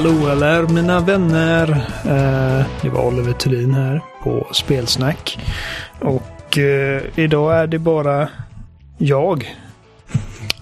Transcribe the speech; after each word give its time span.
Hallå 0.00 0.28
eller 0.28 0.66
mina 0.66 1.00
vänner. 1.00 1.70
Eh, 2.04 2.66
det 2.82 2.88
var 2.88 3.06
Oliver 3.06 3.32
Thulin 3.32 3.74
här 3.74 4.00
på 4.22 4.46
Spelsnack. 4.52 5.38
Och 5.98 6.58
eh, 6.58 7.02
idag 7.16 7.56
är 7.56 7.66
det 7.66 7.78
bara 7.78 8.28
jag 8.98 9.56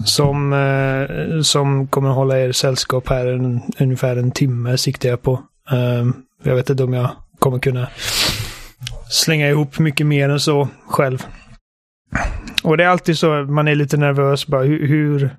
som, 0.05 0.53
eh, 0.53 1.41
som 1.41 1.87
kommer 1.87 2.11
hålla 2.11 2.39
er 2.39 2.53
sällskap 2.53 3.09
här 3.09 3.27
en, 3.27 3.61
ungefär 3.79 4.17
en 4.17 4.31
timme 4.31 4.79
siktar 4.79 5.09
jag 5.09 5.23
på. 5.23 5.33
Eh, 5.71 6.07
jag 6.43 6.55
vet 6.55 6.71
inte 6.71 6.85
om 6.85 6.93
jag 6.93 7.11
kommer 7.39 7.59
kunna 7.59 7.89
slänga 9.11 9.49
ihop 9.49 9.79
mycket 9.79 10.07
mer 10.07 10.29
än 10.29 10.41
så 10.41 10.69
själv. 10.87 11.27
Och 12.63 12.77
det 12.77 12.85
är 12.85 12.89
alltid 12.89 13.19
så, 13.19 13.29
man 13.35 13.69
är 13.69 13.75
lite 13.75 13.97
nervös 13.97 14.47
bara 14.47 14.63
hur, 14.63 14.89
hur 14.89 15.31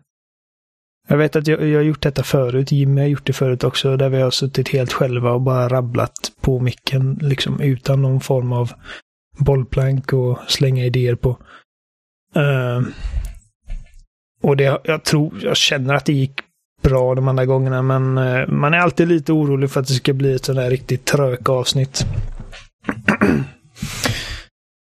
jag 1.10 1.18
vet 1.18 1.36
att 1.36 1.48
jag, 1.48 1.68
jag 1.68 1.80
har 1.80 1.84
gjort 1.84 2.02
detta 2.02 2.24
förut, 2.24 2.72
Jimmy 2.72 3.02
har 3.02 3.08
gjort 3.08 3.26
det 3.26 3.34
förut 3.34 3.64
också, 3.64 3.98
där 3.98 4.10
vi 4.10 4.22
har 4.22 4.32
suttit 4.32 4.70
helt 4.70 4.94
själva 4.94 5.32
och 5.32 5.42
bara 5.42 5.70
rabblat 5.70 6.32
på 6.42 6.60
micken, 6.60 7.20
liksom 7.22 7.62
utan 7.62 8.02
någon 8.02 8.22
form 8.22 8.52
av 8.54 8.72
bollplank 9.38 10.14
och 10.14 10.40
slänga 10.48 10.86
idéer 10.86 11.16
på. 11.16 11.30
Uh, 12.38 12.88
och 14.44 14.58
det, 14.58 14.82
jag 14.84 15.04
tror, 15.04 15.34
jag 15.42 15.58
känner 15.58 15.94
att 15.94 16.06
det 16.06 16.14
gick 16.14 16.42
bra 16.82 17.16
de 17.16 17.28
andra 17.28 17.46
gångerna, 17.46 17.82
men 17.82 18.18
uh, 18.18 18.48
man 18.48 18.74
är 18.74 18.78
alltid 18.78 19.08
lite 19.08 19.34
orolig 19.34 19.72
för 19.72 19.80
att 19.80 19.88
det 19.88 19.94
ska 19.94 20.14
bli 20.14 20.36
ett 20.36 20.46
sånt 20.46 20.58
där 20.58 20.70
riktigt 20.70 21.06
trök 21.06 21.50
avsnitt. 21.50 22.06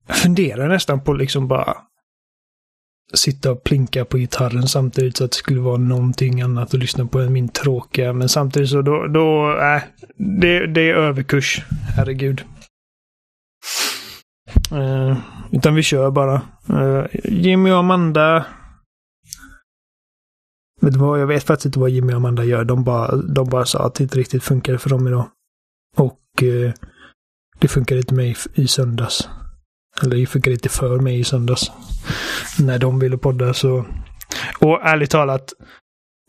jag 0.08 0.18
funderar 0.18 0.68
nästan 0.68 1.02
på 1.02 1.14
liksom 1.14 1.48
bara 1.48 1.78
sitta 3.14 3.52
och 3.52 3.64
plinka 3.64 4.06
på 4.06 4.18
gitarren 4.18 4.68
samtidigt 4.68 5.18
så 5.18 5.26
att 5.26 5.32
det 5.32 5.38
skulle 5.38 5.62
vara 5.62 5.78
någonting 5.78 6.42
annat 6.42 6.74
att 6.74 6.80
lyssna 6.80 7.06
på 7.06 7.20
än 7.20 7.34
min 7.34 7.50
tråkiga. 7.50 8.14
Men 8.14 8.30
samtidigt 8.30 8.70
så 8.70 8.82
då, 8.82 9.08
då 9.08 9.58
äh, 9.60 9.82
det, 10.16 10.68
det 10.68 10.90
är 10.90 10.96
överkurs. 10.96 11.64
Herregud. 11.96 12.44
Uh, 14.72 15.18
utan 15.52 15.76
vi 15.76 15.84
kör 15.84 16.12
bara. 16.12 16.42
Uh, 16.70 17.06
Jimmy 17.24 17.72
och 17.72 17.78
Amanda. 17.78 18.46
Vet 20.82 20.94
du 20.94 21.00
vad, 21.00 21.22
jag 21.22 21.28
vet 21.28 21.44
faktiskt 21.44 21.66
inte 21.66 21.80
vad 21.80 21.90
Jimmy 21.90 22.14
och 22.14 22.18
Amanda 22.18 22.44
gör. 22.44 22.64
De 22.64 22.84
bara, 22.84 23.16
de 23.16 23.50
bara 23.50 23.66
sa 23.66 23.86
att 23.86 23.96
det 23.96 24.04
inte 24.04 24.18
riktigt 24.18 24.44
funkade 24.44 24.78
för 24.78 24.90
dem 24.90 25.08
idag. 25.08 25.30
Och 25.98 26.20
uh, 26.44 26.72
det 27.60 27.68
funkade 27.68 28.00
inte 28.00 28.14
mig 28.14 28.36
i 28.54 28.68
söndags. 28.68 29.30
Eller 30.02 30.16
det 30.16 30.26
funkade 30.26 30.54
inte 30.54 30.70
för 30.70 31.00
mig 31.00 31.20
i 31.20 31.24
söndags. 31.24 31.72
När 32.60 32.80
de 32.80 33.00
ville 33.00 33.18
podda 33.18 33.54
så... 33.54 33.86
Och 34.60 34.80
ärligt 34.84 35.12
talat, 35.12 35.54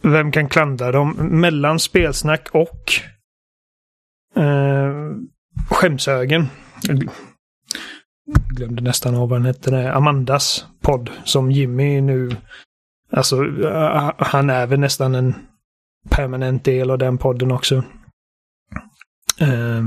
vem 0.02 0.32
kan 0.32 0.48
klandra 0.48 0.92
dem? 0.92 1.12
Mellan 1.40 1.78
spelsnack 1.78 2.48
och 2.52 2.92
eh, 4.36 4.92
skämshögen. 5.70 6.46
Jag 6.82 7.08
glömde 8.48 8.82
nästan 8.82 9.14
av 9.14 9.28
vad 9.28 9.38
den 9.38 9.46
hette. 9.46 9.92
Amandas 9.92 10.66
podd. 10.80 11.10
Som 11.24 11.50
Jimmy 11.50 12.00
nu... 12.00 12.36
Alltså, 13.12 13.44
eh, 13.44 14.12
han 14.18 14.50
är 14.50 14.66
väl 14.66 14.80
nästan 14.80 15.14
en 15.14 15.34
permanent 16.08 16.64
del 16.64 16.90
av 16.90 16.98
den 16.98 17.18
podden 17.18 17.52
också. 17.52 17.76
Eh, 19.40 19.84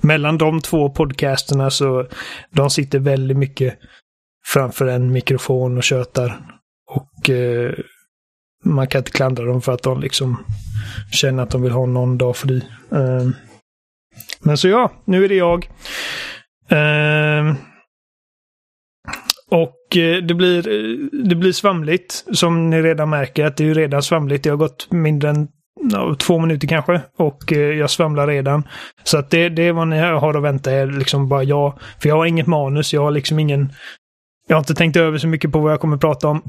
mellan 0.00 0.38
de 0.38 0.60
två 0.60 0.90
podcasterna 0.90 1.70
så 1.70 2.06
de 2.50 2.70
sitter 2.70 2.98
väldigt 2.98 3.36
mycket 3.36 3.78
framför 4.46 4.86
en 4.86 5.12
mikrofon 5.12 5.76
och 5.76 5.84
tjötar. 5.84 6.40
Och 6.90 7.30
eh, 7.30 7.74
man 8.64 8.86
kan 8.86 8.98
inte 8.98 9.10
klandra 9.10 9.44
dem 9.44 9.62
för 9.62 9.72
att 9.72 9.82
de 9.82 10.00
liksom 10.00 10.44
känner 11.12 11.42
att 11.42 11.50
de 11.50 11.62
vill 11.62 11.72
ha 11.72 11.86
någon 11.86 12.18
dag 12.18 12.36
fri. 12.36 12.64
Eh, 12.92 13.28
men 14.40 14.56
så 14.56 14.68
ja, 14.68 14.92
nu 15.04 15.24
är 15.24 15.28
det 15.28 15.34
jag. 15.34 15.70
Ehm, 16.68 17.48
eh, 17.48 17.54
och 19.50 19.78
det 20.22 20.34
blir, 20.34 20.68
eh, 20.68 20.96
det 21.24 21.34
blir 21.34 21.52
svamligt, 21.52 22.24
som 22.32 22.70
ni 22.70 22.82
redan 22.82 23.10
märker. 23.10 23.44
att 23.44 23.56
Det 23.56 23.70
är 23.70 23.74
redan 23.74 24.02
svamligt. 24.02 24.44
Det 24.44 24.50
har 24.50 24.56
gått 24.56 24.90
mindre 24.90 25.30
än 25.30 25.48
två 26.18 26.38
minuter 26.38 26.68
kanske. 26.68 27.00
Och 27.16 27.52
eh, 27.52 27.58
jag 27.58 27.90
svamlar 27.90 28.26
redan. 28.26 28.68
Så 29.04 29.18
att 29.18 29.30
det, 29.30 29.48
det 29.48 29.62
är 29.62 29.72
vad 29.72 29.88
ni 29.88 29.98
har 29.98 30.34
att 30.34 30.42
vänta 30.42 30.72
er. 30.72 30.86
Liksom 30.86 31.28
bara 31.28 31.42
jag. 31.42 31.78
För 32.00 32.08
jag 32.08 32.16
har 32.16 32.26
inget 32.26 32.46
manus. 32.46 32.92
Jag 32.92 33.02
har 33.02 33.10
liksom 33.10 33.38
ingen... 33.38 33.72
Jag 34.46 34.56
har 34.56 34.60
inte 34.60 34.74
tänkt 34.74 34.96
över 34.96 35.18
så 35.18 35.28
mycket 35.28 35.52
på 35.52 35.60
vad 35.60 35.72
jag 35.72 35.80
kommer 35.80 35.96
prata 35.96 36.28
om. 36.28 36.42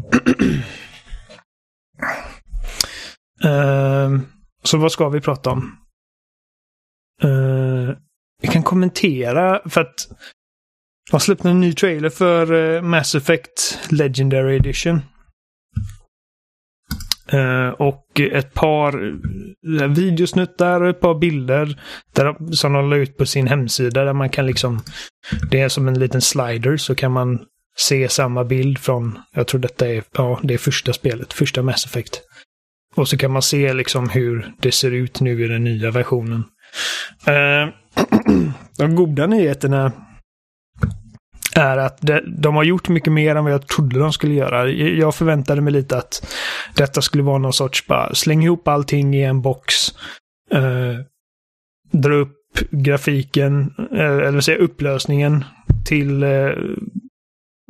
uh, 3.45 4.19
så 4.63 4.77
vad 4.77 4.91
ska 4.91 5.09
vi 5.09 5.21
prata 5.21 5.49
om? 5.49 5.77
Uh, 7.23 7.91
vi 8.41 8.47
kan 8.47 8.63
kommentera 8.63 9.69
för 9.69 9.81
att 9.81 9.95
de 11.11 11.19
släppte 11.19 11.49
en 11.49 11.59
ny 11.59 11.73
trailer 11.73 12.09
för 12.09 12.51
uh, 12.51 12.81
Mass 12.81 13.15
Effect 13.15 13.79
Legendary 13.91 14.55
Edition. 14.55 15.01
Uh, 17.33 17.69
och 17.69 18.19
ett 18.19 18.53
par 18.53 19.03
eh, 19.81 19.87
videosnuttar 19.87 20.81
och 20.81 20.89
ett 20.89 20.99
par 20.99 21.19
bilder 21.19 21.81
där, 22.13 22.53
som 22.53 22.73
de 22.73 22.89
la 22.89 22.95
ut 22.95 23.17
på 23.17 23.25
sin 23.25 23.47
hemsida 23.47 24.03
där 24.03 24.13
man 24.13 24.29
kan 24.29 24.45
liksom... 24.45 24.81
Det 25.51 25.59
är 25.59 25.69
som 25.69 25.87
en 25.87 25.99
liten 25.99 26.21
slider 26.21 26.77
så 26.77 26.95
kan 26.95 27.11
man 27.11 27.45
se 27.75 28.09
samma 28.09 28.43
bild 28.43 28.77
från, 28.79 29.19
jag 29.31 29.47
tror 29.47 29.61
detta 29.61 29.87
är, 29.87 30.03
ja, 30.11 30.39
det 30.43 30.53
är 30.53 30.57
första 30.57 30.93
spelet, 30.93 31.33
första 31.33 31.61
Mass 31.61 31.85
Effect. 31.85 32.21
Och 32.95 33.07
så 33.07 33.17
kan 33.17 33.31
man 33.31 33.41
se 33.41 33.73
liksom 33.73 34.09
hur 34.09 34.53
det 34.59 34.71
ser 34.71 34.91
ut 34.91 35.19
nu 35.19 35.45
i 35.45 35.47
den 35.47 35.63
nya 35.63 35.91
versionen. 35.91 36.43
Eh, 37.27 37.73
de 38.77 38.95
goda 38.95 39.27
nyheterna 39.27 39.91
är 41.55 41.77
att 41.77 41.99
de 42.37 42.55
har 42.55 42.63
gjort 42.63 42.89
mycket 42.89 43.13
mer 43.13 43.35
än 43.35 43.43
vad 43.43 43.53
jag 43.53 43.67
trodde 43.67 43.99
de 43.99 44.13
skulle 44.13 44.33
göra. 44.33 44.69
Jag 44.69 45.15
förväntade 45.15 45.61
mig 45.61 45.73
lite 45.73 45.97
att 45.97 46.33
detta 46.75 47.01
skulle 47.01 47.23
vara 47.23 47.37
någon 47.37 47.53
sorts 47.53 47.87
bara 47.87 48.15
släng 48.15 48.43
ihop 48.43 48.67
allting 48.67 49.15
i 49.15 49.23
en 49.23 49.41
box. 49.41 49.73
Eh, 50.51 50.99
dra 51.91 52.13
upp 52.13 52.39
grafiken, 52.71 53.73
eh, 53.91 54.17
eller 54.17 54.41
säga 54.41 54.57
upplösningen 54.57 55.45
till 55.85 56.23
eh, 56.23 56.49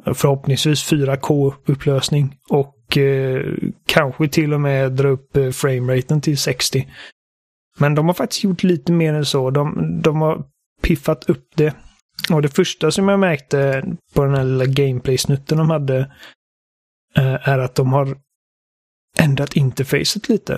förhoppningsvis 0.06 0.92
4K-upplösning. 0.92 2.36
Och 2.50 2.98
eh, 2.98 3.54
kanske 3.86 4.28
till 4.28 4.54
och 4.54 4.62
med 4.62 4.92
dra 4.92 5.08
upp 5.08 5.38
eh, 5.38 5.50
frameraten 5.50 6.22
till 6.22 6.38
60. 6.38 6.88
Men 7.78 7.96
de 7.96 8.08
har 8.08 8.14
faktiskt 8.14 8.44
gjort 8.44 8.64
lite 8.64 8.92
mer 8.92 9.14
än 9.14 9.26
så. 9.26 9.50
De, 9.50 10.00
de 10.02 10.22
har 10.22 10.44
piffat 10.82 11.30
upp 11.30 11.48
det 11.56 11.74
och 12.32 12.42
det 12.42 12.50
första 12.50 12.92
som 12.92 13.10
jag 13.10 13.20
märkte 13.20 13.86
på 14.14 14.24
den 14.24 14.36
här 14.36 14.44
lilla 14.44 14.66
gameplay-snutten 14.66 15.58
de 15.58 15.70
hade 15.70 16.00
eh, 17.16 17.50
är 17.50 17.60
att 17.60 17.76
de 17.76 17.94
har 17.94 18.18
ändrat 19.20 19.56
interfacet 19.56 20.30
lite. 20.30 20.54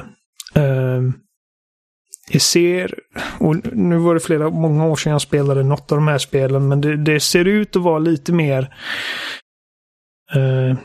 Eh, 0.56 1.02
det 2.32 2.40
ser, 2.40 3.00
och 3.40 3.74
nu 3.74 3.98
var 3.98 4.14
det 4.14 4.20
flera, 4.20 4.50
många 4.50 4.86
år 4.86 4.96
sedan 4.96 5.12
jag 5.12 5.22
spelade 5.22 5.64
något 5.64 5.92
av 5.92 5.98
de 5.98 6.08
här 6.08 6.18
spelen, 6.18 6.68
men 6.68 6.82
det, 6.82 6.98
det 6.98 7.20
ser 7.20 7.46
ut 7.46 7.76
att 7.76 7.82
vara 7.82 8.00
lite 8.00 8.34
mer 8.34 8.76
eh, 10.36 10.78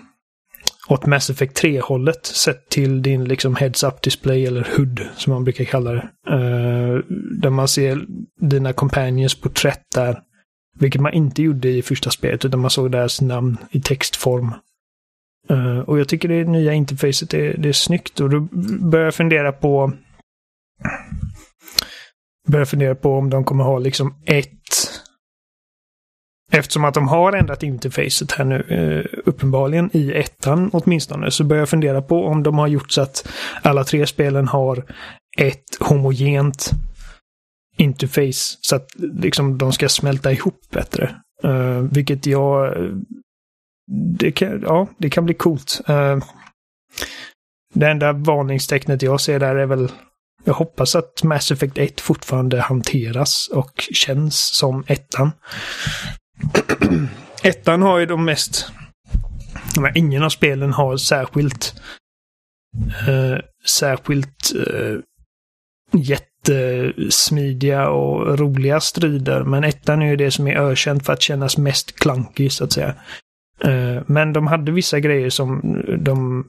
åt 0.89 1.07
Mass 1.07 1.31
Effect 1.31 1.63
3-hållet 1.63 2.27
sett 2.27 2.69
till 2.69 3.03
din 3.03 3.25
liksom 3.25 3.57
heads-up 3.57 4.03
display 4.03 4.47
eller 4.47 4.69
HUD 4.77 5.09
som 5.17 5.33
man 5.33 5.45
brukar 5.45 5.65
kalla 5.65 5.93
det. 5.93 6.09
Eh, 6.29 6.99
där 7.41 7.51
man 7.51 7.69
ser 7.69 8.07
dina 8.41 8.73
companions 8.73 9.41
porträtt 9.41 9.85
där. 9.95 10.19
Vilket 10.79 11.01
man 11.01 11.13
inte 11.13 11.43
gjorde 11.43 11.69
i 11.69 11.83
första 11.83 12.11
spelet, 12.11 12.45
utan 12.45 12.61
man 12.61 12.71
såg 12.71 12.93
deras 12.93 13.21
namn 13.21 13.57
i 13.71 13.81
textform. 13.81 14.55
Uh, 15.51 15.79
och 15.79 16.01
jag 16.01 16.09
tycker 16.09 16.29
det 16.29 16.45
nya 16.45 16.73
interfacet 16.73 17.35
är, 17.35 17.57
det 17.59 17.69
är 17.69 17.73
snyggt 17.73 18.21
och 18.21 18.31
då 18.31 18.41
börjar 18.81 19.05
jag 19.05 19.15
fundera 19.15 19.53
på 19.53 19.93
börjar 22.51 22.67
fundera 22.67 22.95
på 22.95 23.15
om 23.15 23.31
de 23.31 23.45
kommer 23.45 23.65
ha 23.65 23.79
liksom 23.79 24.15
ett 24.27 24.51
Eftersom 26.53 26.85
att 26.85 26.95
de 26.95 27.09
har 27.09 27.33
ändrat 27.33 27.63
interfacet 27.63 28.33
här 28.33 28.45
nu, 28.45 28.65
eh, 28.69 29.21
uppenbarligen 29.25 29.91
i 29.93 30.13
ettan 30.13 30.71
åtminstone, 30.73 31.31
så 31.31 31.45
börjar 31.45 31.61
jag 31.61 31.69
fundera 31.69 32.03
på 32.03 32.27
om 32.27 32.43
de 32.43 32.59
har 32.59 32.67
gjort 32.67 32.91
så 32.91 33.03
att 33.03 33.29
alla 33.63 33.85
tre 33.85 34.07
spelen 34.07 34.49
har 34.49 34.85
ett 35.39 35.77
homogent 35.81 36.71
interface 37.77 38.59
så 38.61 38.77
att 38.77 38.89
liksom 38.97 39.59
de 39.59 39.73
ska 39.73 39.89
smälta 39.89 40.33
ihop 40.33 40.61
bättre. 40.71 41.17
Uh, 41.45 41.81
vilket 41.81 42.27
jag... 42.27 42.75
Det 44.19 44.33
kan, 44.33 44.61
ja, 44.63 44.87
det 44.99 45.11
kan 45.11 45.25
bli 45.25 45.35
coolt. 45.35 45.81
Uh, 45.91 46.25
det 47.75 47.87
enda 47.87 48.13
varningstecknet 48.13 49.03
jag 49.03 49.21
ser 49.21 49.39
där 49.41 49.57
är 49.57 49.67
väl... 49.67 49.89
Jag 50.45 50.55
hoppas 50.55 50.95
att 50.95 51.23
Mass 51.23 51.51
Effect 51.51 51.79
1 51.79 52.01
fortfarande 52.01 52.61
hanteras 52.61 53.49
och 53.53 53.89
känns 53.93 54.57
som 54.57 54.85
ettan. 54.87 55.31
ettan 57.43 57.83
har 57.83 57.99
ju 57.99 58.07
de 58.07 58.25
mest... 58.25 58.67
Men 59.81 59.97
ingen 59.97 60.23
av 60.23 60.29
spelen 60.29 60.73
har 60.73 60.97
särskilt... 60.97 61.75
Uh, 63.09 63.39
särskilt 63.67 64.53
eh, 64.55 64.99
jättesmidiga 65.93 67.89
och 67.89 68.39
roliga 68.39 68.81
strider. 68.81 69.45
Men 69.45 69.65
ettan 69.65 70.03
är 70.03 70.07
ju 70.07 70.17
det 70.17 70.31
som 70.31 70.47
är 70.47 70.57
ökänt 70.57 71.07
för 71.07 71.13
att 71.13 71.23
kännas 71.23 71.59
mest 71.59 71.99
klankig 71.99 72.53
så 72.53 72.65
att 72.65 72.73
säga. 72.73 72.95
Eh, 73.65 74.03
men 74.07 74.33
de 74.33 74.47
hade 74.47 74.73
vissa 74.73 75.01
grejer 75.01 75.31
som 75.31 75.61
de 75.99 76.45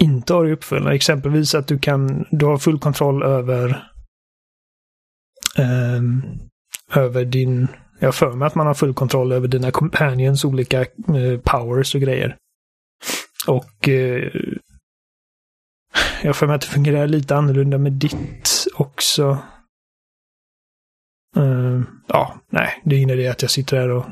inte 0.00 0.34
har 0.34 0.46
i 0.46 0.52
uppföljaren. 0.52 0.94
Exempelvis 0.94 1.54
att 1.54 1.68
du 1.68 1.78
kan, 1.78 2.26
du 2.30 2.46
har 2.46 2.58
full 2.58 2.78
kontroll 2.78 3.22
över 3.22 3.90
um, 5.58 6.22
över 6.94 7.24
din, 7.24 7.68
jag 7.98 8.14
för 8.14 8.32
mig 8.32 8.46
att 8.46 8.54
man 8.54 8.66
har 8.66 8.74
full 8.74 8.94
kontroll 8.94 9.32
över 9.32 9.48
dina 9.48 9.70
companions 9.70 10.44
olika 10.44 10.80
uh, 10.80 11.38
powers 11.44 11.94
och 11.94 12.00
grejer. 12.00 12.36
Och 13.46 13.88
uh, 13.88 14.28
jag 16.22 16.36
för 16.36 16.46
mig 16.46 16.54
att 16.54 16.60
det 16.60 16.66
fungerar 16.66 17.06
lite 17.06 17.36
annorlunda 17.36 17.78
med 17.78 17.92
ditt 17.92 18.66
också. 18.74 19.38
Uh, 21.36 21.82
ja, 22.06 22.40
nej, 22.50 22.82
det 22.84 22.94
är 22.94 22.98
ingen 22.98 23.10
idé 23.10 23.28
att 23.28 23.42
jag 23.42 23.50
sitter 23.50 23.76
här 23.76 23.88
och 23.88 24.04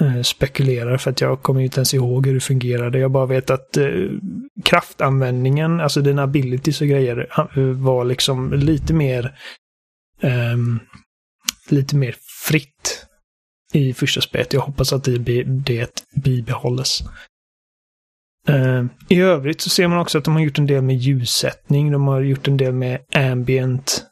Eh, 0.00 0.22
spekulerar 0.22 0.96
för 0.96 1.10
att 1.10 1.20
jag 1.20 1.42
kommer 1.42 1.60
inte 1.60 1.78
ens 1.78 1.94
ihåg 1.94 2.26
hur 2.26 2.34
det 2.34 2.40
fungerade. 2.40 2.98
Jag 2.98 3.10
bara 3.10 3.26
vet 3.26 3.50
att 3.50 3.76
eh, 3.76 3.90
kraftanvändningen, 4.64 5.80
alltså 5.80 6.00
dina 6.00 6.22
abilities 6.22 6.80
och 6.80 6.86
grejer, 6.86 7.28
eh, 7.56 7.62
var 7.62 8.04
liksom 8.04 8.52
lite 8.52 8.94
mer 8.94 9.38
um, 10.22 10.80
lite 11.68 11.96
mer 11.96 12.16
fritt 12.48 13.06
i 13.72 13.92
första 13.94 14.20
spelet. 14.20 14.52
Jag 14.52 14.60
hoppas 14.60 14.92
att 14.92 15.04
det, 15.04 15.44
det 15.44 16.04
bibehålles. 16.24 17.02
Ehm, 18.48 18.88
I 19.08 19.20
övrigt 19.20 19.60
så 19.60 19.70
ser 19.70 19.88
man 19.88 19.98
också 19.98 20.18
att 20.18 20.24
de 20.24 20.34
har 20.34 20.40
gjort 20.40 20.58
en 20.58 20.66
del 20.66 20.82
med 20.82 20.96
ljussättning. 20.96 21.92
De 21.92 22.06
har 22.06 22.20
gjort 22.20 22.48
en 22.48 22.56
del 22.56 22.72
med 22.72 23.00
ambient 23.14 24.04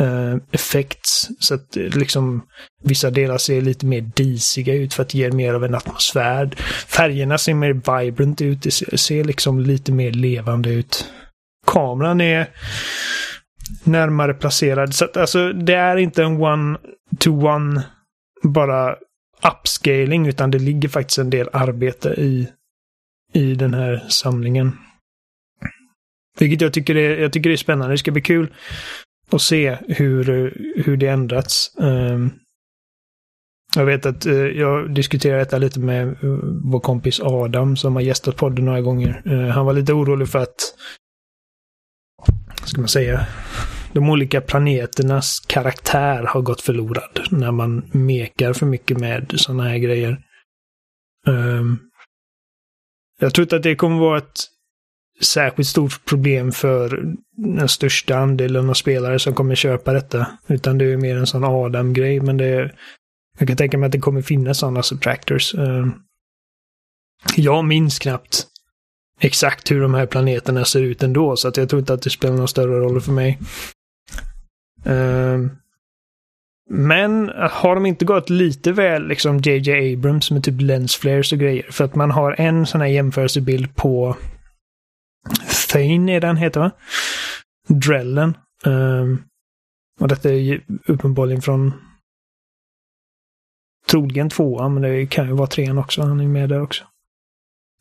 Eh, 0.00 0.06
uh, 0.06 0.36
effects. 0.52 1.28
Så 1.38 1.54
att 1.54 1.76
eh, 1.76 1.82
liksom 1.82 2.42
vissa 2.84 3.10
delar 3.10 3.38
ser 3.38 3.60
lite 3.60 3.86
mer 3.86 4.00
disiga 4.00 4.74
ut 4.74 4.94
för 4.94 5.02
att 5.02 5.14
ge 5.14 5.30
mer 5.30 5.54
av 5.54 5.64
en 5.64 5.74
atmosfär. 5.74 6.50
Färgerna 6.88 7.38
ser 7.38 7.54
mer 7.54 7.72
vibrant 7.72 8.40
ut. 8.40 8.62
Det 8.62 8.70
ser, 8.70 8.96
ser 8.96 9.24
liksom 9.24 9.60
lite 9.60 9.92
mer 9.92 10.10
levande 10.12 10.70
ut. 10.70 11.12
Kameran 11.66 12.20
är 12.20 12.50
närmare 13.84 14.34
placerad. 14.34 14.94
Så 14.94 15.04
att 15.04 15.16
alltså 15.16 15.52
det 15.52 15.74
är 15.74 15.96
inte 15.96 16.22
en 16.22 16.36
one-to-one 16.36 17.82
bara 18.42 18.96
upscaling 19.42 20.26
utan 20.26 20.50
det 20.50 20.58
ligger 20.58 20.88
faktiskt 20.88 21.18
en 21.18 21.30
del 21.30 21.48
arbete 21.52 22.08
i, 22.08 22.48
i 23.32 23.54
den 23.54 23.74
här 23.74 24.04
samlingen. 24.08 24.78
Vilket 26.38 26.60
jag 26.60 26.72
tycker, 26.72 26.96
är, 26.96 27.18
jag 27.18 27.32
tycker 27.32 27.50
är 27.50 27.56
spännande. 27.56 27.94
Det 27.94 27.98
ska 27.98 28.10
bli 28.10 28.22
kul 28.22 28.52
och 29.32 29.42
se 29.42 29.78
hur, 29.88 30.24
hur 30.84 30.96
det 30.96 31.08
ändrats. 31.08 31.76
Ehm, 31.78 32.30
jag 33.76 33.86
vet 33.86 34.06
att 34.06 34.26
eh, 34.26 34.34
jag 34.34 34.94
diskuterade 34.94 35.38
detta 35.38 35.58
lite 35.58 35.80
med 35.80 36.08
eh, 36.08 36.14
vår 36.64 36.80
kompis 36.80 37.20
Adam 37.20 37.76
som 37.76 37.94
har 37.94 38.02
gästat 38.02 38.36
podden 38.36 38.64
några 38.64 38.80
gånger. 38.80 39.22
Eh, 39.26 39.48
han 39.48 39.66
var 39.66 39.72
lite 39.72 39.92
orolig 39.92 40.28
för 40.28 40.38
att, 40.38 40.74
ska 42.64 42.80
man 42.80 42.88
säga, 42.88 43.26
de 43.92 44.10
olika 44.10 44.40
planeternas 44.40 45.40
karaktär 45.40 46.22
har 46.22 46.40
gått 46.40 46.60
förlorad 46.60 47.20
när 47.30 47.52
man 47.52 47.90
mekar 47.92 48.52
för 48.52 48.66
mycket 48.66 48.98
med 48.98 49.32
sådana 49.36 49.62
här 49.62 49.78
grejer. 49.78 50.22
Ehm, 51.28 51.78
jag 53.20 53.34
tror 53.34 53.42
inte 53.42 53.56
att 53.56 53.62
det 53.62 53.76
kommer 53.76 53.98
vara 53.98 54.18
ett 54.18 54.51
särskilt 55.20 55.68
stort 55.68 56.04
problem 56.04 56.52
för 56.52 57.14
den 57.36 57.68
största 57.68 58.16
andelen 58.16 58.70
av 58.70 58.74
spelare 58.74 59.18
som 59.18 59.34
kommer 59.34 59.54
köpa 59.54 59.92
detta. 59.92 60.26
Utan 60.46 60.78
det 60.78 60.84
är 60.84 60.96
mer 60.96 61.16
en 61.16 61.26
sån 61.26 61.44
Adam-grej, 61.44 62.20
men 62.20 62.36
det 62.36 62.46
är, 62.46 62.74
jag 63.38 63.48
kan 63.48 63.56
tänka 63.56 63.78
mig 63.78 63.86
att 63.86 63.92
det 63.92 63.98
kommer 63.98 64.22
finnas 64.22 64.58
sådana 64.58 64.82
subtractors. 64.82 65.54
Eh, 65.54 65.86
jag 67.36 67.64
minns 67.64 67.98
knappt 67.98 68.46
exakt 69.20 69.70
hur 69.70 69.80
de 69.80 69.94
här 69.94 70.06
planeterna 70.06 70.64
ser 70.64 70.82
ut 70.82 71.02
ändå, 71.02 71.36
så 71.36 71.48
att 71.48 71.56
jag 71.56 71.68
tror 71.68 71.80
inte 71.80 71.94
att 71.94 72.02
det 72.02 72.10
spelar 72.10 72.36
någon 72.36 72.48
större 72.48 72.78
roll 72.78 73.00
för 73.00 73.12
mig. 73.12 73.38
Eh, 74.84 75.38
men 76.70 77.32
har 77.50 77.74
de 77.74 77.86
inte 77.86 78.04
gått 78.04 78.30
lite 78.30 78.72
väl 78.72 79.08
liksom 79.08 79.38
JJ 79.38 79.94
Abrams 79.94 80.30
med 80.30 80.44
typ 80.44 80.60
lensflares 80.60 81.32
och 81.32 81.38
grejer? 81.38 81.66
För 81.70 81.84
att 81.84 81.94
man 81.94 82.10
har 82.10 82.40
en 82.40 82.66
sån 82.66 82.80
här 82.80 82.88
jämförelsebild 82.88 83.76
på 83.76 84.16
Thane 85.68 86.12
är 86.12 86.20
den 86.20 86.36
heter 86.36 86.60
va? 86.60 86.70
Drellen. 87.68 88.36
Um, 88.64 89.24
och 90.00 90.08
detta 90.08 90.28
är 90.28 90.32
ju 90.34 90.60
uppenbarligen 90.86 91.42
från 91.42 91.72
troligen 93.90 94.30
tvåan, 94.30 94.74
men 94.74 94.82
det 94.82 95.06
kan 95.06 95.26
ju 95.26 95.32
vara 95.32 95.46
trean 95.46 95.78
också. 95.78 96.02
Han 96.02 96.20
är 96.20 96.28
med 96.28 96.48
där 96.48 96.62
också. 96.62 96.84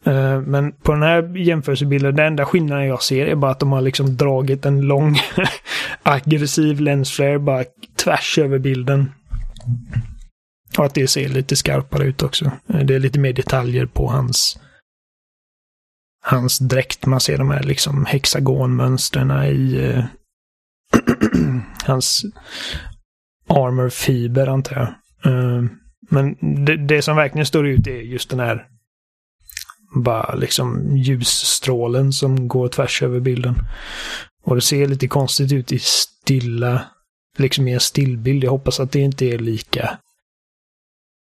Uh, 0.07 0.41
men 0.41 0.71
på 0.71 0.91
den 0.91 1.01
här 1.01 1.37
jämförelsebilden, 1.37 2.15
den 2.15 2.25
enda 2.25 2.45
skillnaden 2.45 2.85
jag 2.85 3.03
ser 3.03 3.25
är 3.25 3.35
bara 3.35 3.51
att 3.51 3.59
de 3.59 3.71
har 3.71 3.81
liksom 3.81 4.17
dragit 4.17 4.65
en 4.65 4.81
lång 4.81 5.17
aggressiv 6.03 6.79
lensflare 6.79 7.39
bara 7.39 7.63
tvärs 7.95 8.37
över 8.37 8.59
bilden. 8.59 9.11
Och 10.77 10.85
att 10.85 10.93
det 10.93 11.07
ser 11.07 11.29
lite 11.29 11.55
skarpare 11.55 12.03
ut 12.03 12.23
också. 12.23 12.51
Ehm, 12.67 12.87
det 12.87 12.95
är 12.95 12.99
lite 12.99 13.19
mer 13.19 13.33
detaljer 13.33 13.85
på 13.85 14.07
hans 14.07 14.59
hans 16.31 16.59
dräkt. 16.59 17.05
Man 17.05 17.19
ser 17.19 17.37
de 17.37 17.51
här 17.51 17.63
liksom 17.63 18.05
hexagonmönstren 18.05 19.31
i 19.43 19.77
uh, 19.77 20.05
hans 21.85 22.25
armorfiber 23.49 24.47
antar 24.47 24.75
jag. 24.75 24.87
Eh, 25.33 25.63
men 26.09 26.35
det, 26.65 26.77
det 26.87 27.01
som 27.01 27.15
verkligen 27.15 27.45
står 27.45 27.67
ut 27.67 27.87
är 27.87 28.01
just 28.01 28.29
den 28.29 28.39
här 28.39 28.67
bara 29.95 30.35
liksom 30.35 30.97
ljusstrålen 30.97 32.13
som 32.13 32.47
går 32.47 32.67
tvärs 32.67 33.01
över 33.01 33.19
bilden. 33.19 33.55
Och 34.43 34.55
det 34.55 34.61
ser 34.61 34.87
lite 34.87 35.07
konstigt 35.07 35.51
ut 35.51 35.71
i 35.71 35.79
stilla, 35.79 36.85
liksom 37.37 37.67
i 37.67 37.73
en 37.73 37.79
stillbild. 37.79 38.43
Jag 38.43 38.51
hoppas 38.51 38.79
att 38.79 38.91
det 38.91 38.99
inte 38.99 39.25
är 39.25 39.37
lika 39.37 39.97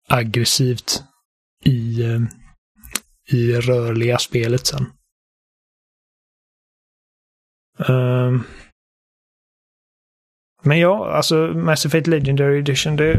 aggressivt 0.08 1.04
i, 1.64 2.04
eh, 2.04 2.20
i 3.32 3.54
rörliga 3.54 4.18
spelet 4.18 4.68
sen. 4.68 4.86
Um, 7.78 8.44
men 10.64 10.80
ja, 10.80 11.12
alltså 11.12 11.36
Mass 11.36 11.86
Effect 11.86 12.08
Legendary 12.08 12.60
Edition, 12.60 12.96
det, 12.96 13.14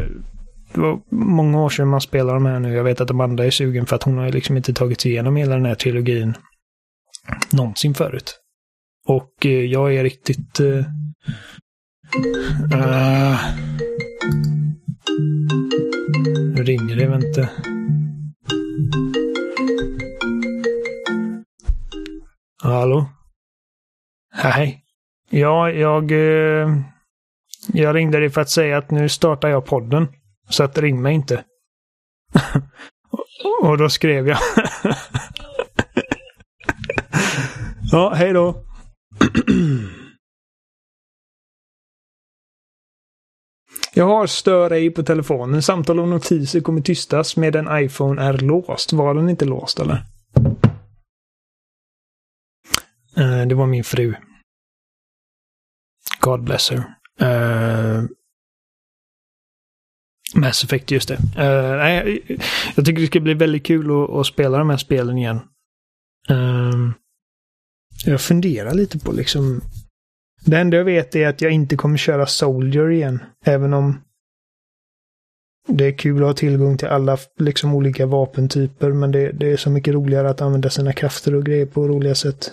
det 0.73 0.79
var 0.79 1.01
många 1.09 1.61
år 1.61 1.69
sedan 1.69 1.87
man 1.87 2.01
spelade 2.01 2.33
de 2.33 2.45
här 2.45 2.59
nu. 2.59 2.73
Jag 2.73 2.83
vet 2.83 3.01
att 3.01 3.11
Amanda 3.11 3.45
är 3.45 3.51
sugen 3.51 3.85
för 3.85 3.95
att 3.95 4.03
hon 4.03 4.17
har 4.17 4.29
liksom 4.29 4.57
inte 4.57 4.73
tagit 4.73 5.01
sig 5.01 5.11
igenom 5.11 5.35
hela 5.35 5.55
den 5.55 5.65
här 5.65 5.75
trilogin 5.75 6.33
någonsin 7.51 7.93
förut. 7.93 8.39
Och 9.07 9.45
eh, 9.45 9.51
jag 9.51 9.95
är 9.95 10.03
riktigt... 10.03 10.59
Eh, 10.59 10.85
uh, 12.73 13.39
nu 16.55 16.63
ringer 16.63 16.95
det, 16.95 17.07
vänta. 17.07 17.49
Hallå? 22.63 23.09
Hej. 24.37 24.83
Ja, 25.29 25.71
jag... 25.71 26.11
Uh, 26.11 26.81
jag 27.73 27.95
ringde 27.95 28.19
dig 28.19 28.29
för 28.29 28.41
att 28.41 28.49
säga 28.49 28.77
att 28.77 28.91
nu 28.91 29.09
startar 29.09 29.49
jag 29.49 29.65
podden. 29.65 30.07
Så 30.49 30.63
att 30.63 30.77
ring 30.77 31.01
mig 31.01 31.15
inte. 31.15 31.43
och 33.61 33.77
då 33.77 33.89
skrev 33.89 34.27
jag. 34.27 34.37
ja, 37.91 38.13
hej 38.13 38.33
då. 38.33 38.63
Jag 43.93 44.05
har 44.05 44.27
stör 44.27 44.71
ej 44.71 44.91
på 44.91 45.03
telefonen. 45.03 45.61
Samtal 45.61 45.99
och 45.99 46.07
notiser 46.07 46.59
kommer 46.59 46.81
tystas 46.81 47.37
med 47.37 47.55
en 47.55 47.83
iPhone 47.83 48.21
är 48.21 48.33
låst. 48.37 48.93
Var 48.93 49.13
den 49.13 49.29
inte 49.29 49.45
låst 49.45 49.79
eller? 49.79 50.03
Uh, 53.17 53.47
det 53.47 53.55
var 53.55 53.65
min 53.65 53.83
fru. 53.83 54.15
God 56.27 56.43
bless 56.43 56.69
her. 56.69 56.83
Uh, 57.21 58.03
Mass 60.35 60.63
Effect, 60.63 60.91
just 60.91 61.07
det. 61.07 61.15
Uh, 61.15 61.77
nej, 61.77 62.21
jag 62.75 62.85
tycker 62.85 63.01
det 63.01 63.07
ska 63.07 63.19
bli 63.19 63.33
väldigt 63.33 63.65
kul 63.65 64.03
att, 64.03 64.09
att 64.09 64.27
spela 64.27 64.57
de 64.57 64.69
här 64.69 64.77
spelen 64.77 65.17
igen. 65.17 65.39
Uh, 66.31 66.91
jag 68.05 68.21
funderar 68.21 68.73
lite 68.73 68.99
på 68.99 69.11
liksom... 69.11 69.61
Det 70.45 70.57
enda 70.57 70.77
jag 70.77 70.83
vet 70.85 71.15
är 71.15 71.27
att 71.27 71.41
jag 71.41 71.51
inte 71.51 71.75
kommer 71.75 71.97
köra 71.97 72.25
Soldier 72.25 72.89
igen. 72.89 73.19
Även 73.45 73.73
om 73.73 74.01
det 75.67 75.85
är 75.85 75.97
kul 75.97 76.21
att 76.21 76.27
ha 76.27 76.33
tillgång 76.33 76.77
till 76.77 76.87
alla 76.87 77.17
liksom 77.39 77.75
olika 77.75 78.05
vapentyper. 78.05 78.91
Men 78.91 79.11
det, 79.11 79.31
det 79.31 79.51
är 79.51 79.57
så 79.57 79.69
mycket 79.69 79.93
roligare 79.93 80.29
att 80.29 80.41
använda 80.41 80.69
sina 80.69 80.93
krafter 80.93 81.35
och 81.35 81.45
grejer 81.45 81.65
på 81.65 81.87
roliga 81.87 82.15
sätt. 82.15 82.51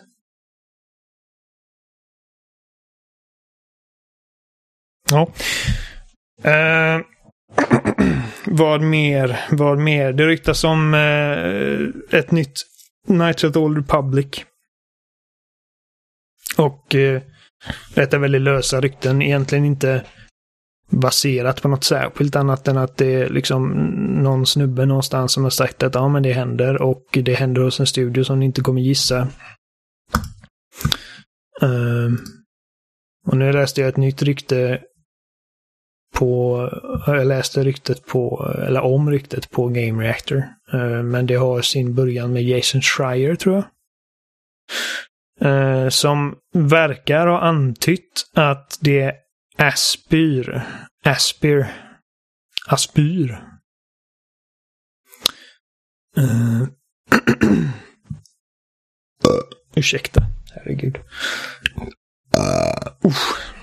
Ja. 5.14 5.28
Uh, 6.44 6.52
eh, 6.52 7.00
vad 8.46 8.80
mer? 8.80 9.40
Vad 9.50 9.78
mer? 9.78 10.12
Det 10.12 10.26
ryktas 10.26 10.64
om 10.64 10.94
uh, 10.94 12.18
ett 12.18 12.30
nytt 12.30 12.62
Knights 13.06 13.44
of 13.44 13.52
the 13.52 13.58
Old 13.58 13.76
Republic. 13.76 14.44
Och 16.56 16.94
eh, 16.94 17.14
uh, 17.14 17.22
detta 17.94 18.16
är 18.16 18.20
väldigt 18.20 18.40
lösa 18.40 18.80
rykten. 18.80 19.22
Egentligen 19.22 19.64
inte 19.64 20.04
baserat 20.90 21.62
på 21.62 21.68
något 21.68 21.84
särskilt 21.84 22.36
annat 22.36 22.68
än 22.68 22.78
att 22.78 22.96
det 22.96 23.14
är 23.14 23.28
liksom 23.28 23.68
någon 24.22 24.46
snubbe 24.46 24.86
någonstans 24.86 25.32
som 25.32 25.42
har 25.42 25.50
sagt 25.50 25.82
att 25.82 25.94
ja 25.94 26.08
men 26.08 26.22
det 26.22 26.32
händer 26.32 26.82
och 26.82 27.04
det 27.12 27.34
händer 27.34 27.62
hos 27.62 27.80
en 27.80 27.86
studio 27.86 28.24
som 28.24 28.38
ni 28.38 28.46
inte 28.46 28.60
kommer 28.60 28.80
gissa. 28.80 29.28
Uh, 31.62 32.12
och 33.26 33.36
nu 33.36 33.52
läste 33.52 33.80
jag 33.80 33.88
ett 33.88 33.96
nytt 33.96 34.22
rykte 34.22 34.80
på, 36.14 36.60
jag 37.06 37.26
läste 37.26 37.62
ryktet 37.62 38.06
på, 38.06 38.52
eller 38.66 38.80
om 38.80 39.10
ryktet 39.10 39.50
på 39.50 39.68
Game 39.68 40.04
Reactor. 40.04 40.42
Eh, 40.72 41.02
men 41.02 41.26
det 41.26 41.34
har 41.34 41.62
sin 41.62 41.94
början 41.94 42.32
med 42.32 42.42
Jason 42.42 42.82
Schreier 42.82 43.34
tror 43.34 43.54
jag. 43.54 43.64
Eh, 45.40 45.88
som 45.88 46.36
verkar 46.52 47.26
ha 47.26 47.40
antytt 47.40 48.30
att 48.34 48.78
det 48.80 49.14
Aspyr. 49.56 50.62
Aspyr. 51.04 51.66
Aspyr. 52.66 53.30
Eh. 56.16 56.62
Ursäkta. 59.74 60.22
Herregud. 60.54 60.98
Uh. 63.04 63.53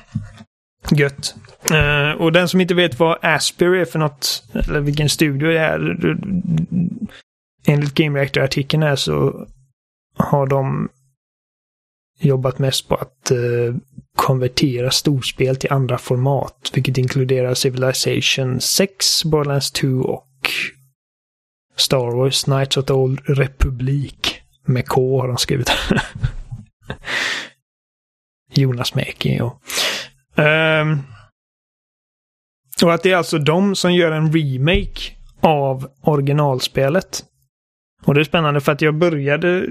Gött. 0.91 1.35
Uh, 1.71 2.21
och 2.21 2.31
den 2.31 2.49
som 2.49 2.61
inte 2.61 2.73
vet 2.73 2.99
vad 2.99 3.17
Aspyr 3.21 3.75
är 3.75 3.85
för 3.85 3.99
något, 3.99 4.43
eller 4.53 4.79
vilken 4.79 5.09
studio 5.09 5.47
det 5.47 5.59
är. 5.59 5.97
Enligt 7.67 7.93
Game 7.93 8.19
Reactor-artikeln 8.19 8.83
här 8.83 8.95
så 8.95 9.47
har 10.17 10.47
de 10.47 10.89
jobbat 12.19 12.59
mest 12.59 12.87
på 12.87 12.95
att 12.95 13.31
uh, 13.31 13.75
konvertera 14.17 14.91
storspel 14.91 15.55
till 15.55 15.71
andra 15.71 15.97
format, 15.97 16.71
vilket 16.73 16.97
inkluderar 16.97 17.53
Civilization 17.53 18.61
6, 18.61 19.23
Borderlands 19.23 19.71
2 19.71 19.87
och 19.87 20.27
Star 21.75 22.15
Wars 22.15 22.43
Knights 22.43 22.77
of 22.77 22.85
the 22.85 22.93
Old 22.93 23.21
Republic. 23.25 24.15
Med 24.65 24.87
K 24.87 25.21
har 25.21 25.27
de 25.27 25.37
skrivit. 25.37 25.71
Jonas 28.53 28.95
Mäki, 28.95 29.35
ja. 29.35 29.59
Um, 30.35 31.03
och 32.83 32.93
att 32.93 33.03
det 33.03 33.11
är 33.11 33.15
alltså 33.15 33.37
de 33.37 33.75
som 33.75 33.93
gör 33.93 34.11
en 34.11 34.33
remake 34.33 35.01
av 35.41 35.87
originalspelet. 36.01 37.23
Och 38.05 38.13
det 38.13 38.19
är 38.19 38.23
spännande 38.23 38.61
för 38.61 38.71
att 38.71 38.81
jag 38.81 38.95
började 38.95 39.65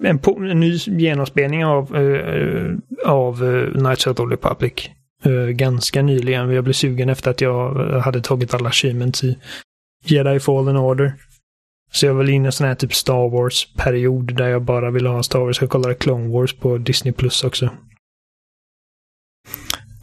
en, 0.00 0.20
en, 0.50 0.60
ny 0.60 0.76
genomspelning 0.76 1.64
av, 1.64 1.96
uh, 1.96 2.76
av 3.06 3.42
uh, 3.42 3.72
Knights 3.72 4.06
of 4.06 4.16
the 4.16 4.22
Republic 4.22 4.90
uh, 5.26 5.48
ganska 5.48 6.02
nyligen. 6.02 6.50
Jag 6.50 6.64
blev 6.64 6.74
sugen 6.74 7.08
efter 7.08 7.30
att 7.30 7.40
jag 7.40 7.74
hade 8.00 8.20
tagit 8.20 8.54
alla 8.54 8.68
achievements 8.68 9.24
i 9.24 9.38
Jedi 10.04 10.40
Fallen 10.40 10.76
Order. 10.76 11.14
Så 11.92 12.06
jag 12.06 12.14
var 12.14 12.30
inne 12.30 12.44
i 12.44 12.46
en 12.46 12.52
sån 12.52 12.66
här 12.66 12.74
typ 12.74 12.94
Star 12.94 13.28
Wars-period 13.28 14.36
där 14.36 14.48
jag 14.48 14.62
bara 14.62 14.90
ville 14.90 15.08
ha 15.08 15.22
Star 15.22 15.38
Wars. 15.38 15.60
Jag 15.60 15.70
kollade 15.70 15.94
Clone 15.94 16.28
Wars 16.28 16.52
på 16.52 16.78
Disney 16.78 17.12
Plus 17.12 17.44
också. 17.44 17.70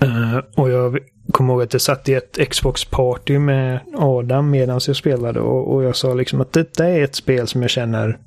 Uh, 0.05 0.37
och 0.55 0.69
jag 0.69 0.99
kommer 1.31 1.53
ihåg 1.53 1.61
att 1.61 1.73
jag 1.73 1.81
satt 1.81 2.09
i 2.09 2.13
ett 2.13 2.49
Xbox-party 2.49 3.39
med 3.39 3.79
Adam 3.95 4.49
medan 4.49 4.79
jag 4.87 4.95
spelade 4.95 5.39
och, 5.39 5.73
och 5.73 5.83
jag 5.83 5.95
sa 5.95 6.13
liksom 6.13 6.41
att 6.41 6.53
detta 6.53 6.87
är 6.87 7.03
ett 7.03 7.15
spel 7.15 7.47
som 7.47 7.61
jag 7.61 7.71
känner 7.71 8.19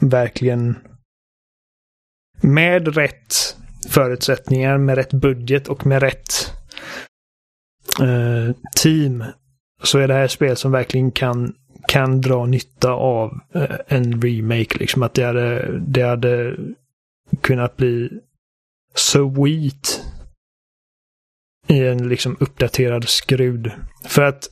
verkligen 0.00 0.76
med 2.40 2.96
rätt 2.96 3.56
förutsättningar, 3.88 4.78
med 4.78 4.94
rätt 4.94 5.12
budget 5.12 5.68
och 5.68 5.86
med 5.86 6.02
rätt 6.02 6.52
uh, 8.00 8.54
team 8.76 9.24
så 9.82 9.98
är 9.98 10.08
det 10.08 10.14
här 10.14 10.24
ett 10.24 10.30
spel 10.30 10.56
som 10.56 10.72
verkligen 10.72 11.10
kan, 11.10 11.54
kan 11.88 12.20
dra 12.20 12.46
nytta 12.46 12.90
av 12.92 13.40
uh, 13.56 13.76
en 13.86 14.22
remake. 14.22 14.78
Liksom 14.78 15.02
att 15.02 15.14
det 15.14 15.24
hade, 15.24 15.78
det 15.78 16.02
hade 16.02 16.56
kunnat 17.40 17.76
bli 17.76 18.20
sweet 18.94 20.04
i 21.68 21.86
en 21.86 22.08
liksom 22.08 22.36
uppdaterad 22.40 23.08
skrud. 23.08 23.72
För 24.04 24.22
att 24.22 24.48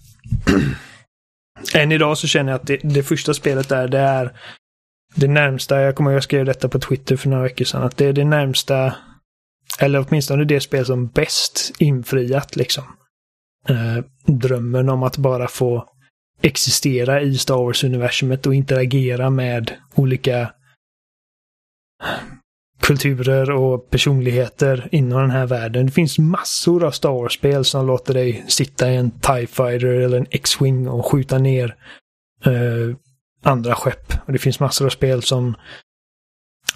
än 1.75 1.93
idag 1.93 2.19
så 2.19 2.27
känner 2.27 2.53
jag 2.53 2.61
att 2.61 2.67
det, 2.67 2.81
det 2.83 3.03
första 3.03 3.35
spelet 3.35 3.69
där, 3.69 3.89
det 3.89 3.99
är 3.99 4.37
det 5.15 5.29
närmsta, 5.29 5.81
jag 5.81 5.95
kommer 5.95 6.11
ihåg 6.11 6.17
jag 6.17 6.25
skrev 6.25 6.45
detta 6.45 6.69
på 6.69 6.79
Twitter 6.79 7.17
för 7.17 7.29
några 7.29 7.43
veckor 7.43 7.65
sedan, 7.65 7.83
att 7.83 7.97
det 7.97 8.07
är 8.07 8.13
det 8.13 8.25
närmsta, 8.25 8.95
eller 9.79 10.07
åtminstone 10.09 10.45
det 10.45 10.61
spel 10.61 10.87
som 10.87 11.07
bäst 11.07 11.73
infriat 11.79 12.57
liksom. 12.57 12.85
Eh, 13.69 14.05
drömmen 14.27 14.89
om 14.89 15.03
att 15.03 15.17
bara 15.17 15.49
få 15.49 15.89
existera 16.43 17.21
i 17.21 17.39
Star 17.39 17.55
Wars-universumet 17.55 18.47
och 18.47 18.55
interagera 18.55 19.31
med 19.31 19.73
olika 19.95 20.53
kulturer 22.89 23.51
och 23.51 23.91
personligheter 23.91 24.89
inom 24.93 25.21
den 25.21 25.31
här 25.31 25.47
världen. 25.47 25.87
Det 25.87 25.93
finns 25.93 26.19
massor 26.19 26.85
av 26.85 26.91
Star 26.91 27.11
Wars-spel 27.11 27.65
som 27.65 27.87
låter 27.87 28.15
dig 28.15 28.45
sitta 28.49 28.91
i 28.91 28.97
en 28.97 29.11
TIE 29.11 29.47
Fighter 29.47 29.87
eller 29.87 30.19
en 30.19 30.27
X-Wing 30.31 30.89
och 30.89 31.07
skjuta 31.07 31.39
ner 31.39 31.77
eh, 32.45 32.97
andra 33.43 33.75
skepp. 33.75 34.13
Och 34.27 34.33
det 34.33 34.39
finns 34.39 34.61
massor 34.61 34.87
av 34.87 34.91
spel 34.91 35.23
som 35.23 35.55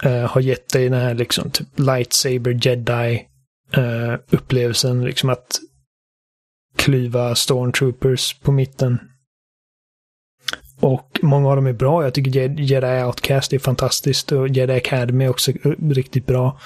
eh, 0.02 0.30
har 0.30 0.40
gett 0.40 0.68
dig 0.68 0.88
den 0.88 1.00
här 1.00 1.14
liksom 1.14 1.50
typ 1.50 1.78
lightsaber 1.78 2.66
jedi 2.66 3.26
eh, 3.72 4.14
upplevelsen. 4.30 5.04
Liksom 5.04 5.30
att 5.30 5.60
klyva 6.76 7.34
stormtroopers 7.34 8.40
på 8.42 8.52
mitten. 8.52 8.98
Och 10.82 11.20
många 11.22 11.48
av 11.48 11.56
dem 11.56 11.66
är 11.66 11.72
bra. 11.72 12.04
Jag 12.04 12.14
tycker 12.14 12.60
Jedi 12.60 13.04
Outcast 13.04 13.52
är 13.52 13.58
fantastiskt 13.58 14.32
och 14.32 14.48
Jedi 14.48 14.72
Academy 14.72 15.24
är 15.24 15.28
också 15.28 15.52
riktigt 15.90 16.26
bra. 16.26 16.60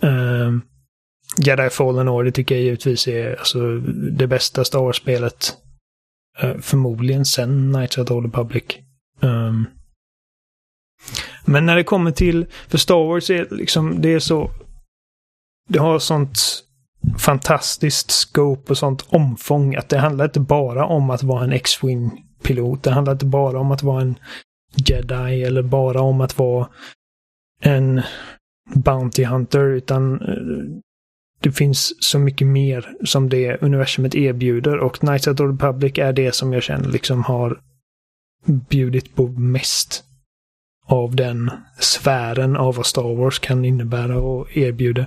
Um, 0.00 0.62
Jedi 1.38 1.70
Fallen 1.70 2.08
Order 2.08 2.30
tycker 2.30 2.54
jag 2.54 2.64
givetvis 2.64 3.08
är 3.08 3.36
alltså, 3.38 3.78
det 4.18 4.26
bästa 4.26 4.64
Star 4.64 4.78
Wars-spelet. 4.78 5.56
Uh, 6.42 6.58
förmodligen 6.60 7.24
sen 7.24 7.72
Knights 7.72 7.98
of 7.98 8.08
the 8.08 8.14
Old 8.14 8.26
Republic. 8.26 8.64
Um, 9.20 9.66
men 11.44 11.66
när 11.66 11.76
det 11.76 11.84
kommer 11.84 12.10
till, 12.10 12.46
för 12.68 12.78
Star 12.78 13.06
Wars 13.06 13.30
är 13.30 13.48
liksom, 13.50 14.02
det 14.02 14.08
är 14.14 14.20
så, 14.20 14.50
det 15.68 15.78
har 15.78 15.98
sånt 15.98 16.64
fantastiskt 17.18 18.10
scope 18.10 18.72
och 18.72 18.78
sånt 18.78 19.06
omfång 19.08 19.74
att 19.74 19.88
det 19.88 19.98
handlar 19.98 20.24
inte 20.24 20.40
bara 20.40 20.86
om 20.86 21.10
att 21.10 21.22
vara 21.22 21.44
en 21.44 21.52
X-Wing 21.52 22.24
pilot. 22.42 22.82
Det 22.82 22.90
handlar 22.90 23.12
inte 23.12 23.26
bara 23.26 23.60
om 23.60 23.70
att 23.70 23.82
vara 23.82 24.02
en 24.02 24.18
jedi 24.74 25.42
eller 25.42 25.62
bara 25.62 26.00
om 26.00 26.20
att 26.20 26.38
vara 26.38 26.68
en 27.62 28.02
Bounty 28.74 29.24
Hunter 29.24 29.64
utan 29.64 30.20
eh, 30.20 30.80
det 31.40 31.52
finns 31.52 32.04
så 32.04 32.18
mycket 32.18 32.46
mer 32.46 32.94
som 33.04 33.28
det 33.28 33.62
universumet 33.62 34.14
erbjuder 34.14 34.78
och 34.78 34.94
Knights 34.94 35.26
of 35.26 35.36
the 35.36 35.44
Republic 35.44 35.98
är 35.98 36.12
det 36.12 36.34
som 36.34 36.52
jag 36.52 36.62
känner 36.62 36.88
liksom 36.88 37.24
har 37.24 37.60
bjudit 38.44 39.14
på 39.14 39.26
mest 39.26 40.04
av 40.86 41.16
den 41.16 41.50
sfären 41.78 42.56
av 42.56 42.74
vad 42.74 42.86
Star 42.86 43.16
Wars 43.16 43.38
kan 43.38 43.64
innebära 43.64 44.18
och 44.18 44.56
erbjuda. 44.56 45.06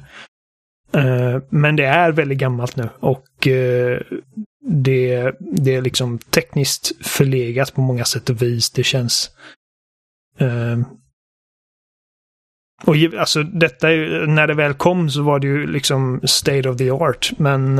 Eh, 0.96 1.42
men 1.50 1.76
det 1.76 1.86
är 1.86 2.12
väldigt 2.12 2.38
gammalt 2.38 2.76
nu 2.76 2.90
och 3.00 3.48
eh, 3.48 4.02
det, 4.62 5.36
det 5.40 5.76
är 5.76 5.82
liksom 5.82 6.18
tekniskt 6.18 7.06
förlegat 7.06 7.74
på 7.74 7.82
många 7.82 8.06
sätt 8.06 8.30
och 8.30 8.42
vis. 8.42 8.72
Det 8.72 8.84
känns... 8.84 9.32
Eh, 10.38 10.80
och 12.86 12.96
alltså 13.20 13.44
detta 13.44 13.92
är 13.92 14.28
när 14.28 14.48
det 14.48 14.54
väl 14.54 14.74
kom 14.74 15.10
så 15.10 15.24
var 15.24 15.40
det 15.40 15.48
ju 15.48 15.68
liksom 15.68 16.22
state 16.24 16.70
of 16.70 16.78
the 16.78 16.92
art. 16.92 17.32
Men... 17.38 17.76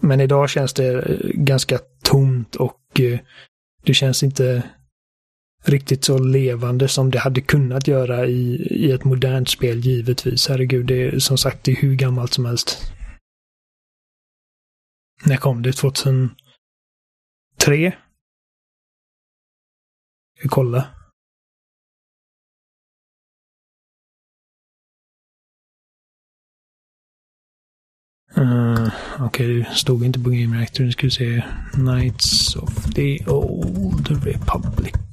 Men 0.00 0.20
idag 0.20 0.50
känns 0.50 0.72
det 0.72 1.20
ganska 1.34 1.78
tomt 2.02 2.56
och 2.56 3.00
det 3.82 3.94
känns 3.94 4.22
inte 4.22 4.62
riktigt 5.68 6.04
så 6.04 6.18
levande 6.18 6.88
som 6.88 7.10
det 7.10 7.18
hade 7.18 7.40
kunnat 7.40 7.88
göra 7.88 8.26
i, 8.26 8.68
i 8.70 8.92
ett 8.92 9.04
modernt 9.04 9.48
spel 9.48 9.78
givetvis. 9.78 10.48
Herregud, 10.48 10.86
det 10.86 11.02
är 11.02 11.18
som 11.18 11.38
sagt 11.38 11.64
det 11.64 11.70
är 11.72 11.76
hur 11.76 11.94
gammalt 11.94 12.32
som 12.32 12.44
helst. 12.44 12.92
När 15.24 15.36
kom 15.36 15.62
det? 15.62 15.72
2003? 15.72 16.36
Ska 20.38 20.48
kolla. 20.48 20.88
Uh, 28.38 28.88
Okej, 29.18 29.24
okay, 29.24 29.58
det 29.58 29.74
stod 29.74 30.04
inte 30.04 30.20
på 30.20 30.30
Game 30.30 30.56
Reactor. 30.56 30.84
Nu 30.84 30.92
ska 30.92 31.06
vi 31.06 31.10
se. 31.10 31.44
Knights 31.72 32.56
of 32.56 32.94
the 32.94 33.24
Old 33.26 34.24
Republic. 34.24 35.05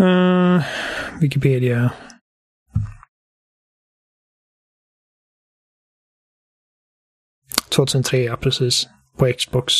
Uh, 0.00 0.62
Wikipedia. 1.20 1.92
–2003, 7.70 8.16
ja, 8.16 8.36
precis. 8.36 8.88
På 9.16 9.32
Xbox. 9.38 9.74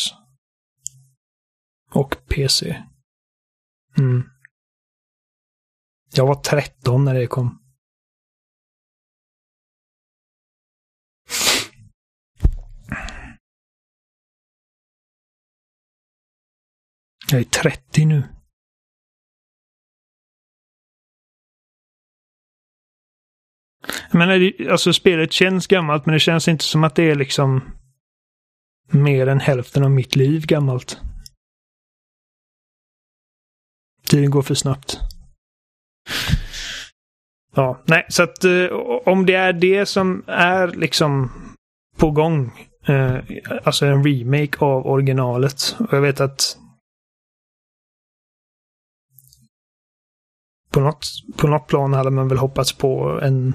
Och 1.91 2.15
PC. 2.27 2.83
Mm. 3.97 4.29
Jag 6.13 6.27
var 6.27 6.35
13 6.35 7.05
när 7.05 7.13
det 7.13 7.27
kom. 7.27 7.68
Jag 17.31 17.41
är 17.41 17.43
30 17.43 18.05
nu. 18.05 18.23
Jag 24.11 24.19
menar, 24.19 24.51
alltså 24.71 24.93
spelet 24.93 25.31
känns 25.31 25.67
gammalt 25.67 26.05
men 26.05 26.13
det 26.13 26.19
känns 26.19 26.47
inte 26.47 26.63
som 26.63 26.83
att 26.83 26.95
det 26.95 27.03
är 27.03 27.15
liksom 27.15 27.61
mer 28.91 29.27
än 29.27 29.39
hälften 29.39 29.83
av 29.83 29.91
mitt 29.91 30.15
liv 30.15 30.45
gammalt. 30.45 31.01
Tiden 34.07 34.31
går 34.31 34.41
för 34.41 34.55
snabbt. 34.55 34.99
Ja, 37.55 37.83
nej, 37.85 38.05
så 38.09 38.23
att 38.23 38.43
eh, 38.43 38.65
om 39.05 39.25
det 39.25 39.33
är 39.33 39.53
det 39.53 39.85
som 39.85 40.23
är 40.27 40.67
liksom 40.67 41.31
på 41.97 42.11
gång, 42.11 42.67
eh, 42.87 43.17
alltså 43.63 43.85
en 43.85 44.03
remake 44.03 44.65
av 44.65 44.87
originalet. 44.87 45.75
Och 45.79 45.93
jag 45.93 46.01
vet 46.01 46.19
att 46.19 46.58
på 50.69 50.79
något, 50.79 51.05
på 51.37 51.47
något 51.47 51.67
plan 51.67 51.93
hade 51.93 52.11
man 52.11 52.27
väl 52.27 52.37
hoppats 52.37 52.73
på 52.73 53.19
en 53.23 53.53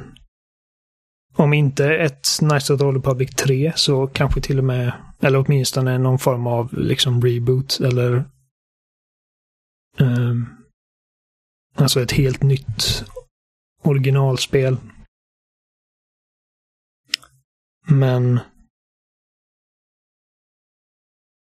om 1.37 1.53
inte 1.53 1.97
ett 1.97 2.29
Nice 2.43 2.73
of 2.73 2.81
the 2.81 2.85
Old 2.85 2.97
Republic 2.97 3.31
3 3.31 3.73
så 3.77 4.07
kanske 4.07 4.41
till 4.41 4.59
och 4.59 4.65
med, 4.65 4.93
eller 5.21 5.45
åtminstone 5.45 5.99
någon 5.99 6.19
form 6.19 6.47
av 6.47 6.73
liksom 6.73 7.23
reboot 7.23 7.81
eller 7.81 8.25
um, 9.99 10.47
alltså 11.77 12.01
ett 12.01 12.13
helt 12.13 12.43
nytt 12.43 13.05
originalspel. 13.83 14.77
Men 17.87 18.41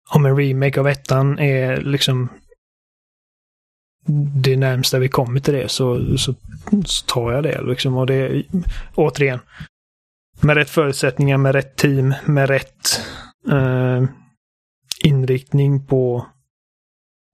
om 0.10 0.26
en 0.26 0.38
remake 0.38 0.80
av 0.80 0.88
ettan 0.88 1.40
är 1.40 1.82
liksom 1.82 2.30
det 4.44 4.58
närmsta 4.58 5.00
vi 5.00 5.10
kommer 5.10 5.40
till 5.40 5.54
det 5.54 5.70
så, 5.70 6.18
så, 6.18 6.36
så 6.86 7.06
tar 7.06 7.32
jag 7.32 7.44
det. 7.44 7.62
Liksom. 7.62 7.98
Och 7.98 8.06
det 8.06 8.44
återigen, 8.96 9.40
med 10.42 10.58
rätt 10.58 10.70
förutsättningar, 10.70 11.38
med 11.38 11.56
rätt 11.56 11.76
team, 11.76 12.14
med 12.26 12.50
rätt 12.50 13.02
eh, 13.52 14.04
inriktning 15.04 15.86
på... 15.86 16.26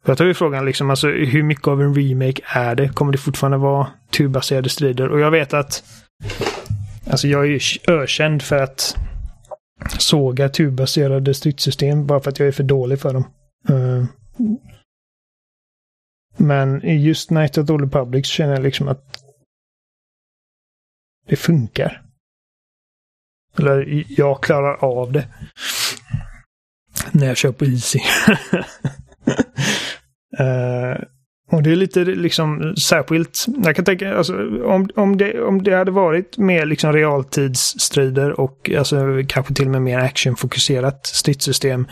Jag 0.05 0.17
tar 0.17 0.25
ju 0.25 0.33
frågan 0.33 0.65
liksom, 0.65 0.89
alltså 0.89 1.07
hur 1.07 1.43
mycket 1.43 1.67
av 1.67 1.81
en 1.81 1.95
remake 1.95 2.41
är 2.45 2.75
det? 2.75 2.89
Kommer 2.89 3.11
det 3.11 3.17
fortfarande 3.17 3.57
vara 3.57 3.87
turbaserade 4.11 4.69
strider? 4.69 5.09
Och 5.09 5.19
jag 5.19 5.31
vet 5.31 5.53
att... 5.53 5.83
Alltså 7.09 7.27
jag 7.27 7.41
är 7.41 7.47
ju 7.47 7.59
ökänd 7.87 8.41
för 8.41 8.57
att 8.57 8.95
såga 9.97 10.49
turbaserade 10.49 11.33
stridssystem 11.33 12.07
bara 12.07 12.19
för 12.19 12.29
att 12.29 12.39
jag 12.39 12.47
är 12.47 12.51
för 12.51 12.63
dålig 12.63 12.99
för 12.99 13.13
dem. 13.13 13.23
Eh, 13.69 14.05
men 16.37 16.81
just 17.01 17.31
Night 17.31 17.57
of 17.57 17.67
the 17.67 17.73
Old 17.73 17.81
Republic 17.81 18.25
känner 18.25 18.53
jag 18.53 18.63
liksom 18.63 18.87
att 18.87 19.23
det 21.27 21.35
funkar. 21.35 22.01
Eller 23.59 24.03
jag 24.07 24.43
klarar 24.43 24.75
av 24.75 25.11
det. 25.11 25.27
När 27.11 27.27
jag 27.27 27.37
kör 27.37 27.51
på 27.51 27.65
Easy. 27.65 27.99
uh, 30.39 31.03
och 31.51 31.63
det 31.63 31.71
är 31.71 31.75
lite 31.75 32.05
liksom 32.05 32.75
särskilt, 32.75 33.45
jag 33.63 33.75
kan 33.75 33.85
tänka, 33.85 34.17
alltså, 34.17 34.33
om, 34.63 34.89
om, 34.95 35.17
det, 35.17 35.41
om 35.41 35.63
det 35.63 35.75
hade 35.75 35.91
varit 35.91 36.37
mer 36.37 36.65
liksom 36.65 36.93
realtidsstrider 36.93 38.39
och 38.39 38.71
alltså, 38.77 39.21
kanske 39.27 39.53
till 39.53 39.65
och 39.65 39.71
med 39.71 39.81
mer 39.81 39.99
actionfokuserat 39.99 41.05
stridssystem 41.05 41.87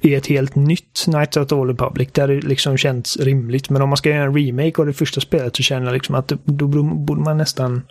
i 0.00 0.14
ett 0.14 0.26
helt 0.26 0.54
nytt 0.54 1.04
Knights 1.04 1.36
of 1.36 1.48
the 1.48 1.54
Old 1.54 1.70
Republic 1.70 2.08
där 2.12 2.28
det 2.28 2.40
liksom 2.40 2.76
känns 2.76 3.16
rimligt. 3.16 3.70
Men 3.70 3.82
om 3.82 3.88
man 3.88 3.96
ska 3.98 4.10
göra 4.10 4.24
en 4.24 4.34
remake 4.34 4.80
av 4.80 4.86
det 4.86 4.92
första 4.92 5.20
spelet 5.20 5.56
så 5.56 5.62
känner 5.62 5.86
jag 5.86 5.92
liksom 5.92 6.14
att 6.14 6.28
då 6.44 6.66
borde 6.82 7.20
man 7.20 7.36
nästan 7.38 7.82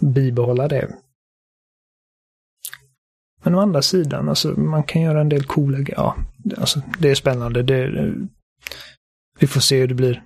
bibehålla 0.00 0.68
det. 0.68 0.94
Men 3.42 3.54
å 3.54 3.60
andra 3.60 3.82
sidan, 3.82 4.28
alltså 4.28 4.48
man 4.48 4.82
kan 4.82 5.02
göra 5.02 5.20
en 5.20 5.28
del 5.28 5.44
coola 5.44 5.78
Ja, 5.88 6.16
alltså 6.56 6.82
det 6.98 7.10
är 7.10 7.14
spännande. 7.14 7.62
Det, 7.62 7.90
det, 7.90 8.14
vi 9.38 9.46
får 9.46 9.60
se 9.60 9.80
hur 9.80 9.88
det 9.88 9.94
blir. 9.94 10.22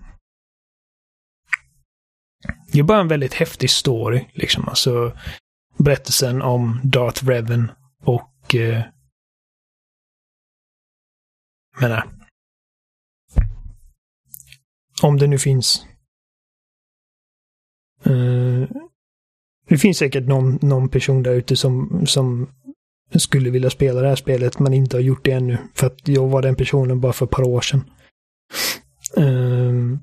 Det 2.73 2.79
är 2.79 2.83
bara 2.83 3.01
en 3.01 3.09
väldigt 3.09 3.35
häftig 3.35 3.71
story, 3.71 4.25
liksom. 4.33 4.69
Alltså 4.69 5.13
berättelsen 5.79 6.43
om 6.43 6.81
Darth 6.85 7.27
Revan 7.27 7.71
och 8.05 8.55
eh, 8.55 8.83
menar, 11.83 12.09
om 15.03 15.19
det 15.19 15.27
nu 15.27 15.39
finns. 15.39 15.87
Uh, 18.07 18.67
det 19.69 19.79
finns 19.79 19.99
säkert 19.99 20.27
någon, 20.27 20.59
någon 20.63 20.89
person 20.89 21.23
där 21.23 21.33
ute 21.33 21.57
som, 21.57 22.03
som 22.07 22.49
skulle 23.15 23.51
vilja 23.51 23.71
spela 23.71 24.01
det 24.01 24.09
här 24.09 24.17
spelet 24.17 24.59
men 24.59 24.75
inte 24.75 24.97
har 24.97 25.03
gjort 25.03 25.25
det 25.25 25.33
ännu. 25.33 25.59
För 25.75 25.87
att 25.87 26.09
jag 26.09 26.29
var 26.29 26.43
den 26.43 26.57
personen 26.57 27.01
bara 27.01 27.13
för 27.13 27.27
ett 27.27 27.31
par 27.31 27.43
år 27.43 27.61
sedan. 27.61 27.91
Uh, 29.19 29.99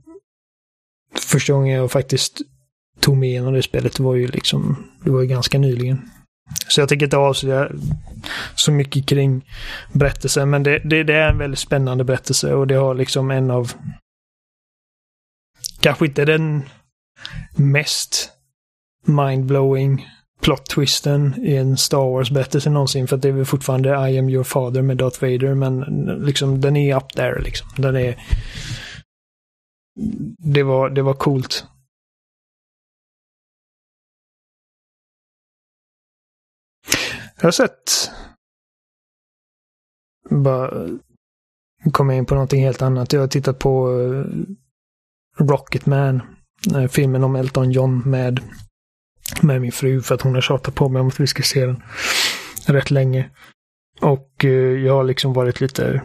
första 1.16 1.54
gången 1.54 1.76
jag 1.76 1.92
faktiskt 1.92 2.42
tog 3.00 3.18
mig 3.18 3.30
igenom 3.30 3.54
det 3.54 3.64
spelet 3.64 4.00
var 4.00 4.16
ju 4.16 4.28
liksom, 4.28 4.90
det 5.04 5.12
var 5.12 5.22
ju 5.22 5.28
ganska 5.28 5.60
nyligen. 5.60 6.10
Så 6.68 6.82
jag 6.82 6.90
tänker 6.90 7.06
inte 7.06 7.18
avslöja 7.18 7.72
så 8.56 8.72
mycket 8.72 9.06
kring 9.06 9.46
berättelsen, 9.92 10.50
men 10.50 10.64
det, 10.64 10.80
det, 10.80 11.04
det, 11.04 11.14
är 11.14 11.30
en 11.30 11.38
väldigt 11.38 11.60
spännande 11.60 12.04
berättelse 12.04 12.54
och 12.54 12.68
det 12.68 12.76
har 12.76 12.96
liksom 12.96 13.32
en 13.32 13.52
av 13.52 13.72
kanske 15.80 16.06
inte 16.06 16.26
den 16.26 16.64
mest 17.56 18.30
mindblowing 19.06 20.08
plot-twisten 20.42 21.40
i 21.44 21.56
en 21.56 21.78
Star 21.78 22.12
Wars-berättelse 22.12 22.70
någonsin, 22.70 23.08
för 23.08 23.16
att 23.16 23.22
det 23.22 23.28
är 23.28 23.34
väl 23.34 23.46
fortfarande 23.46 24.10
I 24.10 24.20
am 24.20 24.30
your 24.30 24.44
father 24.44 24.82
med 24.82 24.98
Darth 24.98 25.22
Vader, 25.22 25.56
men 25.56 25.80
liksom 26.26 26.62
den 26.62 26.76
är 26.76 26.96
up 26.96 27.10
there 27.10 27.42
liksom. 27.42 27.68
Den 27.78 27.96
är... 27.96 28.16
Det 30.38 30.64
var, 30.64 30.90
det 30.90 31.02
var 31.02 31.14
coolt. 31.14 31.66
Jag 37.40 37.48
har 37.48 37.52
sett... 37.52 38.12
Bara 40.30 40.90
kommer 41.92 42.14
in 42.14 42.26
på 42.26 42.34
någonting 42.34 42.64
helt 42.64 42.82
annat. 42.82 43.14
Jag 43.14 43.22
har 43.22 43.28
tittat 43.28 43.60
på 43.60 44.02
eh, 44.02 44.26
Rocketman. 45.46 46.22
Eh, 46.76 46.88
filmen 46.88 47.24
om 47.24 47.36
Elton 47.36 47.72
John 47.72 48.02
med, 48.06 48.40
med 49.42 49.62
min 49.62 49.72
fru 49.72 50.02
för 50.02 50.16
att 50.16 50.22
hon 50.22 50.34
har 50.34 50.42
tjatat 50.42 50.76
på 50.76 50.90
mig 50.90 51.00
om 51.00 51.08
att 51.08 51.20
vi 51.20 51.28
ska 51.28 51.44
se 51.44 51.66
den 51.66 51.82
rätt 52.66 52.92
länge. 52.92 53.30
Och 54.02 54.46
eh, 54.46 54.52
jag 54.86 54.94
har 54.94 55.04
liksom 55.04 55.34
varit 55.34 55.62
lite 55.62 56.02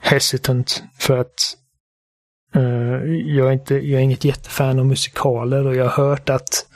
hesitant 0.00 0.82
för 0.98 1.18
att 1.18 1.56
uh, 2.56 3.14
jag, 3.14 3.48
är 3.48 3.52
inte, 3.52 3.74
jag 3.74 4.00
är 4.00 4.04
inget 4.04 4.24
jättefan 4.24 4.78
av 4.78 4.86
musikaler 4.86 5.66
och 5.66 5.76
jag 5.76 5.88
har 5.88 6.04
hört 6.04 6.30
att 6.30 6.66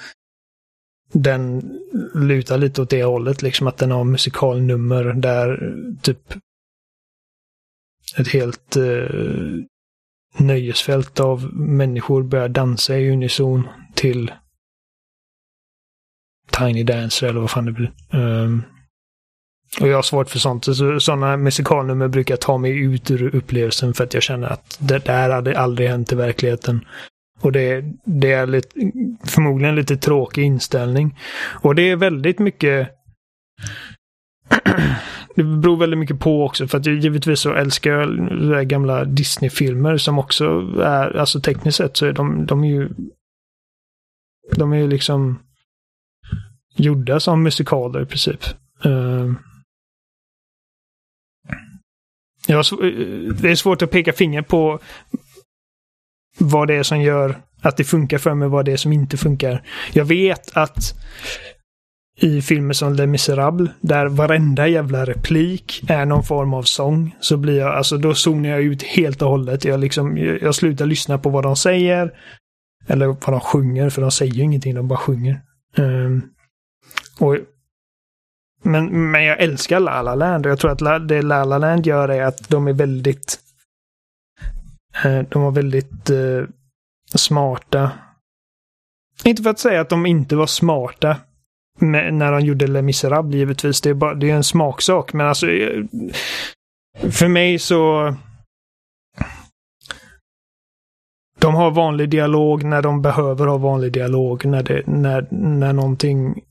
den 1.22 1.72
lutar 2.14 2.59
lite 2.59 2.83
åt 2.83 2.90
det 2.90 3.05
hållet, 3.05 3.42
liksom 3.42 3.66
att 3.66 3.76
den 3.76 3.90
har 3.90 4.05
musikalnummer 4.05 5.05
där 5.05 5.74
typ 6.02 6.35
ett 8.16 8.29
helt 8.29 8.76
eh, 8.76 9.09
nöjesfält 10.38 11.20
av 11.20 11.55
människor 11.55 12.22
börjar 12.22 12.48
dansa 12.48 12.98
i 12.98 13.11
unison 13.11 13.68
till 13.94 14.33
Tiny 16.50 16.85
Dancer 16.85 17.26
eller 17.26 17.40
vad 17.40 17.50
fan 17.50 17.64
det 17.64 17.72
blir. 17.72 17.92
Um, 18.12 18.62
och 19.81 19.88
jag 19.88 19.96
har 19.96 20.02
svårt 20.02 20.31
för 20.31 20.38
sånt. 20.38 20.64
Så, 20.64 21.00
sådana 21.00 21.37
musikalnummer 21.37 22.09
brukar 22.09 22.37
ta 22.37 22.59
mig 22.59 22.79
ut 22.79 23.11
ur 23.11 23.35
upplevelsen 23.35 23.94
för 23.94 24.05
att 24.05 24.14
jag 24.14 24.22
känner 24.22 24.48
att 24.48 24.76
det 24.81 25.05
där 25.05 25.31
hade 25.31 25.59
aldrig 25.59 25.88
hänt 25.88 26.12
i 26.12 26.14
verkligheten. 26.14 26.85
Och 27.40 27.53
det, 27.53 27.85
det 28.05 28.33
är 28.33 28.46
lite, 28.46 28.68
förmodligen 29.25 29.75
lite 29.75 29.96
tråkig 29.96 30.42
inställning. 30.42 31.18
Och 31.62 31.75
det 31.75 31.83
är 31.83 31.96
väldigt 31.96 32.38
mycket 32.38 32.90
det 35.37 35.42
beror 35.42 35.77
väldigt 35.77 35.99
mycket 35.99 36.20
på 36.20 36.44
också 36.44 36.68
för 36.68 36.79
att 36.79 36.87
givetvis 36.87 37.40
så 37.40 37.53
älskar 37.53 37.90
jag 37.90 38.68
gamla 38.68 39.05
Disney-filmer 39.05 39.96
som 39.96 40.18
också 40.18 40.44
är, 40.81 41.16
alltså 41.16 41.40
tekniskt 41.40 41.77
sett 41.79 41.96
så 41.96 42.07
är 42.07 42.12
de, 42.12 42.46
de 42.46 42.64
är 42.64 42.68
ju 42.68 42.88
de 44.57 44.72
är 44.72 44.77
ju 44.77 44.88
liksom 44.88 45.38
gjorda 46.77 47.20
som 47.20 47.42
musikaler 47.42 48.03
i 48.03 48.07
princip. 48.07 48.44
Uh, 48.87 49.33
jag 52.46 52.59
eh, 52.59 53.35
det 53.35 53.51
är 53.51 53.55
svårt 53.55 53.83
att 53.83 53.90
peka 53.90 54.12
finger 54.12 54.42
på 54.42 54.81
vad 56.38 56.68
det 56.68 56.75
är 56.75 56.83
som 56.83 57.01
gör 57.01 57.38
att 57.61 57.77
det 57.77 57.85
funkar 57.85 58.18
för 58.18 58.35
mig, 58.35 58.49
vad 58.49 58.64
det 58.64 58.72
är 58.72 58.77
som 58.77 58.92
inte 58.92 59.16
funkar. 59.16 59.62
Jag 59.92 60.05
vet 60.05 60.57
att 60.57 60.94
i 62.20 62.42
filmer 62.42 62.75
som 62.75 62.94
Les 62.94 63.07
Misérables, 63.07 63.70
där 63.81 64.07
varenda 64.07 64.68
jävla 64.68 65.05
replik 65.05 65.85
är 65.88 66.05
någon 66.05 66.25
form 66.25 66.55
av 66.55 66.62
sång, 66.62 67.16
så 67.20 67.37
blir 67.37 67.59
jag, 67.59 67.75
alltså 67.75 67.99
då 67.99 68.14
zonar 68.14 68.49
jag 68.49 68.62
ut 68.62 68.83
helt 68.83 69.22
och 69.22 69.29
hållet. 69.29 69.64
Jag 69.64 69.81
liksom, 69.81 70.16
jag 70.42 70.55
slutar 70.55 70.87
lyssna 70.87 71.18
på 71.18 71.29
vad 71.29 71.42
de 71.42 71.57
säger. 71.57 72.12
Eller 72.87 73.07
vad 73.07 73.20
de 73.20 73.40
sjunger, 73.40 73.90
för 73.90 74.03
de 74.03 74.11
säger 74.11 74.33
ju 74.33 74.42
ingenting, 74.42 74.75
de 74.75 74.88
bara 74.88 74.99
sjunger. 74.99 75.40
Um, 75.77 76.22
och, 77.18 77.37
men, 78.62 79.11
men 79.11 79.25
jag 79.25 79.40
älskar 79.40 79.81
La 79.81 80.03
La 80.03 80.14
Land 80.14 80.46
och 80.46 80.53
jag 80.53 80.59
tror 80.59 80.70
att 80.70 80.81
La, 80.81 80.99
det 80.99 81.22
La 81.22 81.44
La 81.44 81.59
Land 81.59 81.87
gör 81.87 82.09
är 82.09 82.22
att 82.22 82.49
de 82.49 82.68
är 82.68 82.72
väldigt 82.72 83.38
Eh, 85.04 85.22
de 85.28 85.42
var 85.42 85.50
väldigt 85.50 86.11
eh, 86.11 86.44
smarta. 87.14 87.90
Inte 89.24 89.42
för 89.42 89.50
att 89.50 89.59
säga 89.59 89.80
att 89.80 89.88
de 89.88 90.06
inte 90.06 90.37
var 90.37 90.46
smarta, 90.46 91.16
med, 91.78 92.14
när 92.14 92.32
de 92.32 92.40
gjorde 92.40 92.66
Les 92.66 92.82
Misérables 92.82 93.35
givetvis. 93.35 93.80
Det 93.80 93.90
är, 93.90 93.94
bara, 93.94 94.14
det 94.14 94.30
är 94.30 94.35
en 94.35 94.44
smaksak. 94.44 95.12
Men 95.12 95.26
alltså, 95.26 95.50
eh, 95.50 95.85
för 97.11 97.28
mig 97.28 97.59
så... 97.59 98.14
De 101.38 101.54
har 101.54 101.70
vanlig 101.70 102.11
dialog 102.11 102.64
när 102.64 102.82
de 102.82 103.02
behöver 103.02 103.46
ha 103.46 103.56
vanlig 103.56 103.92
dialog. 103.92 104.44
När, 104.44 104.62
det, 104.62 104.87
när, 104.87 105.26
när 105.30 105.72
någonting 105.72 106.42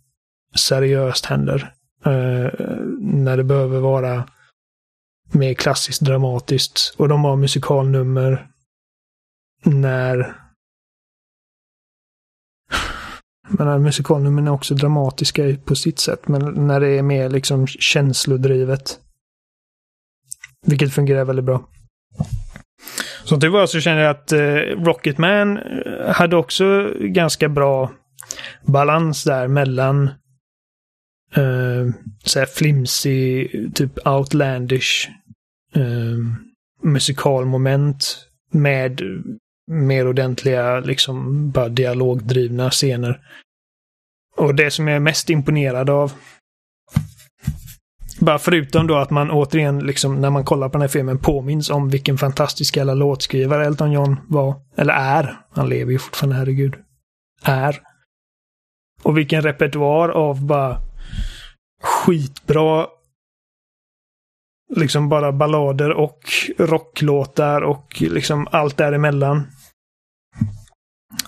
seriöst 0.55 1.25
händer. 1.25 1.71
Uh, 2.07 2.49
när 2.99 3.37
det 3.37 3.43
behöver 3.43 3.79
vara 3.79 4.23
mer 5.31 5.53
klassiskt 5.53 6.01
dramatiskt. 6.01 6.95
Och 6.97 7.09
de 7.09 7.23
har 7.23 7.35
musikalnummer 7.35 8.47
när 9.63 10.35
men 13.49 13.83
musikalnumren 13.83 14.47
är 14.47 14.51
också 14.51 14.75
dramatiska 14.75 15.43
på 15.65 15.75
sitt 15.75 15.99
sätt, 15.99 16.27
men 16.27 16.67
när 16.67 16.79
det 16.79 16.87
är 16.87 17.01
mer 17.01 17.29
liksom 17.29 17.67
känslodrivet. 17.67 18.99
Vilket 20.65 20.93
fungerar 20.93 21.25
väldigt 21.25 21.45
bra. 21.45 21.67
Som 23.23 23.39
tur 23.39 23.49
var 23.49 23.67
så 23.67 23.79
känner 23.79 24.01
jag 24.01 24.11
att 24.11 24.31
eh, 24.31 24.83
Rocketman 24.83 25.57
eh, 25.57 26.13
hade 26.13 26.35
också 26.35 26.93
ganska 26.99 27.49
bra 27.49 27.91
balans 28.65 29.23
där 29.23 29.47
mellan 29.47 30.09
eh, 31.35 31.93
så 32.23 32.45
flimsy, 32.45 33.47
typ 33.73 34.07
outlandish 34.07 35.09
eh, 35.75 36.17
musikalmoment 36.83 38.27
med 38.51 39.01
mer 39.71 40.07
ordentliga, 40.07 40.79
liksom 40.79 41.49
bara 41.51 41.69
dialogdrivna 41.69 42.69
scener. 42.69 43.19
Och 44.37 44.55
det 44.55 44.71
som 44.71 44.87
jag 44.87 44.95
är 44.95 44.99
mest 44.99 45.29
imponerad 45.29 45.89
av 45.89 46.11
bara 48.19 48.39
förutom 48.39 48.87
då 48.87 48.95
att 48.95 49.09
man 49.09 49.31
återigen, 49.31 49.79
liksom, 49.79 50.21
när 50.21 50.29
man 50.29 50.43
kollar 50.43 50.69
på 50.69 50.71
den 50.71 50.81
här 50.81 50.87
filmen, 50.87 51.19
påminns 51.19 51.69
om 51.69 51.89
vilken 51.89 52.17
fantastisk 52.17 52.77
jävla 52.77 52.93
låtskrivare 52.93 53.65
Elton 53.65 53.91
John 53.91 54.17
var. 54.27 54.55
Eller 54.77 54.93
är. 54.93 55.39
Han 55.51 55.69
lever 55.69 55.91
ju 55.91 55.99
fortfarande, 55.99 56.35
herregud. 56.35 56.75
Är. 57.43 57.79
Och 59.03 59.17
vilken 59.17 59.41
repertoar 59.41 60.09
av 60.09 60.45
bara 60.45 60.81
skitbra 62.05 62.87
liksom 64.75 65.09
bara 65.09 65.31
ballader 65.31 65.91
och 65.91 66.19
rocklåtar 66.57 67.61
och 67.61 68.01
liksom 68.01 68.47
allt 68.51 68.77
däremellan. 68.77 69.47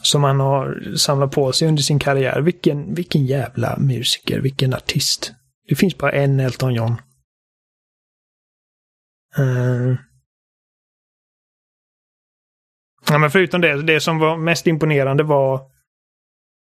Som 0.01 0.23
han 0.23 0.39
har 0.39 0.95
samlat 0.95 1.31
på 1.31 1.51
sig 1.51 1.67
under 1.67 1.83
sin 1.83 1.99
karriär. 1.99 2.41
Vilken, 2.41 2.93
vilken 2.93 3.25
jävla 3.25 3.77
musiker, 3.77 4.39
vilken 4.39 4.73
artist. 4.73 5.33
Det 5.67 5.75
finns 5.75 5.97
bara 5.97 6.11
en 6.11 6.39
Elton 6.39 6.73
John. 6.73 7.01
Uh. 9.39 9.95
Ja, 13.09 13.17
men 13.17 13.31
förutom 13.31 13.61
det, 13.61 13.81
det 13.81 13.99
som 13.99 14.19
var 14.19 14.37
mest 14.37 14.67
imponerande 14.67 15.23
var 15.23 15.71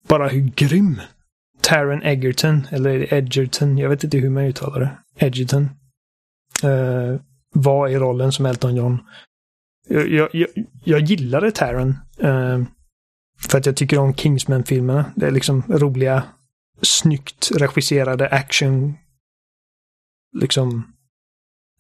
bara 0.08 0.28
hur 0.28 0.41
grym 0.41 1.02
Taron 1.63 2.04
Egerton, 2.04 2.67
eller 2.71 3.13
Edgerton, 3.13 3.78
jag 3.78 3.89
vet 3.89 4.04
inte 4.04 4.17
hur 4.17 4.30
man 4.30 4.43
uttalar 4.43 4.80
det. 4.80 5.26
Edgerton 5.26 5.69
Uh, 6.63 7.19
var 7.54 7.88
i 7.88 7.97
rollen 7.97 8.32
som 8.32 8.45
Elton 8.45 8.76
John. 8.76 8.99
Jag, 9.89 10.30
jag, 10.34 10.47
jag 10.84 11.02
gillade 11.02 11.52
Taron. 11.52 11.97
Uh, 12.23 12.63
för 13.39 13.58
att 13.58 13.65
jag 13.65 13.76
tycker 13.76 13.99
om 13.99 14.13
Kingsman-filmerna. 14.13 15.06
Det 15.15 15.28
är 15.28 15.32
liksom 15.32 15.63
roliga, 15.67 16.23
snyggt 16.82 17.52
regisserade 17.56 18.30
action. 18.30 18.93
Liksom 20.39 20.93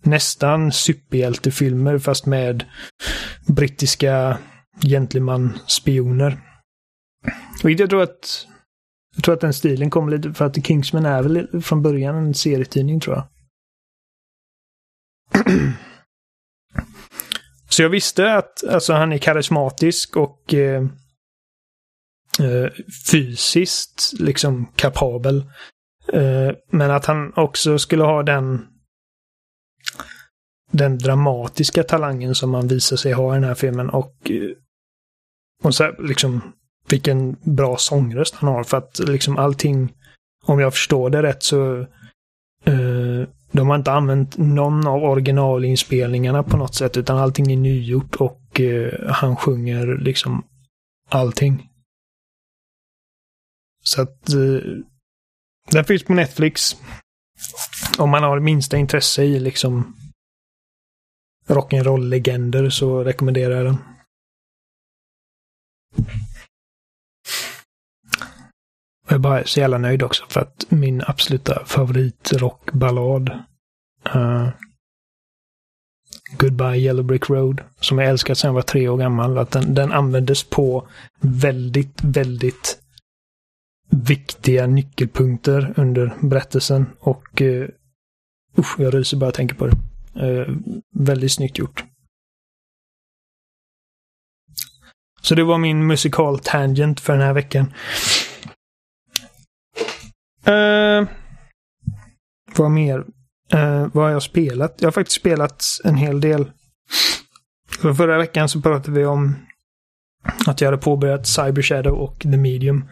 nästan 0.03 0.71
superhjältefilmer 0.71 1.99
fast 1.99 2.25
med 2.25 2.65
brittiska 3.47 4.37
gentleman-spioner. 4.81 6.41
Och 7.63 7.71
jag 7.71 7.89
tror 7.89 8.03
att 8.03 8.47
jag 9.15 9.23
tror 9.23 9.35
att 9.35 9.41
den 9.41 9.53
stilen 9.53 9.89
kommer 9.89 10.11
lite 10.11 10.33
för 10.33 10.45
att 10.45 10.65
Kingsman 10.65 11.05
är 11.05 11.23
väl 11.23 11.61
från 11.61 11.81
början 11.81 12.15
en 12.15 12.33
serietidning 12.33 12.99
tror 12.99 13.15
jag. 13.15 13.27
Så 17.69 17.81
jag 17.81 17.89
visste 17.89 18.33
att 18.33 18.63
alltså, 18.63 18.93
han 18.93 19.13
är 19.13 19.17
karismatisk 19.17 20.17
och 20.17 20.53
eh, 20.53 20.83
eh, 22.39 22.71
fysiskt 23.11 24.13
liksom 24.19 24.65
kapabel. 24.75 25.37
Eh, 26.13 26.51
men 26.71 26.91
att 26.91 27.05
han 27.05 27.33
också 27.35 27.79
skulle 27.79 28.03
ha 28.03 28.23
den 28.23 28.67
den 30.71 30.97
dramatiska 30.97 31.83
talangen 31.83 32.35
som 32.35 32.53
han 32.53 32.67
visar 32.67 32.97
sig 32.97 33.13
ha 33.13 33.33
i 33.33 33.35
den 33.35 33.43
här 33.43 33.55
filmen 33.55 33.89
och, 33.89 34.31
eh, 34.31 34.49
och 35.63 35.75
så 35.75 35.83
här, 35.83 36.07
liksom 36.07 36.53
vilken 36.89 37.35
bra 37.41 37.77
sångröst 37.77 38.35
han 38.35 38.49
har 38.49 38.63
för 38.63 38.77
att 38.77 38.99
liksom 38.99 39.37
allting, 39.37 39.93
om 40.45 40.59
jag 40.59 40.73
förstår 40.73 41.09
det 41.09 41.23
rätt 41.23 41.43
så 41.43 41.85
uh, 42.67 43.27
de 43.51 43.69
har 43.69 43.75
inte 43.75 43.91
använt 43.91 44.37
någon 44.37 44.87
av 44.87 45.03
originalinspelningarna 45.03 46.43
på 46.43 46.57
något 46.57 46.75
sätt 46.75 46.97
utan 46.97 47.17
allting 47.17 47.51
är 47.51 47.57
nygjort 47.57 48.15
och 48.15 48.59
uh, 48.59 49.09
han 49.09 49.35
sjunger 49.35 49.97
liksom 49.97 50.43
allting. 51.09 51.69
Så 53.83 54.01
att 54.01 54.33
uh, 54.35 54.61
den 55.71 55.85
finns 55.85 56.03
på 56.03 56.13
Netflix. 56.13 56.75
Om 57.97 58.09
man 58.09 58.23
har 58.23 58.39
minsta 58.39 58.77
intresse 58.77 59.23
i 59.23 59.39
liksom 59.39 59.95
rock'n'roll-legender 61.47 62.69
så 62.69 63.03
rekommenderar 63.03 63.55
jag 63.55 63.65
den. 63.65 63.77
Jag 69.13 69.17
är 69.17 69.21
bara 69.21 69.45
så 69.45 69.59
jävla 69.59 69.77
nöjd 69.77 70.03
också 70.03 70.23
för 70.29 70.41
att 70.41 70.65
min 70.69 71.03
absoluta 71.07 71.65
favoritrockballad 71.65 73.29
uh, 74.15 74.49
Goodbye 76.37 76.77
Yellow 76.77 77.05
Brick 77.05 77.29
Road, 77.29 77.61
som 77.79 77.99
jag 77.99 78.09
älskat 78.09 78.37
sedan 78.37 78.47
jag 78.47 78.53
var 78.53 78.61
tre 78.61 78.87
år 78.87 78.97
gammal, 78.97 79.37
att 79.37 79.51
den, 79.51 79.73
den 79.73 79.91
användes 79.91 80.43
på 80.43 80.87
väldigt, 81.19 82.03
väldigt 82.03 82.79
viktiga 83.89 84.67
nyckelpunkter 84.67 85.73
under 85.77 86.13
berättelsen 86.21 86.85
och 86.99 87.41
uh, 87.41 87.67
usch, 88.57 88.79
jag 88.79 88.93
ryser 88.93 89.17
bara 89.17 89.25
jag 89.27 89.33
tänker 89.33 89.55
på 89.55 89.67
det. 89.67 89.77
Uh, 90.25 90.57
väldigt 90.95 91.31
snyggt 91.31 91.57
gjort. 91.57 91.83
Så 95.21 95.35
det 95.35 95.43
var 95.43 95.57
min 95.57 95.87
musikal 95.87 96.39
tangent 96.39 96.99
för 96.99 97.13
den 97.13 97.21
här 97.21 97.33
veckan. 97.33 97.73
Uh, 100.47 101.07
vad 102.55 102.71
mer? 102.71 102.99
Uh, 103.53 103.87
vad 103.93 104.05
har 104.05 104.09
jag 104.09 104.23
spelat? 104.23 104.75
Jag 104.79 104.87
har 104.87 104.91
faktiskt 104.91 105.19
spelat 105.19 105.63
en 105.83 105.95
hel 105.95 106.21
del. 106.21 106.51
För 107.79 107.93
förra 107.93 108.17
veckan 108.17 108.49
så 108.49 108.61
pratade 108.61 108.99
vi 108.99 109.05
om 109.05 109.35
att 110.45 110.61
jag 110.61 110.67
hade 110.67 110.83
påbörjat 110.83 111.27
Cyber 111.27 111.61
Shadow 111.61 111.93
och 111.93 112.19
The 112.19 112.37
Medium. 112.37 112.89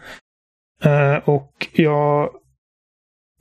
Uh, 0.86 1.28
och 1.28 1.68
jag... 1.72 2.30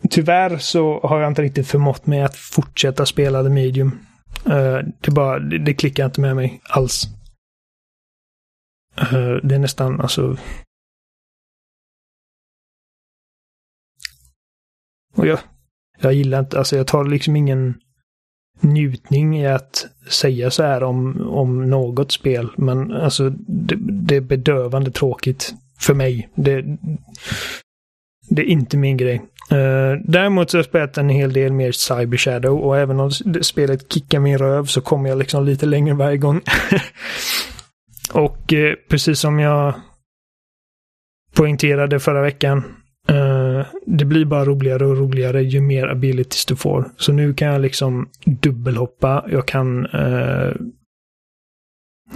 Tyvärr 0.09 0.57
så 0.57 0.99
har 0.99 1.19
jag 1.19 1.31
inte 1.31 1.41
riktigt 1.41 1.67
förmått 1.67 2.05
mig 2.05 2.21
att 2.21 2.35
fortsätta 2.35 3.05
spela 3.05 3.43
The 3.43 3.49
Medium. 3.49 3.99
Uh, 4.47 4.79
det, 4.99 5.11
bara, 5.11 5.39
det, 5.39 5.57
det 5.57 5.73
klickar 5.73 6.05
inte 6.05 6.21
med 6.21 6.35
mig 6.35 6.61
alls. 6.63 7.03
Uh, 9.01 9.35
det 9.43 9.55
är 9.55 9.59
nästan, 9.59 10.01
alltså... 10.01 10.37
Och 15.15 15.27
jag, 15.27 15.39
jag 15.99 16.13
gillar 16.13 16.39
inte, 16.39 16.57
alltså 16.57 16.77
jag 16.77 16.87
tar 16.87 17.05
liksom 17.05 17.35
ingen 17.35 17.75
njutning 18.59 19.39
i 19.39 19.47
att 19.47 19.87
säga 20.09 20.51
så 20.51 20.63
här 20.63 20.83
om, 20.83 21.27
om 21.29 21.69
något 21.69 22.11
spel. 22.11 22.49
Men 22.57 22.91
alltså 22.91 23.29
det, 23.47 23.75
det 23.79 24.15
är 24.15 24.21
bedövande 24.21 24.91
tråkigt 24.91 25.53
för 25.79 25.93
mig. 25.93 26.29
Det, 26.35 26.65
det 28.29 28.41
är 28.41 28.45
inte 28.45 28.77
min 28.77 28.97
grej. 28.97 29.21
Uh, 29.51 30.01
däremot 30.05 30.49
så 30.49 30.57
har 30.57 30.59
jag 30.59 30.69
spelat 30.69 30.97
en 30.97 31.09
hel 31.09 31.33
del 31.33 31.51
mer 31.51 31.71
Cyber 31.71 32.17
Shadow 32.17 32.59
och 32.59 32.77
även 32.77 32.99
om 32.99 33.11
spelet 33.41 33.93
kickar 33.93 34.19
min 34.19 34.37
röv 34.37 34.65
så 34.65 34.81
kommer 34.81 35.09
jag 35.09 35.17
liksom 35.17 35.45
lite 35.45 35.65
längre 35.65 35.93
varje 35.93 36.17
gång. 36.17 36.41
och 38.13 38.53
uh, 38.53 38.73
precis 38.89 39.19
som 39.19 39.39
jag 39.39 39.73
poängterade 41.35 41.99
förra 41.99 42.21
veckan 42.21 42.63
Uh, 43.09 43.40
det 43.85 44.05
blir 44.05 44.25
bara 44.25 44.45
roligare 44.45 44.85
och 44.85 44.97
roligare 44.97 45.43
ju 45.43 45.61
mer 45.61 45.87
abilities 45.87 46.45
du 46.45 46.55
får. 46.55 46.91
Så 46.97 47.13
nu 47.13 47.33
kan 47.33 47.47
jag 47.47 47.61
liksom 47.61 48.09
dubbelhoppa. 48.25 49.25
Jag 49.29 49.47
kan 49.47 49.85
eh, 49.85 50.53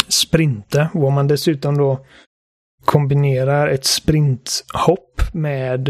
sprinta. 0.08 0.90
Och 0.94 1.04
om 1.04 1.14
man 1.14 1.28
dessutom 1.28 1.78
då 1.78 2.06
kombinerar 2.86 3.68
ett 3.68 3.86
sprinthopp 3.86 5.22
med 5.34 5.90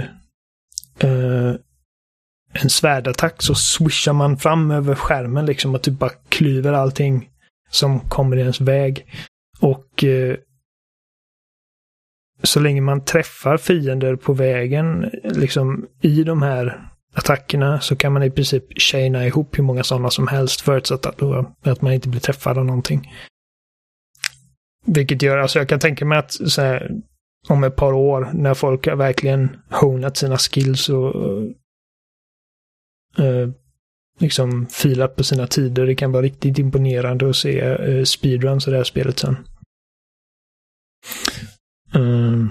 eh, 0.99 1.53
en 2.53 2.69
svärdattack 2.69 3.41
så 3.41 3.55
swishar 3.55 4.13
man 4.13 4.37
fram 4.37 4.71
över 4.71 4.95
skärmen 4.95 5.45
liksom 5.45 5.75
och 5.75 5.81
typ 5.81 5.99
bara 5.99 6.11
klyver 6.29 6.73
allting 6.73 7.29
som 7.69 7.99
kommer 7.99 8.37
i 8.37 8.39
ens 8.39 8.61
väg. 8.61 9.05
Och 9.59 10.03
eh, 10.03 10.37
så 12.43 12.59
länge 12.59 12.81
man 12.81 13.05
träffar 13.05 13.57
fiender 13.57 14.15
på 14.15 14.33
vägen, 14.33 15.11
liksom 15.23 15.85
i 16.01 16.23
de 16.23 16.41
här 16.41 16.89
attackerna, 17.13 17.79
så 17.79 17.95
kan 17.95 18.13
man 18.13 18.23
i 18.23 18.31
princip 18.31 18.63
chaina 18.79 19.27
ihop 19.27 19.57
hur 19.57 19.63
många 19.63 19.83
sådana 19.83 20.09
som 20.09 20.27
helst 20.27 20.61
förutsatt 20.61 21.05
att, 21.05 21.21
att 21.67 21.81
man 21.81 21.93
inte 21.93 22.09
blir 22.09 22.21
träffad 22.21 22.57
av 22.57 22.65
någonting. 22.65 23.11
Vilket 24.85 25.21
gör, 25.21 25.37
alltså 25.37 25.59
jag 25.59 25.69
kan 25.69 25.79
tänka 25.79 26.05
mig 26.05 26.17
att 26.17 26.31
så 26.31 26.61
här, 26.61 26.91
om 27.47 27.63
ett 27.63 27.75
par 27.75 27.93
år 27.93 28.29
när 28.33 28.53
folk 28.53 28.87
har 28.87 28.95
verkligen 28.95 29.57
honat 29.69 30.17
sina 30.17 30.37
skills 30.37 30.89
och 30.89 31.15
uh, 33.19 33.49
liksom 34.19 34.67
filat 34.67 35.15
på 35.15 35.23
sina 35.23 35.47
tider. 35.47 35.85
Det 35.85 35.95
kan 35.95 36.11
vara 36.11 36.23
riktigt 36.23 36.59
imponerande 36.59 37.29
att 37.29 37.35
se 37.35 37.75
uh, 37.75 38.03
speedruns 38.03 38.67
i 38.67 38.71
det 38.71 38.77
här 38.77 38.83
spelet 38.83 39.19
sen. 39.19 39.37
Um, 41.93 42.49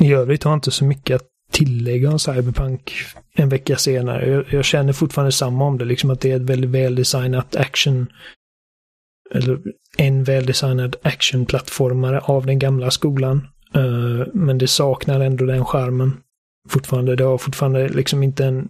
I 0.00 0.12
övrigt 0.12 0.44
har 0.44 0.50
jag 0.50 0.56
inte 0.56 0.70
så 0.70 0.84
mycket 0.84 1.16
att 1.16 1.28
tillägga 1.50 2.10
om 2.10 2.18
Cyberpunk 2.18 2.92
en 3.34 3.48
vecka 3.48 3.76
senare. 3.76 4.30
Jag, 4.30 4.44
jag, 4.50 4.64
känner 4.64 4.92
fortfarande 4.92 5.32
samma 5.32 5.64
om 5.64 5.78
det, 5.78 5.84
liksom 5.84 6.10
att 6.10 6.20
det 6.20 6.30
är 6.30 6.36
ett 6.36 6.42
väldigt 6.42 6.70
väldesignat 6.70 7.56
action 7.56 8.06
eller 9.30 9.60
en 9.96 10.24
väldesignad 10.24 10.96
actionplattformare 11.02 12.20
av 12.20 12.46
den 12.46 12.58
gamla 12.58 12.90
skolan. 12.90 13.48
Uh, 13.76 14.26
men 14.34 14.58
det 14.58 14.68
saknar 14.68 15.20
ändå 15.20 15.44
den 15.44 15.64
charmen. 15.64 16.20
Fortfarande. 16.68 17.16
Det 17.16 17.24
har 17.24 17.38
fortfarande 17.38 17.88
liksom 17.88 18.22
inte 18.22 18.44
en 18.44 18.68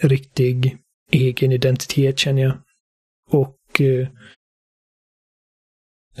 riktig 0.00 0.78
egen 1.10 1.52
identitet 1.52 2.18
känner 2.18 2.42
jag. 2.42 2.52
Och 3.30 3.56
uh, 3.80 4.08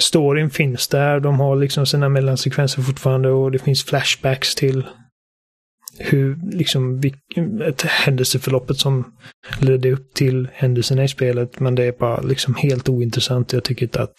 storyn 0.00 0.50
finns 0.50 0.88
där. 0.88 1.20
De 1.20 1.40
har 1.40 1.56
liksom 1.56 1.86
sina 1.86 2.08
mellansekvenser 2.08 2.82
fortfarande 2.82 3.30
och 3.30 3.52
det 3.52 3.58
finns 3.58 3.84
flashbacks 3.84 4.54
till 4.54 4.86
hur 5.98 6.38
liksom 6.52 7.02
ett 7.66 7.82
händelseförloppet 7.82 8.78
som 8.78 9.16
ledde 9.60 9.92
upp 9.92 10.14
till 10.14 10.48
händelserna 10.52 11.04
i 11.04 11.08
spelet. 11.08 11.60
Men 11.60 11.74
det 11.74 11.84
är 11.84 11.92
bara 11.92 12.20
liksom 12.20 12.54
helt 12.54 12.88
ointressant. 12.88 13.52
Jag 13.52 13.64
tycker 13.64 13.86
inte 13.86 14.02
att 14.02 14.16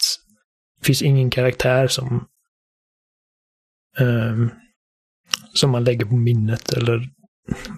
det 0.80 0.86
finns 0.86 1.02
ingen 1.02 1.30
karaktär 1.30 1.86
som 1.86 2.26
um, 4.00 4.50
som 5.54 5.70
man 5.70 5.84
lägger 5.84 6.06
på 6.06 6.16
minnet 6.16 6.72
eller 6.72 7.08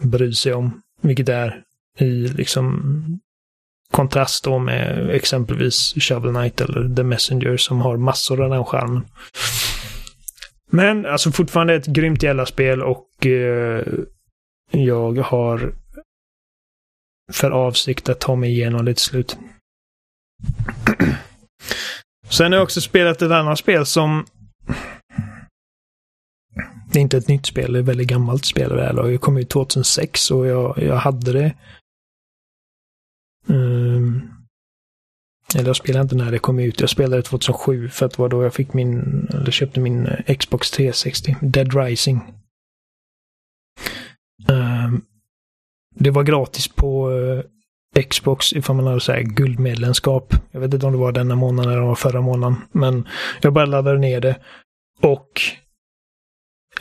bryr 0.02 0.32
sig 0.32 0.54
om. 0.54 0.80
Vilket 1.00 1.28
är 1.28 1.62
i 1.98 2.28
liksom 2.28 3.20
kontrast 3.94 4.44
då 4.44 4.58
med 4.58 5.10
exempelvis 5.10 5.94
Shovel 5.96 6.34
Knight 6.34 6.60
eller 6.60 6.94
The 6.94 7.02
Messenger 7.02 7.56
som 7.56 7.80
har 7.80 7.96
massor 7.96 8.44
av 8.44 8.50
den 8.50 8.64
skärmen. 8.64 9.04
Men 10.70 11.06
alltså 11.06 11.32
fortfarande 11.32 11.74
ett 11.74 11.86
grymt 11.86 12.22
jävla 12.22 12.46
spel 12.46 12.82
och 12.82 13.26
eh, 13.26 13.82
jag 14.70 15.18
har 15.18 15.72
för 17.32 17.50
avsikt 17.50 18.08
att 18.08 18.20
ta 18.20 18.36
mig 18.36 18.50
igenom 18.50 18.84
det 18.84 18.94
till 18.94 19.04
slut. 19.04 19.36
Sen 22.30 22.52
har 22.52 22.58
jag 22.58 22.64
också 22.64 22.80
spelat 22.80 23.22
ett 23.22 23.30
annat 23.30 23.58
spel 23.58 23.86
som 23.86 24.26
det 26.92 26.98
är 26.98 27.02
inte 27.02 27.16
ett 27.16 27.28
nytt 27.28 27.46
spel, 27.46 27.72
det 27.72 27.78
är 27.78 27.82
ett 27.82 27.88
väldigt 27.88 28.08
gammalt 28.08 28.44
spel. 28.44 28.68
Det 28.96 29.18
kom 29.18 29.36
ut 29.36 29.50
2006 29.50 30.30
och 30.30 30.46
jag, 30.46 30.78
jag 30.78 30.96
hade 30.96 31.32
det 31.32 31.54
Um, 33.46 34.30
eller 35.54 35.66
jag 35.66 35.76
spelade 35.76 36.02
inte 36.02 36.14
när 36.14 36.30
det 36.30 36.38
kom 36.38 36.58
ut. 36.58 36.80
Jag 36.80 36.90
spelade 36.90 37.22
2007 37.22 37.88
för 37.88 38.06
att 38.06 38.12
det 38.12 38.18
var 38.18 38.28
då 38.28 38.42
jag 38.42 38.54
fick 38.54 38.72
min, 38.72 39.26
eller 39.34 39.50
köpte 39.50 39.80
min 39.80 40.06
eh, 40.06 40.36
Xbox 40.36 40.70
360. 40.70 41.36
Dead 41.40 41.74
Rising. 41.74 42.20
Um, 44.48 45.04
det 45.94 46.10
var 46.10 46.22
gratis 46.22 46.68
på 46.68 47.10
uh, 47.10 47.42
Xbox 48.08 48.52
ifall 48.52 48.76
man 48.76 48.86
hade 48.86 49.00
så 49.00 49.12
här 49.12 49.22
guldmedlemskap. 49.22 50.34
Jag 50.50 50.60
vet 50.60 50.74
inte 50.74 50.86
om 50.86 50.92
det 50.92 50.98
var 50.98 51.12
denna 51.12 51.36
månaden 51.36 51.72
eller 51.72 51.82
var 51.82 51.94
förra 51.94 52.20
månaden. 52.20 52.56
Men 52.72 53.08
jag 53.42 53.52
bara 53.52 53.66
laddade 53.66 53.98
ner 53.98 54.20
det. 54.20 54.36
Och 55.02 55.28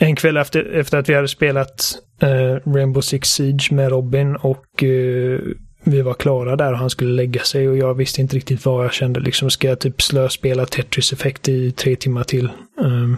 en 0.00 0.16
kväll 0.16 0.36
efter, 0.36 0.64
efter 0.64 0.98
att 0.98 1.08
vi 1.08 1.14
hade 1.14 1.28
spelat 1.28 1.94
uh, 2.22 2.72
Rainbow 2.74 3.00
Six 3.00 3.28
Siege 3.28 3.68
med 3.70 3.90
Robin 3.90 4.36
och 4.36 4.82
uh, 4.82 5.40
vi 5.84 6.02
var 6.02 6.14
klara 6.14 6.56
där 6.56 6.72
och 6.72 6.78
han 6.78 6.90
skulle 6.90 7.12
lägga 7.12 7.40
sig 7.40 7.68
och 7.68 7.76
jag 7.76 7.94
visste 7.94 8.20
inte 8.20 8.36
riktigt 8.36 8.64
vad 8.64 8.84
jag 8.84 8.92
kände. 8.92 9.20
Liksom, 9.20 9.50
ska 9.50 9.68
jag 9.68 9.80
typ 9.80 10.02
slöspela 10.02 10.66
Tetris 10.66 11.12
Effect 11.12 11.48
i 11.48 11.72
tre 11.72 11.96
timmar 11.96 12.24
till? 12.24 12.48
Ehm, 12.80 12.86
um, 12.86 13.16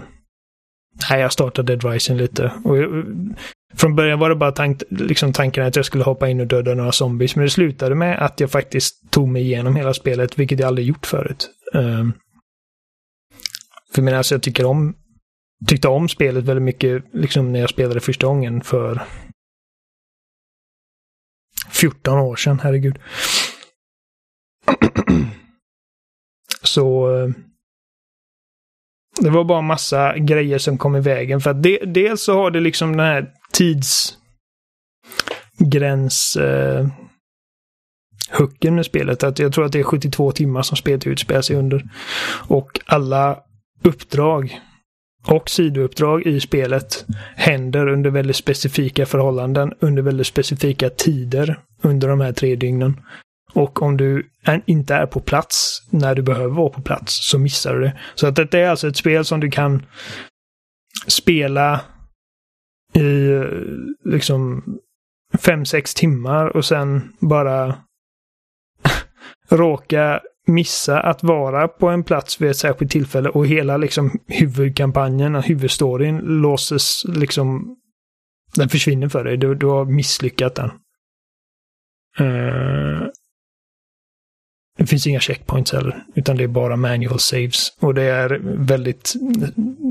nej, 1.10 1.20
jag 1.20 1.32
startade 1.32 1.76
Dead 1.76 1.92
Rising 1.92 2.16
lite. 2.16 2.52
Och, 2.64 2.76
eh, 2.76 2.88
från 3.74 3.96
början 3.96 4.18
var 4.18 4.28
det 4.28 4.36
bara 4.36 4.52
tank, 4.52 4.82
liksom 4.88 5.32
tanken 5.32 5.66
att 5.66 5.76
jag 5.76 5.84
skulle 5.84 6.04
hoppa 6.04 6.28
in 6.28 6.40
och 6.40 6.46
döda 6.46 6.74
några 6.74 6.92
zombies, 6.92 7.36
men 7.36 7.44
det 7.44 7.50
slutade 7.50 7.94
med 7.94 8.18
att 8.18 8.40
jag 8.40 8.50
faktiskt 8.50 9.10
tog 9.10 9.28
mig 9.28 9.42
igenom 9.42 9.76
hela 9.76 9.94
spelet, 9.94 10.38
vilket 10.38 10.60
jag 10.60 10.66
aldrig 10.66 10.86
gjort 10.86 11.06
förut. 11.06 11.50
Um, 11.74 12.12
för 13.94 14.02
jag 14.02 14.04
menar, 14.04 14.18
alltså 14.18 14.34
jag 14.34 14.42
tycker 14.42 14.64
om, 14.64 14.94
tyckte 15.66 15.88
om 15.88 16.08
spelet 16.08 16.44
väldigt 16.44 16.62
mycket, 16.62 17.04
liksom 17.12 17.52
när 17.52 17.60
jag 17.60 17.70
spelade 17.70 18.00
första 18.00 18.26
gången 18.26 18.60
för 18.60 19.02
14 21.80 22.18
år 22.18 22.36
sedan, 22.36 22.60
herregud. 22.62 22.98
Så 26.62 27.16
eh, 27.16 27.28
det 29.20 29.30
var 29.30 29.44
bara 29.44 29.60
massa 29.60 30.18
grejer 30.18 30.58
som 30.58 30.78
kom 30.78 30.96
i 30.96 31.00
vägen. 31.00 31.40
För 31.40 31.50
att 31.50 31.62
de, 31.62 31.78
dels 31.86 32.22
så 32.22 32.34
har 32.34 32.50
det 32.50 32.60
liksom 32.60 32.96
den 32.96 33.06
här 33.06 33.30
tidsgräns 35.58 36.36
eh, 36.36 36.88
hooken 38.30 38.74
med 38.74 38.86
spelet. 38.86 39.22
Att 39.22 39.38
jag 39.38 39.52
tror 39.52 39.64
att 39.64 39.72
det 39.72 39.78
är 39.78 39.82
72 39.82 40.32
timmar 40.32 40.62
som 40.62 40.76
spelet 40.76 41.06
utspelar 41.06 41.42
sig 41.42 41.56
under. 41.56 41.88
Och 42.48 42.80
alla 42.86 43.38
uppdrag 43.82 44.60
och 45.26 45.50
sidouppdrag 45.50 46.26
i 46.26 46.40
spelet 46.40 47.06
händer 47.36 47.88
under 47.88 48.10
väldigt 48.10 48.36
specifika 48.36 49.06
förhållanden, 49.06 49.72
under 49.80 50.02
väldigt 50.02 50.26
specifika 50.26 50.90
tider 50.90 51.60
under 51.82 52.08
de 52.08 52.20
här 52.20 52.32
tre 52.32 52.56
dygnen. 52.56 53.00
Och 53.52 53.82
om 53.82 53.96
du 53.96 54.30
inte 54.66 54.94
är 54.94 55.06
på 55.06 55.20
plats 55.20 55.82
när 55.90 56.14
du 56.14 56.22
behöver 56.22 56.54
vara 56.54 56.70
på 56.70 56.82
plats 56.82 57.30
så 57.30 57.38
missar 57.38 57.74
du 57.74 57.80
det. 57.80 57.98
Så 58.14 58.26
att 58.26 58.36
detta 58.36 58.58
är 58.58 58.68
alltså 58.68 58.88
ett 58.88 58.96
spel 58.96 59.24
som 59.24 59.40
du 59.40 59.50
kan 59.50 59.86
spela 61.06 61.80
i 62.94 63.26
eh, 63.26 63.44
liksom 64.04 64.64
fem 65.38 65.64
sex 65.64 65.94
timmar 65.94 66.56
och 66.56 66.64
sen 66.64 67.12
bara 67.20 67.78
råka 69.48 70.20
missa 70.46 71.00
att 71.00 71.22
vara 71.22 71.68
på 71.68 71.88
en 71.88 72.04
plats 72.04 72.40
vid 72.40 72.50
ett 72.50 72.56
särskilt 72.56 72.92
tillfälle 72.92 73.28
och 73.28 73.46
hela 73.46 73.76
liksom 73.76 74.18
huvudkampanjen 74.26 75.34
och 75.34 75.44
huvudstoryn 75.44 76.18
låses 76.18 77.02
liksom... 77.08 77.76
Den 78.54 78.68
försvinner 78.68 79.08
för 79.08 79.24
dig. 79.24 79.36
Du, 79.36 79.54
du 79.54 79.66
har 79.66 79.84
misslyckat 79.84 80.54
den. 80.54 80.70
Uh, 82.20 83.06
det 84.78 84.86
finns 84.86 85.06
inga 85.06 85.20
checkpoints 85.20 85.72
heller, 85.72 86.04
utan 86.14 86.36
det 86.36 86.44
är 86.44 86.48
bara 86.48 86.76
manual 86.76 87.18
saves. 87.18 87.76
Och 87.80 87.94
det 87.94 88.02
är 88.02 88.40
väldigt 88.66 89.14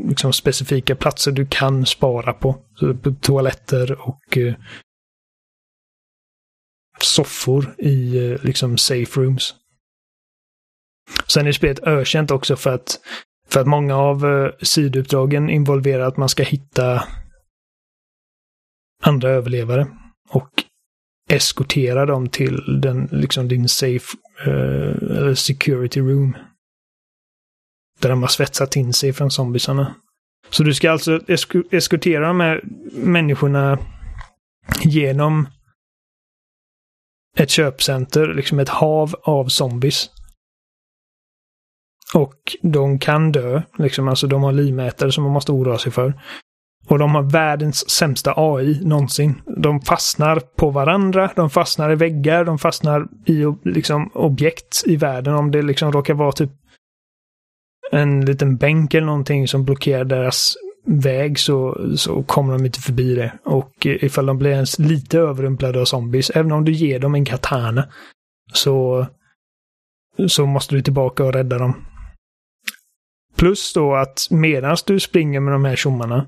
liksom, 0.10 0.34
specifika 0.34 0.96
platser 0.96 1.32
du 1.32 1.46
kan 1.46 1.86
spara 1.86 2.34
på. 2.34 2.56
på 3.02 3.12
toaletter 3.22 4.08
och 4.08 4.38
uh, 4.38 4.56
soffor 7.02 7.76
i 7.78 8.20
uh, 8.20 8.44
liksom 8.44 8.78
safe 8.78 9.22
rooms. 9.22 9.56
Sen 11.28 11.48
är 11.48 11.52
spelet 11.52 11.80
ökänt 11.80 12.32
också 12.32 12.56
för 12.56 12.74
att, 12.74 13.00
för 13.50 13.60
att 13.60 13.68
många 13.68 13.96
av 13.96 14.26
uh, 14.26 14.52
sidouppdragen 14.62 15.50
involverar 15.50 16.08
att 16.08 16.18
man 16.18 16.30
ska 16.30 16.44
hitta 16.44 17.04
andra 19.04 19.30
överlevare 19.30 19.88
och 20.30 20.50
eskortera 21.30 22.06
dem 22.06 22.30
till 22.30 22.82
den, 22.82 23.10
liksom 23.12 23.48
din 23.48 23.70
safe, 23.70 24.18
uh, 24.48 25.34
security 25.34 26.00
room. 26.00 26.38
Där 28.00 28.10
de 28.10 28.22
har 28.22 28.30
svetsat 28.30 28.76
in 28.76 28.94
sig 28.94 29.14
från 29.14 29.32
zombisarna. 29.32 29.96
Så 30.50 30.64
du 30.64 30.74
ska 30.74 30.92
alltså 30.92 31.20
esk 31.28 31.52
eskortera 31.72 32.28
de 32.28 32.40
här 32.40 32.62
människorna 32.92 33.80
genom 34.84 35.48
ett 37.38 37.50
köpcenter, 37.50 38.34
liksom 38.34 38.60
ett 38.60 38.70
hav 38.70 39.16
av 39.24 39.48
zombies. 39.48 40.10
Och 42.14 42.58
de 42.62 43.00
kan 43.00 43.32
dö, 43.32 43.62
liksom, 43.78 44.08
alltså 44.08 44.28
de 44.28 44.44
har 44.44 44.52
livmätare 44.52 45.12
som 45.12 45.24
man 45.24 45.34
måste 45.34 45.52
oroa 45.52 45.78
sig 45.78 45.92
för. 45.92 46.14
Och 46.88 47.00
de 47.00 47.16
har 47.16 47.24
världens 47.24 47.90
sämsta 47.90 48.34
AI 48.38 48.80
någonsin. 48.84 49.42
De 49.58 49.82
fastnar 49.82 50.40
på 50.40 50.70
varandra, 50.70 51.32
de 51.36 51.50
fastnar 51.50 51.92
i 51.92 51.96
väggar, 51.96 52.46
de 52.46 52.60
fastnar 52.60 53.08
i 53.26 53.44
liksom, 53.64 54.12
objekt 54.14 54.84
i 54.86 54.96
världen. 54.96 55.36
Om 55.36 55.52
det 55.52 55.62
liksom 55.62 55.92
råkar 55.92 56.14
vara 56.14 56.32
typ 56.32 56.52
en 57.92 58.26
liten 58.26 58.58
bänk 58.58 58.94
eller 58.94 59.08
någonting 59.08 59.48
som 59.48 59.66
blockerar 59.66 60.04
deras 60.04 60.56
väg 60.86 61.40
så, 61.40 61.88
så 61.98 62.24
kommer 62.24 62.54
de 62.54 62.66
inte 62.66 62.82
förbi 62.82 63.16
det. 63.16 63.34
Och 63.44 63.86
ifall 63.86 64.26
de 64.26 64.38
blir 64.38 64.52
ens 64.52 64.80
lite 64.80 65.20
överrumplade 65.20 65.82
av 65.82 65.86
zombies, 65.86 66.30
även 66.30 66.52
om 66.52 66.66
du 66.66 66.72
ger 66.72 67.00
dem 67.00 67.16
en 67.16 67.26
katana, 67.26 67.88
så, 68.54 69.06
så 70.28 70.46
måste 70.46 70.76
du 70.76 70.82
tillbaka 70.82 71.24
och 71.24 71.34
rädda 71.34 71.58
dem. 71.58 71.74
Plus 73.36 73.74
då 73.74 73.96
att 73.96 74.28
medan 74.30 74.78
du 74.86 75.00
springer 75.00 75.40
med 75.40 75.54
de 75.54 75.66
här 75.66 75.76
tjommarna, 75.76 76.28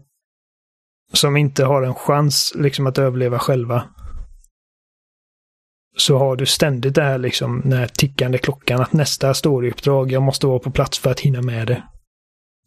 som 1.14 1.38
inte 1.38 1.66
har 1.66 1.82
en 1.82 1.94
chans 1.94 2.54
liksom 2.56 2.88
att 2.88 2.98
överleva 2.98 3.40
själva, 3.40 3.84
så 5.98 6.18
har 6.18 6.36
du 6.36 6.46
ständigt 6.46 6.96
det 6.96 7.04
här 7.04 7.18
liksom, 7.18 7.62
den 7.62 7.80
här 7.80 7.88
tickande 7.88 8.38
klockan 8.38 8.82
att 8.82 8.94
nästa 8.94 9.34
storyuppdrag, 9.34 10.12
jag 10.12 10.24
måste 10.24 10.48
vara 10.48 10.60
på 10.60 10.72
plats 10.72 11.00
för 11.00 11.12
att 11.12 11.20
hinna 11.20 11.42
med 11.42 11.68
det. 11.68 11.84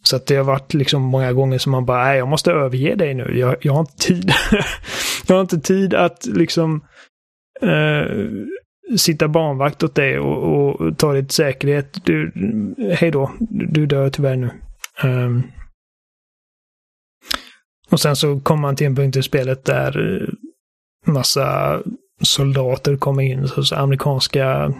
Så 0.02 0.16
att 0.16 0.26
det 0.26 0.36
har 0.36 0.44
varit 0.44 0.74
liksom 0.74 1.02
många 1.02 1.32
gånger 1.32 1.58
som 1.58 1.72
man 1.72 1.84
bara, 1.84 2.04
nej, 2.04 2.18
jag 2.18 2.28
måste 2.28 2.52
överge 2.52 2.94
dig 2.94 3.14
nu. 3.14 3.38
Jag, 3.38 3.56
jag 3.60 3.72
har 3.72 3.80
inte 3.80 3.96
tid. 3.96 4.32
jag 5.26 5.34
har 5.34 5.40
inte 5.40 5.60
tid 5.60 5.94
att 5.94 6.26
liksom 6.26 6.84
eh, 7.60 8.16
sitta 8.96 9.28
barnvakt 9.28 9.82
åt 9.82 9.94
dig 9.94 10.18
och, 10.18 10.60
och 10.60 10.98
ta 10.98 11.12
dig 11.12 11.22
till 11.22 11.34
säkerhet. 11.34 12.04
Du, 12.04 12.32
hej 12.92 13.10
då, 13.10 13.32
du 13.48 13.86
dör 13.86 14.10
tyvärr 14.10 14.36
nu. 14.36 14.50
Um, 15.04 15.42
och 17.90 18.00
sen 18.00 18.16
så 18.16 18.40
kommer 18.40 18.62
man 18.62 18.76
till 18.76 18.86
en 18.86 18.96
punkt 18.96 19.16
i 19.16 19.22
spelet 19.22 19.64
där 19.64 20.22
eh, 20.22 20.28
massa 21.12 21.80
soldater 22.22 22.96
kommer 22.96 23.22
in, 23.22 23.48
så 23.48 23.74
amerikanska 23.74 24.74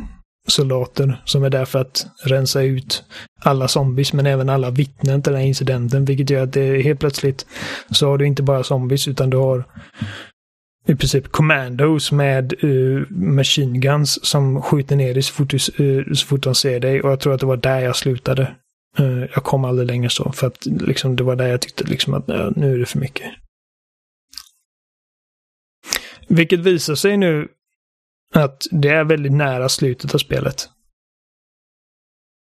soldater 0.48 1.22
som 1.24 1.44
är 1.44 1.50
där 1.50 1.64
för 1.64 1.78
att 1.78 2.06
rensa 2.24 2.62
ut 2.62 3.04
alla 3.40 3.68
zombies 3.68 4.12
men 4.12 4.26
även 4.26 4.48
alla 4.48 4.70
vittnen 4.70 5.22
till 5.22 5.32
den 5.32 5.40
här 5.40 5.48
incidenten 5.48 6.04
vilket 6.04 6.30
gör 6.30 6.42
att 6.42 6.52
det 6.52 6.82
helt 6.82 7.00
plötsligt 7.00 7.46
så 7.90 8.08
har 8.08 8.18
du 8.18 8.26
inte 8.26 8.42
bara 8.42 8.62
zombies 8.62 9.08
utan 9.08 9.30
du 9.30 9.36
har 9.36 9.64
i 10.86 10.94
princip 10.94 11.28
commandos 11.28 12.12
med 12.12 12.64
uh, 12.64 13.06
machine 13.10 13.80
guns 13.80 14.26
som 14.26 14.62
skjuter 14.62 14.96
ner 14.96 15.14
dig 15.14 15.22
så 15.22 15.32
fort, 15.32 15.50
du, 15.50 15.84
uh, 15.84 16.12
så 16.14 16.26
fort 16.26 16.42
de 16.42 16.54
ser 16.54 16.80
dig. 16.80 17.02
Och 17.02 17.10
jag 17.10 17.20
tror 17.20 17.34
att 17.34 17.40
det 17.40 17.46
var 17.46 17.56
där 17.56 17.80
jag 17.80 17.96
slutade. 17.96 18.56
Uh, 19.00 19.24
jag 19.34 19.44
kom 19.44 19.64
aldrig 19.64 19.86
längre 19.86 20.10
så, 20.10 20.32
för 20.32 20.46
att 20.46 20.66
liksom, 20.66 21.16
det 21.16 21.22
var 21.22 21.36
där 21.36 21.46
jag 21.46 21.60
tyckte 21.60 21.84
liksom 21.84 22.14
att 22.14 22.28
uh, 22.28 22.50
nu 22.56 22.74
är 22.74 22.78
det 22.78 22.86
för 22.86 22.98
mycket. 22.98 23.32
Vilket 26.28 26.60
visar 26.60 26.94
sig 26.94 27.16
nu 27.16 27.48
att 28.34 28.66
det 28.70 28.88
är 28.88 29.04
väldigt 29.04 29.32
nära 29.32 29.68
slutet 29.68 30.14
av 30.14 30.18
spelet. 30.18 30.68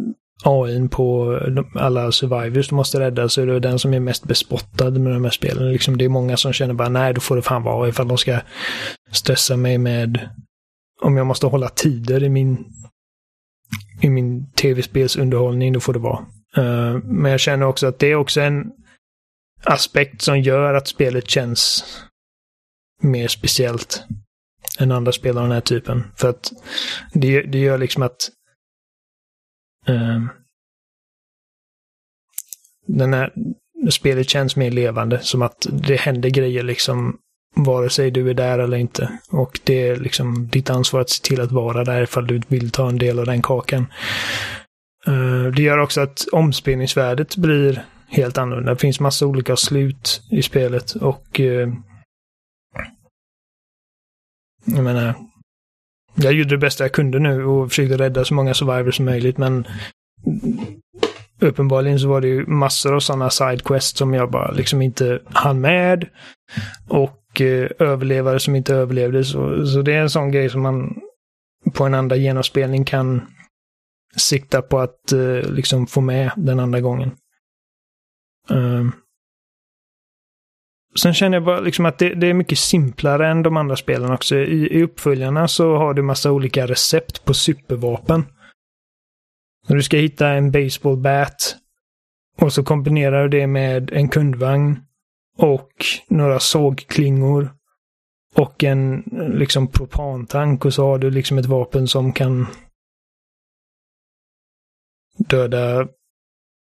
AI 0.44 0.88
på 0.88 1.40
alla 1.76 2.12
survivors 2.12 2.70
du 2.70 2.76
måste 2.76 3.00
rädda, 3.00 3.30
så 3.30 3.42
är 3.42 3.46
det 3.46 3.60
den 3.60 3.80
som 3.80 3.94
är 3.94 4.00
mest 4.00 4.24
bespottad 4.24 4.90
med 4.90 5.14
de 5.14 5.24
här 5.24 5.32
spelen. 5.32 5.72
Liksom, 5.72 5.98
det 5.98 6.06
är 6.06 6.10
många 6.10 6.38
som 6.38 6.54
känner 6.54 6.74
bara, 6.74 6.90
nej, 6.90 7.14
då 7.14 7.22
får 7.22 7.36
det 7.36 7.42
fan 7.42 7.64
vara 7.64 7.90
ifall 7.90 8.08
de 8.08 8.18
ska 8.18 8.40
stressa 9.12 9.58
mig 9.58 9.78
med 9.78 10.30
om 11.02 11.18
jag 11.18 11.28
måste 11.28 11.46
hålla 11.46 11.70
tider 11.70 12.24
i 12.24 12.30
min, 12.30 12.66
i 14.02 14.10
min 14.10 14.52
tv-spelsunderhållning, 14.52 15.74
då 15.74 15.80
får 15.80 15.94
det 15.94 16.00
vara. 16.00 16.26
Uh, 16.58 17.04
men 17.04 17.32
jag 17.32 17.40
känner 17.40 17.66
också 17.66 17.88
att 17.88 18.00
det 18.00 18.08
är 18.08 18.16
också 18.16 18.42
en 18.42 18.72
aspekt 19.64 20.22
som 20.22 20.40
gör 20.40 20.74
att 20.74 20.88
spelet 20.88 21.30
känns 21.30 21.84
mer 23.02 23.28
speciellt 23.28 24.04
än 24.80 24.92
andra 24.92 25.12
spel 25.12 25.38
av 25.38 25.44
den 25.44 25.52
här 25.52 25.62
typen. 25.62 26.04
För 26.16 26.30
att 26.30 26.52
det, 27.14 27.42
det 27.42 27.60
gör 27.60 27.78
liksom 27.78 28.04
att 28.04 28.30
uh, 29.90 30.26
den 32.88 33.14
här 33.14 33.34
spelet 33.90 34.30
känns 34.30 34.56
mer 34.56 34.72
levande, 34.72 35.20
som 35.20 35.42
att 35.42 35.68
det 35.72 35.96
händer 35.96 36.30
grejer 36.30 36.64
liksom 36.64 37.18
vare 37.56 37.90
sig 37.90 38.12
du 38.12 38.30
är 38.30 38.34
där 38.34 38.60
eller 38.60 38.78
inte. 38.78 39.20
Och 39.30 39.60
det 39.64 39.88
är 39.88 39.96
liksom 39.96 40.48
ditt 40.48 40.70
ansvar 40.70 41.02
att 41.02 41.10
se 41.10 41.24
till 41.24 41.42
att 41.42 41.52
vara 41.52 41.84
där 41.84 42.02
ifall 42.02 42.28
du 42.28 42.42
vill 42.48 42.72
ta 42.72 42.90
en 42.90 42.98
del 42.98 43.20
av 43.20 43.26
den 43.26 43.42
kakan. 43.42 43.86
Eh, 45.08 45.44
det 45.56 45.62
gör 45.62 45.78
också 45.78 46.02
att 46.02 46.26
omspelningsvärdet 46.32 47.38
blir 47.38 47.86
helt 48.10 48.38
annorlunda. 48.38 48.74
Det 48.74 48.80
finns 48.80 49.00
massa 49.00 49.26
olika 49.26 49.56
slut 49.56 50.22
i 50.32 50.42
spelet 50.42 50.92
och 50.92 51.40
eh, 51.40 51.70
jag 54.66 54.84
menar, 54.84 55.16
jag 56.16 56.34
gjorde 56.34 56.50
det 56.50 56.58
bästa 56.58 56.84
jag 56.84 56.92
kunde 56.92 57.20
nu 57.20 57.46
och 57.46 57.70
försökte 57.70 57.98
rädda 57.98 58.26
så 58.26 58.34
många 58.34 58.54
survivors 58.54 58.96
som 58.96 59.06
möjligt, 59.06 59.38
men 59.38 59.68
uppenbarligen 61.40 62.00
så 62.00 62.08
var 62.08 62.22
det 62.22 62.28
ju 62.28 62.46
massor 62.46 62.96
av 62.96 63.00
sådana 63.00 63.30
sidequests 63.30 63.98
som 63.98 64.14
jag 64.14 64.32
bara 64.32 64.52
liksom 64.52 64.82
inte 64.82 65.20
hann 65.26 65.62
med. 65.62 66.10
Och 66.88 67.21
Eh, 67.40 67.70
överlevare 67.80 68.40
som 68.40 68.56
inte 68.56 68.76
överlevde. 68.76 69.24
Så, 69.24 69.66
så 69.66 69.82
det 69.82 69.94
är 69.94 70.02
en 70.02 70.10
sån 70.10 70.32
grej 70.32 70.50
som 70.50 70.62
man 70.62 71.02
på 71.74 71.84
en 71.84 71.94
andra 71.94 72.16
genomspelning 72.16 72.86
kan 72.86 73.22
sikta 74.16 74.62
på 74.62 74.80
att 74.80 75.12
eh, 75.12 75.52
liksom 75.52 75.88
få 75.88 76.02
med 76.02 76.32
den 76.36 76.60
andra 76.60 76.82
gången. 76.82 77.12
Uh. 78.52 78.90
Sen 81.00 81.14
känner 81.14 81.38
jag 81.38 81.44
bara 81.44 81.60
liksom 81.60 81.86
att 81.86 82.00
det, 82.00 82.14
det, 82.14 82.28
är 82.28 82.34
mycket 82.34 82.60
simplare 82.60 83.28
än 83.28 83.44
de 83.44 83.58
andra 83.58 83.76
spelen 83.76 84.12
också. 84.12 84.36
I, 84.36 84.78
I 84.78 84.84
uppföljarna 84.84 85.48
så 85.48 85.78
har 85.78 85.94
du 85.94 86.02
massa 86.02 86.32
olika 86.32 86.68
recept 86.68 87.26
på 87.26 87.34
supervapen. 87.34 88.24
Du 89.68 89.84
ska 89.84 89.98
hitta 89.98 90.30
en 90.30 90.52
baseball 90.52 90.98
bat 90.98 91.56
och 92.38 92.54
så 92.54 92.64
kombinerar 92.64 93.28
du 93.28 93.40
det 93.40 93.48
med 93.48 93.92
en 93.92 94.10
kundvagn 94.10 94.80
och 95.38 95.72
några 96.08 96.40
sågklingor 96.40 97.54
och 98.36 98.64
en 98.64 99.04
liksom 99.34 99.68
propantank 99.68 100.66
och 100.66 100.74
så 100.74 100.86
har 100.86 100.98
du 100.98 101.12
liksom 101.12 101.38
ett 101.38 101.46
vapen 101.46 101.88
som 101.88 102.14
kan 102.14 102.48
döda 105.18 105.88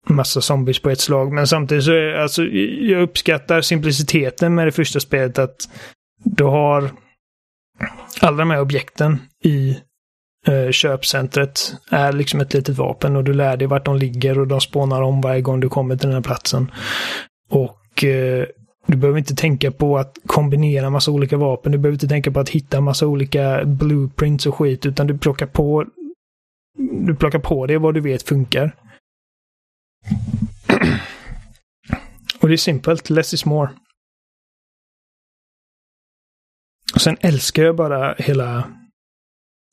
massa 0.07 0.41
zombies 0.41 0.81
på 0.81 0.89
ett 0.89 0.99
slag. 0.99 1.31
Men 1.31 1.47
samtidigt 1.47 1.83
så 1.83 1.91
är 1.91 2.13
alltså, 2.13 2.43
jag 2.43 3.01
uppskattar 3.01 3.61
simpliciteten 3.61 4.55
med 4.55 4.67
det 4.67 4.71
första 4.71 4.99
spelet 4.99 5.39
att 5.39 5.69
du 6.23 6.43
har 6.43 6.91
alla 8.19 8.37
de 8.37 8.51
här 8.51 8.61
objekten 8.61 9.19
i 9.43 9.79
eh, 10.47 10.71
köpcentret 10.71 11.73
är 11.91 12.13
liksom 12.13 12.41
ett 12.41 12.53
litet 12.53 12.77
vapen 12.77 13.15
och 13.15 13.23
du 13.23 13.33
lär 13.33 13.57
dig 13.57 13.67
vart 13.67 13.85
de 13.85 13.97
ligger 13.97 14.39
och 14.39 14.47
de 14.47 14.61
spånar 14.61 15.01
om 15.01 15.21
varje 15.21 15.41
gång 15.41 15.59
du 15.59 15.69
kommer 15.69 15.95
till 15.95 16.07
den 16.07 16.15
här 16.15 16.21
platsen. 16.21 16.71
Och 17.49 17.77
Eh, 18.03 18.45
du 18.87 18.97
behöver 18.97 19.19
inte 19.19 19.35
tänka 19.35 19.71
på 19.71 19.97
att 19.97 20.17
kombinera 20.25 20.89
massa 20.89 21.11
olika 21.11 21.37
vapen. 21.37 21.71
Du 21.71 21.77
behöver 21.77 21.95
inte 21.95 22.07
tänka 22.07 22.31
på 22.31 22.39
att 22.39 22.49
hitta 22.49 22.81
massa 22.81 23.07
olika 23.07 23.65
blueprints 23.65 24.45
och 24.45 24.55
skit, 24.55 24.85
utan 24.85 25.07
du 25.07 25.17
plockar 25.17 25.45
på 25.47 25.85
du 26.77 27.15
plockar 27.15 27.39
på 27.39 27.67
det 27.67 27.77
vad 27.77 27.93
du 27.93 28.01
vet 28.01 28.23
funkar. 28.23 28.75
Och 32.39 32.47
det 32.47 32.55
är 32.55 32.57
simpelt. 32.57 33.09
Less 33.09 33.33
is 33.33 33.45
more. 33.45 33.69
Och 36.93 37.01
sen 37.01 37.17
älskar 37.21 37.63
jag 37.63 37.75
bara 37.75 38.13
hela... 38.17 38.71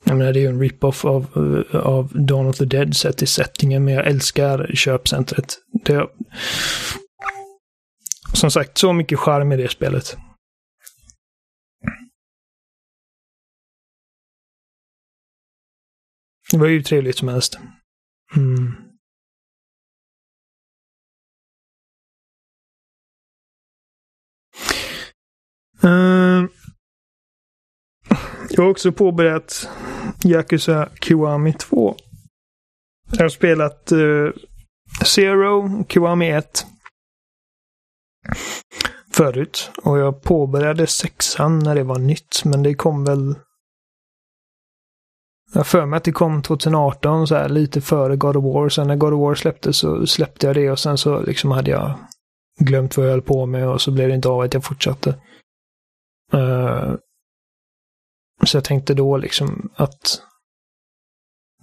Jag 0.04 0.18
menar, 0.18 0.32
det 0.32 0.38
är 0.38 0.42
ju 0.42 0.48
en 0.48 0.60
rip-off 0.60 1.04
av, 1.04 1.26
av 1.72 2.12
Dawn 2.14 2.46
of 2.46 2.56
the 2.56 2.64
Dead 2.64 2.96
sett 2.96 3.22
i 3.22 3.26
settingen, 3.26 3.84
men 3.84 3.94
jag 3.94 4.06
älskar 4.06 4.70
köpcentret. 4.74 5.58
Det, 5.84 6.08
som 8.34 8.50
sagt, 8.50 8.78
så 8.78 8.92
mycket 8.92 9.18
charm 9.18 9.52
i 9.52 9.56
det 9.56 9.68
spelet. 9.68 10.16
Det 16.50 16.58
var 16.58 16.66
ju 16.66 16.82
trevligt 16.82 17.18
som 17.18 17.28
helst. 17.28 17.58
Mm. 18.36 18.74
Uh, 25.84 26.48
jag 28.50 28.62
har 28.62 28.70
också 28.70 28.92
påbörjat 28.92 29.68
Yakuza 30.24 30.88
Kiwami 31.00 31.52
2. 31.52 31.96
Jag 33.12 33.24
har 33.24 33.28
spelat 33.28 33.92
uh, 33.92 34.32
Zero, 35.04 35.84
Kiwami 35.88 36.30
1 36.30 36.66
förut. 39.12 39.70
Och 39.82 39.98
jag 39.98 40.22
påbörjade 40.22 40.86
sexan 40.86 41.58
när 41.58 41.74
det 41.74 41.84
var 41.84 41.98
nytt, 41.98 42.44
men 42.44 42.62
det 42.62 42.74
kom 42.74 43.04
väl... 43.04 43.34
Jag 45.54 45.66
för 45.66 45.86
mig 45.86 45.96
att 45.96 46.04
det 46.04 46.12
kom 46.12 46.42
2018, 46.42 47.26
så 47.26 47.34
här, 47.34 47.48
lite 47.48 47.80
före 47.80 48.16
God 48.16 48.36
of 48.36 48.44
War. 48.44 48.68
Sen 48.68 48.86
när 48.86 48.96
God 48.96 49.12
of 49.12 49.20
War 49.20 49.34
släpptes 49.34 49.76
så 49.76 50.06
släppte 50.06 50.46
jag 50.46 50.56
det 50.56 50.70
och 50.70 50.78
sen 50.78 50.98
så 50.98 51.20
liksom 51.20 51.50
hade 51.50 51.70
jag 51.70 51.98
glömt 52.60 52.96
vad 52.96 53.06
jag 53.06 53.10
höll 53.10 53.22
på 53.22 53.46
med 53.46 53.68
och 53.68 53.80
så 53.80 53.90
blev 53.90 54.08
det 54.08 54.14
inte 54.14 54.28
av 54.28 54.40
att 54.40 54.54
jag 54.54 54.64
fortsatte. 54.64 55.10
Uh, 56.34 56.94
så 58.46 58.56
jag 58.56 58.64
tänkte 58.64 58.94
då 58.94 59.16
liksom 59.16 59.70
att 59.74 60.22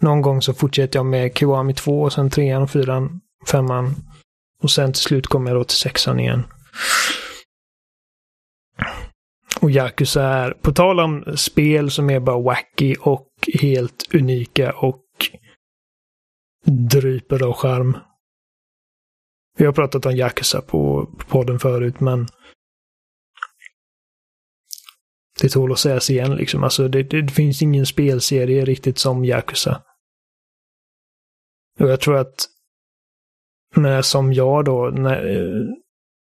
någon 0.02 0.22
gång 0.22 0.42
så 0.42 0.54
fortsätter 0.54 1.00
jag 1.00 1.06
med 1.06 1.38
Kiwami 1.38 1.74
2 1.74 2.02
och 2.02 2.14
sen 2.14 2.30
3 2.30 2.58
och 2.58 2.72
4 2.72 3.10
5 3.48 3.66
och 4.64 4.72
sen 4.72 4.94
till 4.94 5.02
slut 5.02 5.28
kommer 5.28 5.52
jag 5.52 5.60
då 5.60 5.64
till 5.64 5.78
sexan 5.78 6.20
igen. 6.20 6.44
Och 9.62 9.72
Yakuza 9.72 10.24
är, 10.24 10.52
på 10.52 10.72
tal 10.72 11.00
om 11.00 11.38
spel 11.38 11.92
som 11.92 12.10
är 12.10 12.20
bara 12.20 12.42
wacky 12.42 12.96
och 13.00 13.28
helt 13.60 14.16
unika 14.16 14.74
och 14.74 15.04
dryper 16.66 17.44
av 17.44 17.54
charm. 17.54 17.98
Vi 19.58 19.66
har 19.66 19.74
pratat 19.74 20.06
om 20.06 20.16
Yakuza 20.16 20.62
på 20.62 21.10
podden 21.28 21.60
förut, 21.60 22.00
men 22.00 22.28
det 25.42 25.50
tål 25.50 25.72
att 25.72 25.80
sägas 25.80 26.10
igen 26.10 26.36
liksom. 26.36 26.64
Alltså 26.64 26.88
det, 26.88 27.04
det, 27.04 27.32
finns 27.32 27.62
ingen 27.62 27.86
spelserie 27.86 28.66
riktigt 28.66 28.98
som 28.98 29.26
Yakuza. 29.26 29.82
Och 31.80 31.90
jag 31.90 32.02
tror 32.02 32.18
att, 32.18 32.46
men 33.76 34.04
som 34.04 34.34
jag 34.34 34.66
då, 34.66 34.90
när, 34.94 35.24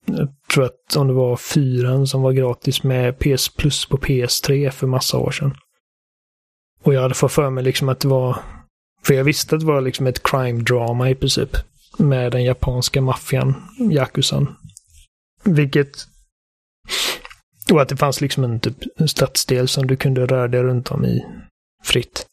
jag 0.06 0.28
tror 0.52 0.64
att 0.64 0.96
om 0.96 1.06
det 1.06 1.14
var 1.14 1.36
fyran 1.36 2.06
som 2.06 2.22
var 2.22 2.32
gratis 2.32 2.82
med 2.82 3.18
PS 3.18 3.48
Plus 3.48 3.86
på 3.86 3.96
PS3 3.96 4.70
för 4.70 4.86
massa 4.86 5.18
år 5.18 5.30
sedan. 5.30 5.56
Och 6.82 6.94
jag 6.94 7.02
hade 7.02 7.14
fått 7.14 7.32
för 7.32 7.50
mig 7.50 7.64
liksom 7.64 7.88
att 7.88 8.00
det 8.00 8.08
var, 8.08 8.36
för 9.04 9.14
jag 9.14 9.24
visste 9.24 9.54
att 9.54 9.60
det 9.60 9.66
var 9.66 9.80
liksom 9.80 10.06
ett 10.06 10.22
crime-drama 10.22 11.10
i 11.10 11.14
princip. 11.14 11.56
Med 11.98 12.32
den 12.32 12.44
japanska 12.44 13.00
maffian, 13.00 13.54
Yakuzan. 13.90 14.56
Vilket 15.44 16.06
och 17.72 17.82
att 17.82 17.88
det 17.88 17.96
fanns 17.96 18.20
liksom 18.20 18.44
en 18.44 18.60
typ 18.60 18.76
stadsdel 19.06 19.68
som 19.68 19.86
du 19.86 19.96
kunde 19.96 20.26
röra 20.26 20.48
dig 20.48 20.62
runt 20.62 20.90
om 20.90 21.04
i 21.04 21.24
fritt. 21.84 22.26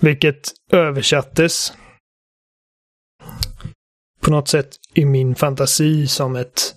Vilket 0.00 0.52
översattes 0.72 1.72
på 4.26 4.32
något 4.32 4.48
sätt 4.48 4.68
i 4.94 5.04
min 5.04 5.34
fantasi 5.34 6.06
som 6.06 6.36
ett 6.36 6.74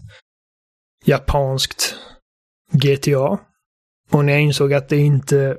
japanskt 1.05 1.95
GTA. 2.71 3.39
Och 4.11 4.25
när 4.25 4.33
jag 4.33 4.41
insåg 4.41 4.73
att 4.73 4.89
det 4.89 4.97
inte 4.97 5.57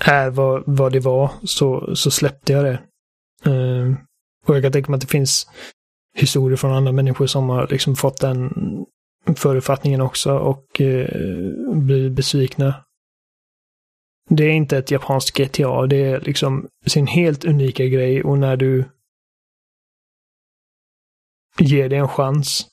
är 0.00 0.30
vad, 0.30 0.62
vad 0.66 0.92
det 0.92 1.00
var 1.00 1.30
så, 1.44 1.96
så 1.96 2.10
släppte 2.10 2.52
jag 2.52 2.64
det. 2.64 2.80
Uh, 3.50 3.96
och 4.46 4.56
jag 4.56 4.62
kan 4.62 4.72
tänka 4.72 4.90
mig 4.90 4.96
att 4.96 5.00
det 5.00 5.10
finns 5.10 5.46
historier 6.18 6.56
från 6.56 6.72
andra 6.72 6.92
människor 6.92 7.26
som 7.26 7.48
har 7.48 7.68
liksom 7.70 7.96
fått 7.96 8.20
den 8.20 8.52
förutfattningen 9.36 10.00
också 10.00 10.38
och 10.38 10.80
eh, 10.80 11.16
uh, 11.16 11.74
blir 11.74 12.10
besvikna. 12.10 12.74
Det 14.30 14.44
är 14.44 14.52
inte 14.52 14.78
ett 14.78 14.90
japanskt 14.90 15.36
GTA, 15.36 15.86
det 15.86 15.96
är 15.96 16.20
liksom 16.20 16.68
sin 16.86 17.06
helt 17.06 17.44
unika 17.44 17.84
grej 17.84 18.24
och 18.24 18.38
när 18.38 18.56
du 18.56 18.84
ge 21.58 21.88
det 21.88 21.96
en 21.96 22.08
chans. 22.08 22.66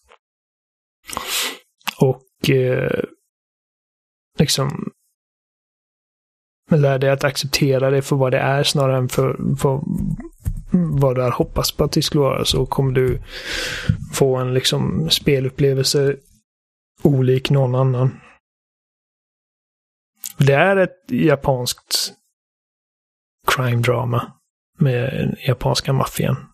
Och 2.00 2.50
eh, 2.50 3.04
liksom 4.40 4.92
lär 6.72 7.00
dig 7.00 7.10
att 7.10 7.24
acceptera 7.24 7.90
det 7.90 8.02
för 8.02 8.16
vad 8.16 8.32
det 8.32 8.40
är 8.40 8.64
snarare 8.64 8.98
än 8.98 9.10
för, 9.10 9.56
för 9.56 9.82
vad 11.00 11.16
du 11.16 11.22
har 11.22 11.32
hoppats 11.32 11.72
på 11.72 11.84
att 11.84 11.92
det 11.92 12.02
skulle 12.02 12.22
vara 12.22 12.46
så 12.46 12.66
kommer 12.66 12.92
du 12.92 13.22
få 14.14 14.36
en 14.36 14.54
liksom 14.54 15.10
spelupplevelse 15.10 16.16
olik 17.04 17.50
någon 17.50 17.76
annan. 17.76 18.20
Det 20.38 20.54
är 20.54 20.78
ett 20.78 21.12
japanskt 21.12 22.14
crime 23.48 23.82
drama 23.82 24.34
med 24.78 25.36
japanska 25.48 25.94
maffian. 25.94 26.53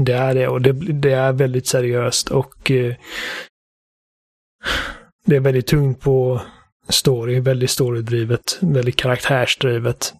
Det 0.00 0.12
är 0.12 0.34
det 0.34 0.48
och 0.48 0.62
det, 0.62 0.72
det 0.72 1.12
är 1.12 1.32
väldigt 1.32 1.66
seriöst 1.66 2.30
och 2.30 2.70
eh, 2.70 2.96
det 5.26 5.36
är 5.36 5.40
väldigt 5.40 5.66
tungt 5.66 6.00
på 6.00 6.42
story, 6.88 7.40
väldigt 7.40 7.70
storydrivet, 7.70 8.58
väldigt 8.60 8.96
karaktärsdrivet. 8.96 10.14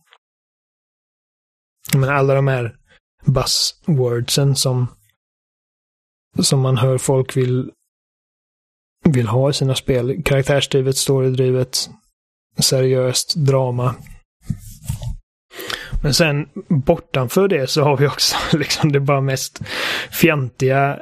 Men 1.95 2.11
alla 2.11 2.35
de 2.35 2.47
här 2.49 2.77
buzzwordsen 3.25 4.57
som, 4.57 4.87
som 6.43 6.61
man 6.61 6.77
hör 6.77 6.99
folk 6.99 7.37
vill, 7.37 7.73
vill 9.05 9.29
ha 9.29 9.51
i 9.51 9.53
sina 9.53 9.75
spel. 9.75 10.23
Karaktärsdrivet, 10.23 10.97
storydrivet, 10.97 11.91
seriöst, 12.59 13.35
drama. 13.37 13.95
Men 16.03 16.15
sen 16.15 16.49
bortanför 16.69 17.49
det 17.49 17.67
så 17.67 17.83
har 17.83 17.97
vi 17.97 18.07
också 18.07 18.37
liksom 18.57 18.93
det 18.93 19.01
bara 19.01 19.21
mest 19.21 19.61
fjantiga, 20.11 20.99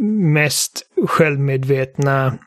mest 0.00 0.82
självmedvetna, 1.06 2.38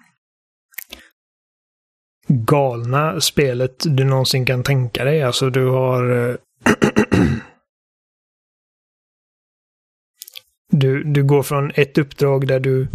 galna 2.28 3.22
spelet 3.22 3.84
du 3.86 4.04
någonsin 4.04 4.46
kan 4.46 4.64
tänka 4.64 5.04
dig. 5.04 5.24
Alltså 5.24 5.50
du 5.50 5.66
har... 5.66 6.30
Eh, 6.30 6.36
du, 10.72 11.04
du 11.04 11.24
går 11.24 11.44
från 11.44 11.72
ett 11.76 11.98
uppdrag 11.98 12.48
där 12.48 12.60
du 12.60 12.88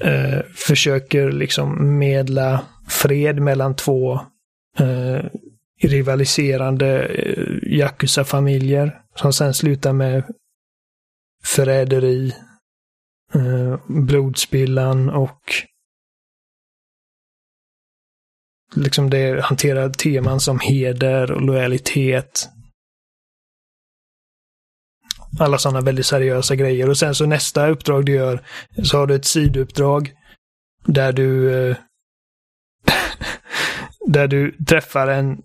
eh, 0.00 0.40
försöker 0.54 1.32
liksom 1.32 1.98
medla 1.98 2.60
fred 2.88 3.40
mellan 3.40 3.76
två 3.76 4.20
eh, 4.78 5.24
rivaliserande 5.86 7.02
eh, 7.06 7.72
Yakuza-familjer 7.78 9.02
som 9.14 9.32
sen 9.32 9.54
slutar 9.54 9.92
med 9.92 10.24
förräderi, 11.44 12.34
eh, 13.34 13.80
blodspillan 13.88 15.10
och 15.10 15.40
liksom 18.74 19.10
det 19.10 19.44
hanterar 19.44 19.90
teman 19.90 20.40
som 20.40 20.60
heder 20.60 21.32
och 21.32 21.42
lojalitet. 21.42 22.48
Alla 25.40 25.58
sådana 25.58 25.80
väldigt 25.80 26.06
seriösa 26.06 26.56
grejer. 26.56 26.88
Och 26.88 26.98
sen 26.98 27.14
så 27.14 27.26
nästa 27.26 27.68
uppdrag 27.68 28.04
du 28.04 28.12
gör 28.12 28.44
så 28.82 28.98
har 28.98 29.06
du 29.06 29.14
ett 29.14 29.24
sidouppdrag 29.24 30.12
där 30.86 31.12
du 31.12 31.54
eh, 31.70 31.76
där 34.06 34.28
du 34.28 34.56
träffar 34.66 35.08
en 35.08 35.42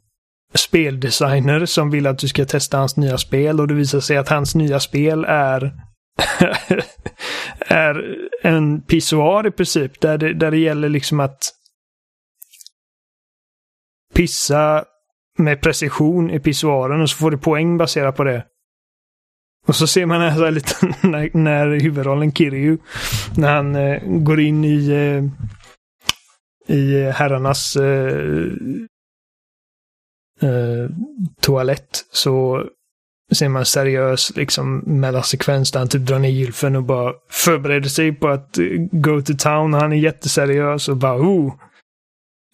speldesigner 0.54 1.66
som 1.66 1.91
vill 1.91 2.08
att 2.08 2.20
du 2.20 2.28
ska 2.28 2.45
testa 2.45 2.78
hans 2.78 2.97
nya 2.97 3.18
spel 3.18 3.60
och 3.60 3.68
det 3.68 3.74
visar 3.74 3.99
sig 3.99 4.18
att 4.18 4.30
hans 4.30 4.56
nya 4.56 4.80
spel 4.80 5.26
är 5.28 5.74
är 7.60 8.18
en 8.41 8.82
pissoar 8.82 9.47
i 9.47 9.51
princip. 9.51 10.01
Där 10.01 10.18
det, 10.18 10.34
där 10.34 10.51
det 10.51 10.58
gäller 10.58 10.89
liksom 10.89 11.20
att 11.20 11.51
pissa 14.14 14.86
med 15.38 15.62
precision 15.62 16.32
i 16.32 16.39
pissoaren 16.39 17.01
och 17.01 17.10
så 17.10 17.18
får 17.18 17.32
du 17.32 17.38
poäng 17.38 17.78
baserat 17.78 18.16
på 18.16 18.24
det. 18.24 18.45
Och 19.68 19.76
så 19.76 19.88
ser 19.88 20.06
man 20.06 20.22
här, 20.22 20.36
så 20.36 20.43
här 20.43 20.51
lite 20.51 20.76
när, 21.08 21.38
när 21.38 21.80
huvudrollen 21.80 22.32
Kiryu, 22.32 22.78
när 23.38 23.56
han 23.56 23.76
eh, 23.76 24.01
går 24.06 24.39
in 24.39 24.66
i 24.66 24.89
eh, 24.89 25.24
i 26.68 27.12
herrarnas 27.12 27.76
eh, 27.76 28.51
eh, 30.43 30.89
toalett 31.41 32.05
så 32.11 32.65
ser 33.31 33.49
man 33.49 33.65
seriös 33.65 34.35
liksom 34.35 34.77
mellansekvens 34.77 35.71
där 35.71 35.79
han 35.79 35.89
typ 35.89 36.07
drar 36.07 36.19
ner 36.19 36.29
gylfen 36.29 36.75
och 36.75 36.83
bara 36.83 37.13
förbereder 37.29 37.89
sig 37.89 38.13
på 38.13 38.27
att 38.27 38.57
eh, 38.57 38.65
go 38.91 39.21
to 39.21 39.33
town. 39.37 39.73
Han 39.73 39.93
är 39.93 39.97
jätteseriös 39.97 40.89
och 40.89 40.97
bara 40.97 41.21
oh, 41.21 41.53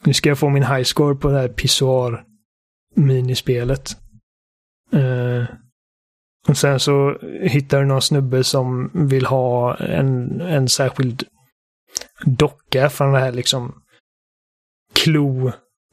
nu 0.04 0.14
ska 0.14 0.30
jag 0.30 0.40
få 0.40 0.50
min 0.50 0.64
high 0.64 0.84
score 0.84 1.16
på 1.16 1.30
det 1.30 1.40
här 1.40 1.48
pissoar 1.48 2.24
minispelet. 2.96 3.98
Uh, 4.94 5.46
och 6.48 6.58
sen 6.58 6.80
så 6.80 7.18
hittar 7.42 7.80
du 7.80 7.86
någon 7.86 8.02
snubbe 8.02 8.44
som 8.44 8.92
vill 8.94 9.26
ha 9.26 9.76
en, 9.76 10.42
en 10.42 10.70
särskild 10.70 11.24
docka 12.26 12.90
från 12.90 13.14
det 13.14 13.20
här 13.20 13.32
liksom 13.32 13.82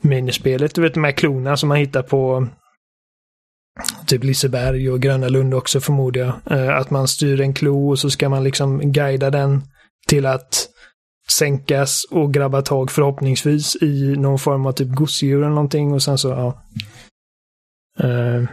Minispelet, 0.03 0.75
Du 0.75 0.83
vet 0.83 0.95
de 0.95 1.05
här 1.05 1.13
klorna 1.13 1.57
som 1.57 1.69
man 1.69 1.79
hittar 1.79 2.03
på 2.03 2.49
typ 4.07 4.25
Liseberg 4.25 4.91
och 4.91 5.01
Gröna 5.01 5.29
Lund 5.29 5.55
också 5.55 5.81
förmodar 5.81 6.21
jag. 6.21 6.59
Eh, 6.59 6.77
att 6.77 6.91
man 6.91 7.09
styr 7.09 7.41
en 7.41 7.55
klo 7.55 7.91
och 7.91 7.99
så 7.99 8.11
ska 8.11 8.29
man 8.29 8.45
liksom 8.45 8.93
guida 8.93 9.31
den 9.31 9.63
till 10.09 10.27
att 10.27 10.69
sänkas 11.29 12.05
och 12.11 12.35
grabba 12.35 12.63
tag 12.63 12.91
förhoppningsvis 12.91 13.77
i 13.83 14.17
någon 14.17 14.39
form 14.39 14.67
av 14.67 14.73
typ 14.73 14.89
gosedjur 14.89 15.39
eller 15.39 15.49
någonting 15.49 15.93
och 15.93 16.03
sen 16.03 16.19
så, 16.19 16.29
ja. 16.29 16.63
Uh, 18.05 18.49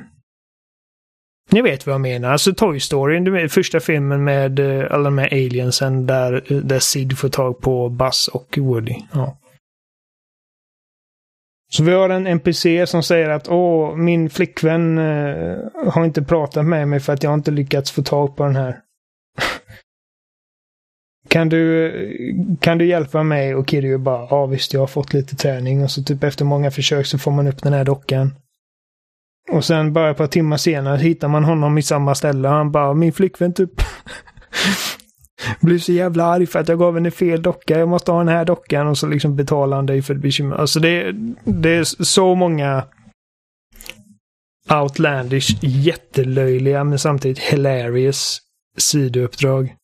ni 1.52 1.62
vet 1.62 1.86
vad 1.86 1.94
jag 1.94 2.02
menar. 2.02 2.32
Alltså 2.32 2.54
Toy 2.54 2.80
Story, 2.80 3.50
första 3.50 3.80
filmen 3.80 4.24
med 4.24 4.60
eh, 4.60 4.88
alla 4.92 5.04
de 5.04 5.18
här 5.18 5.28
aliensen 5.34 6.06
där, 6.06 6.62
där 6.64 6.80
Sid 6.80 7.18
får 7.18 7.30
tag 7.30 7.62
på 7.62 7.90
Buzz 7.90 8.28
och 8.28 8.58
Woody. 8.58 8.96
Ja. 9.12 9.38
Så 11.74 11.84
vi 11.84 11.92
har 11.92 12.10
en 12.10 12.28
NPC 12.28 12.88
som 12.88 13.04
säger 13.04 13.30
att 13.30 13.48
åh, 13.50 13.96
min 13.96 14.30
flickvän 14.30 14.98
eh, 14.98 15.58
har 15.88 16.06
inte 16.06 16.22
pratat 16.22 16.66
med 16.66 16.88
mig 16.88 17.00
för 17.00 17.14
att 17.14 17.24
jag 17.24 17.34
inte 17.34 17.52
lyckats 17.52 17.92
få 17.92 18.04
tag 18.04 18.36
på 18.36 18.44
den 18.44 18.56
här. 18.56 18.80
kan, 21.30 21.50
du, 21.50 22.58
kan 22.62 22.78
du 22.78 22.86
hjälpa 22.86 23.24
mig? 23.24 23.56
Och 23.56 23.70
Kiryu 23.70 23.98
bara, 23.98 24.28
ja 24.30 24.46
visst, 24.46 24.74
jag 24.74 24.80
har 24.80 24.88
fått 24.88 25.14
lite 25.14 25.36
träning. 25.36 25.84
Och 25.84 25.92
så 25.92 26.04
typ 26.04 26.24
efter 26.24 26.46
många 26.46 26.72
försök 26.72 27.06
så 27.06 27.18
får 27.18 27.32
man 27.32 27.48
upp 27.48 27.64
den 27.64 27.74
här 27.74 27.86
dockan. 27.86 28.36
Och 29.52 29.66
sen 29.66 29.94
bara 29.94 30.12
ett 30.12 30.18
par 30.18 30.28
timmar 30.28 30.58
senare 30.58 30.98
hittar 30.98 31.28
man 31.28 31.44
honom 31.44 31.78
i 31.78 31.82
samma 31.82 32.16
ställe. 32.16 32.48
Han 32.48 32.72
bara, 32.72 32.94
min 32.94 33.14
flickvän 33.14 33.54
typ 33.54 33.72
blir 35.62 35.80
så 35.80 35.92
jävla 35.92 36.26
arg 36.26 36.46
för 36.46 36.60
att 36.60 36.68
jag 36.68 36.80
gav 36.80 36.94
henne 36.94 37.12
fel 37.12 37.42
docka. 37.42 37.80
Jag 37.80 37.90
måste 37.90 38.12
ha 38.12 38.20
den 38.20 38.28
här 38.28 38.46
dockan 38.46 38.88
och 38.88 38.98
så 38.98 39.08
liksom 39.08 39.36
betalar 39.36 39.78
han 39.78 39.86
dig 39.86 40.02
för 40.02 40.16
bekymmer. 40.16 40.56
Alltså 40.56 40.80
det, 40.80 41.12
det 41.46 41.70
är 41.70 42.04
så 42.04 42.36
många 42.36 42.88
outlandish, 44.70 45.58
jättelöjliga 45.62 46.84
men 46.84 47.00
samtidigt 47.00 47.40
hilarious 47.40 48.42
sidouppdrag. 48.78 49.76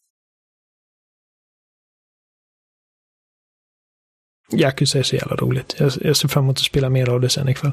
Yakuza 4.51 4.99
är 4.99 5.03
så 5.03 5.15
jävla 5.15 5.35
roligt. 5.35 5.75
Jag, 5.77 5.91
jag 6.01 6.17
ser 6.17 6.27
fram 6.27 6.43
emot 6.43 6.57
att 6.57 6.63
spela 6.63 6.89
mer 6.89 7.09
av 7.09 7.21
det 7.21 7.29
sen 7.29 7.49
ikväll. 7.49 7.71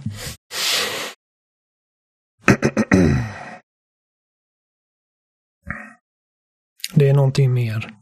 Det 6.95 7.09
är 7.09 7.15
någonting 7.15 7.53
mer. 7.53 7.95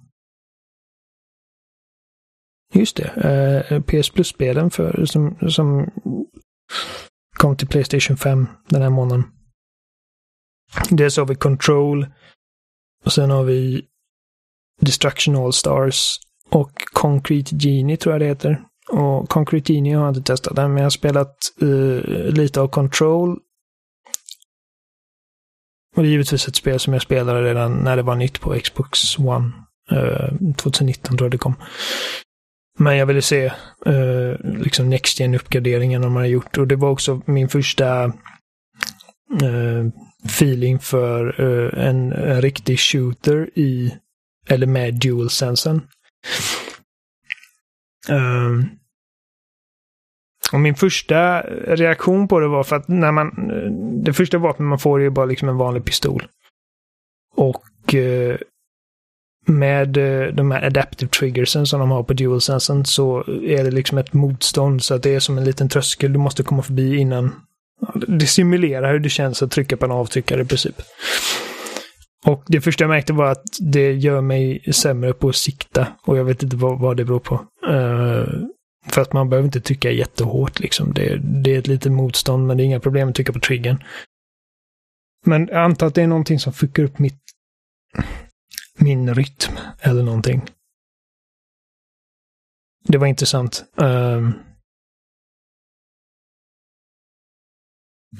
Just 2.74 2.96
det. 2.96 3.08
Eh, 3.08 3.80
PS 3.80 4.10
Plus-spelen 4.10 4.70
som, 5.06 5.36
som 5.48 5.90
kom 7.36 7.56
till 7.56 7.68
Playstation 7.68 8.16
5 8.16 8.46
den 8.68 8.82
här 8.82 8.90
månaden. 8.90 9.24
Dels 10.90 11.16
har 11.16 11.26
vi 11.26 11.34
Control. 11.34 12.06
Och 13.04 13.12
sen 13.12 13.30
har 13.30 13.44
vi 13.44 13.86
Destruction 14.80 15.36
All 15.36 15.52
Stars. 15.52 16.18
Och 16.50 16.72
Concrete 16.92 17.56
Genie 17.56 17.96
tror 17.96 18.14
jag 18.14 18.20
det 18.20 18.26
heter. 18.26 18.64
Och 18.92 19.28
Concrete 19.28 19.72
Genie 19.72 19.96
har 19.96 20.04
jag 20.04 20.16
inte 20.16 20.32
testat 20.32 20.58
än, 20.58 20.68
men 20.70 20.76
jag 20.76 20.84
har 20.84 20.90
spelat 20.90 21.36
uh, 21.62 22.02
lite 22.30 22.60
av 22.60 22.68
Control 22.68 23.38
och 25.94 26.02
det 26.02 26.08
är 26.08 26.10
givetvis 26.10 26.48
ett 26.48 26.56
spel 26.56 26.80
som 26.80 26.92
jag 26.92 27.02
spelade 27.02 27.42
redan 27.42 27.72
när 27.72 27.96
det 27.96 28.02
var 28.02 28.14
nytt 28.14 28.40
på 28.40 28.58
Xbox 28.60 29.18
One. 29.18 29.52
Eh, 29.90 29.98
uh, 29.98 30.54
2019 30.56 31.16
tror 31.16 31.26
jag 31.26 31.30
det 31.30 31.38
kom. 31.38 31.54
Men 32.78 32.96
jag 32.96 33.06
ville 33.06 33.22
se 33.22 33.52
uh, 33.86 34.34
liksom 34.42 34.90
Next 34.90 35.20
gen 35.20 35.34
uppgraderingen 35.34 36.02
de 36.02 36.16
har 36.16 36.24
gjort. 36.24 36.58
Och 36.58 36.68
det 36.68 36.76
var 36.76 36.90
också 36.90 37.22
min 37.26 37.48
första 37.48 38.04
uh, 39.42 39.90
feeling 40.24 40.78
för 40.78 41.40
uh, 41.40 41.86
en, 41.86 42.12
en 42.12 42.42
riktig 42.42 42.80
shooter 42.80 43.50
i, 43.54 43.94
eller 44.48 44.66
med 44.66 44.94
dual-sensen. 44.94 45.76
Uh, 48.10 48.64
och 50.54 50.60
min 50.60 50.74
första 50.74 51.40
reaktion 51.66 52.28
på 52.28 52.40
det 52.40 52.48
var 52.48 52.64
för 52.64 52.76
att 52.76 52.88
när 52.88 53.12
man... 53.12 53.50
Det 54.04 54.12
första 54.12 54.38
vapnet 54.38 54.68
man 54.68 54.78
får 54.78 54.98
är 54.98 55.04
ju 55.04 55.10
bara 55.10 55.26
liksom 55.26 55.48
en 55.48 55.56
vanlig 55.56 55.84
pistol. 55.84 56.26
Och 57.36 57.94
eh, 57.94 58.36
med 59.46 59.96
eh, 59.96 60.34
de 60.34 60.50
här 60.50 60.66
adaptive 60.66 61.10
triggersen 61.10 61.66
som 61.66 61.80
de 61.80 61.90
har 61.90 62.02
på 62.02 62.12
DualSensen 62.12 62.84
så 62.84 63.24
är 63.28 63.64
det 63.64 63.70
liksom 63.70 63.98
ett 63.98 64.12
motstånd 64.12 64.82
så 64.82 64.94
att 64.94 65.02
det 65.02 65.14
är 65.14 65.20
som 65.20 65.38
en 65.38 65.44
liten 65.44 65.68
tröskel 65.68 66.12
du 66.12 66.18
måste 66.18 66.42
komma 66.42 66.62
förbi 66.62 66.96
innan. 66.96 67.34
Det 68.08 68.26
simulerar 68.26 68.92
hur 68.92 69.00
det 69.00 69.08
känns 69.08 69.42
att 69.42 69.50
trycka 69.50 69.76
på 69.76 69.84
en 69.84 69.92
avtryckare 69.92 70.42
i 70.42 70.44
princip. 70.44 70.82
Och 72.26 72.44
det 72.46 72.60
första 72.60 72.84
jag 72.84 72.88
märkte 72.88 73.12
var 73.12 73.26
att 73.26 73.44
det 73.60 73.92
gör 73.92 74.20
mig 74.20 74.72
sämre 74.72 75.12
på 75.12 75.28
att 75.28 75.36
sikta. 75.36 75.86
Och 76.06 76.18
jag 76.18 76.24
vet 76.24 76.42
inte 76.42 76.56
vad, 76.56 76.80
vad 76.80 76.96
det 76.96 77.04
beror 77.04 77.20
på. 77.20 77.34
Uh, 77.68 78.44
för 78.86 79.02
att 79.02 79.12
man 79.12 79.28
behöver 79.28 79.46
inte 79.46 79.60
trycka 79.60 79.90
jättehårt 79.90 80.60
liksom. 80.60 80.94
Det, 80.94 81.16
det 81.16 81.54
är 81.54 81.58
ett 81.58 81.66
litet 81.66 81.92
motstånd 81.92 82.46
men 82.46 82.56
det 82.56 82.62
är 82.62 82.64
inga 82.64 82.80
problem 82.80 83.08
att 83.08 83.14
trycka 83.14 83.32
på 83.32 83.40
triggern. 83.40 83.84
Men 85.26 85.46
jag 85.46 85.64
antar 85.64 85.86
att 85.86 85.94
det 85.94 86.02
är 86.02 86.06
någonting 86.06 86.38
som 86.38 86.52
fuckar 86.52 86.82
upp 86.82 86.98
mitt, 86.98 87.20
min 88.78 89.14
rytm 89.14 89.56
eller 89.80 90.02
någonting. 90.02 90.42
Det 92.88 92.98
var 92.98 93.06
intressant. 93.06 93.64
Um, 93.76 94.34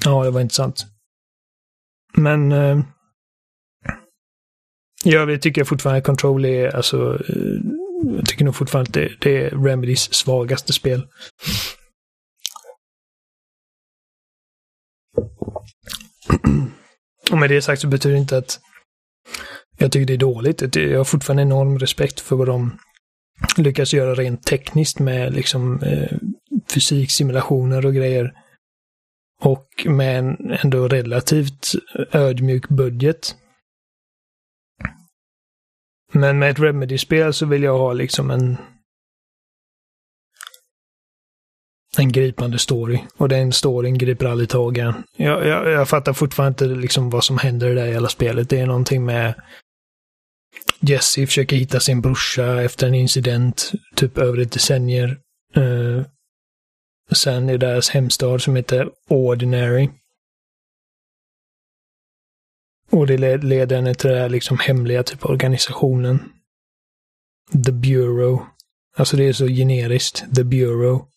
ja, 0.05 0.23
det 0.23 0.31
var 0.31 0.41
intressant. 0.41 0.85
Men 2.13 2.51
uh... 2.51 2.83
i 5.03 5.15
övrigt 5.15 5.41
tycker 5.41 5.61
jag 5.61 5.67
fortfarande 5.67 5.97
att 5.97 6.05
Control 6.05 6.45
är, 6.45 6.75
alltså, 6.75 6.97
uh 6.97 7.84
jag 8.03 8.25
tycker 8.25 8.45
nog 8.45 8.55
fortfarande 8.55 8.89
att 8.89 8.93
det, 8.93 9.11
det 9.21 9.43
är 9.43 9.49
Remedys 9.49 10.13
svagaste 10.13 10.73
spel. 10.73 11.07
Och 17.31 17.37
med 17.37 17.49
det 17.49 17.61
sagt 17.61 17.81
så 17.81 17.87
betyder 17.87 18.13
det 18.13 18.21
inte 18.21 18.37
att 18.37 18.59
jag 19.77 19.91
tycker 19.91 20.05
det 20.05 20.13
är 20.13 20.17
dåligt. 20.17 20.75
Jag 20.75 20.97
har 20.97 21.03
fortfarande 21.03 21.43
enorm 21.43 21.79
respekt 21.79 22.19
för 22.19 22.35
vad 22.35 22.47
de 22.47 22.77
lyckas 23.57 23.93
göra 23.93 24.15
rent 24.15 24.43
tekniskt 24.43 24.99
med 24.99 25.33
liksom 25.33 25.79
eh, 25.83 26.17
fysiksimulationer 26.73 27.85
och 27.85 27.93
grejer. 27.93 28.33
Och 29.41 29.67
med 29.85 30.19
en 30.19 30.51
ändå 30.51 30.87
relativt 30.87 31.71
ödmjuk 32.11 32.69
budget. 32.69 33.35
Men 36.15 36.39
med 36.39 36.51
ett 36.51 36.59
Remedy-spel 36.59 37.33
så 37.33 37.45
vill 37.45 37.63
jag 37.63 37.77
ha 37.77 37.93
liksom 37.93 38.31
en 38.31 38.57
en 41.97 42.11
gripande 42.11 42.59
story. 42.59 42.99
Och 43.17 43.29
den 43.29 43.53
storyn 43.53 43.97
griper 43.97 44.25
aldrig 44.25 44.49
tag 44.49 44.77
i 44.77 44.81
jag, 44.81 45.47
jag, 45.47 45.71
jag 45.71 45.89
fattar 45.89 46.13
fortfarande 46.13 46.65
inte 46.65 46.79
liksom 46.79 47.09
vad 47.09 47.23
som 47.23 47.37
händer 47.37 47.67
i 47.67 47.73
det 47.73 47.81
där 47.81 47.91
hela 47.91 48.09
spelet. 48.09 48.49
Det 48.49 48.59
är 48.59 48.65
någonting 48.65 49.05
med 49.05 49.33
Jesse 50.79 51.25
försöker 51.27 51.55
hitta 51.55 51.79
sin 51.79 52.01
brorsa 52.01 52.61
efter 52.61 52.87
en 52.87 52.95
incident, 52.95 53.71
typ 53.95 54.17
över 54.17 54.41
ett 54.41 54.51
decennier. 54.51 55.17
Uh, 55.57 56.03
sen 57.11 57.49
i 57.49 57.57
deras 57.57 57.89
hemstad 57.89 58.41
som 58.41 58.55
heter 58.55 58.89
Ordinary. 59.09 59.89
Och 62.95 63.07
det 63.07 63.37
leder 63.37 63.75
henne 63.75 63.95
till 63.95 64.09
den 64.09 64.19
här 64.19 64.29
liksom 64.29 64.59
hemliga 64.59 65.03
typ 65.03 65.25
organisationen. 65.25 66.33
The 67.65 67.71
Bureau. 67.71 68.45
Alltså 68.95 69.17
det 69.17 69.23
är 69.23 69.33
så 69.33 69.47
generiskt. 69.47 70.35
The 70.35 70.43
Bureau. 70.43 71.07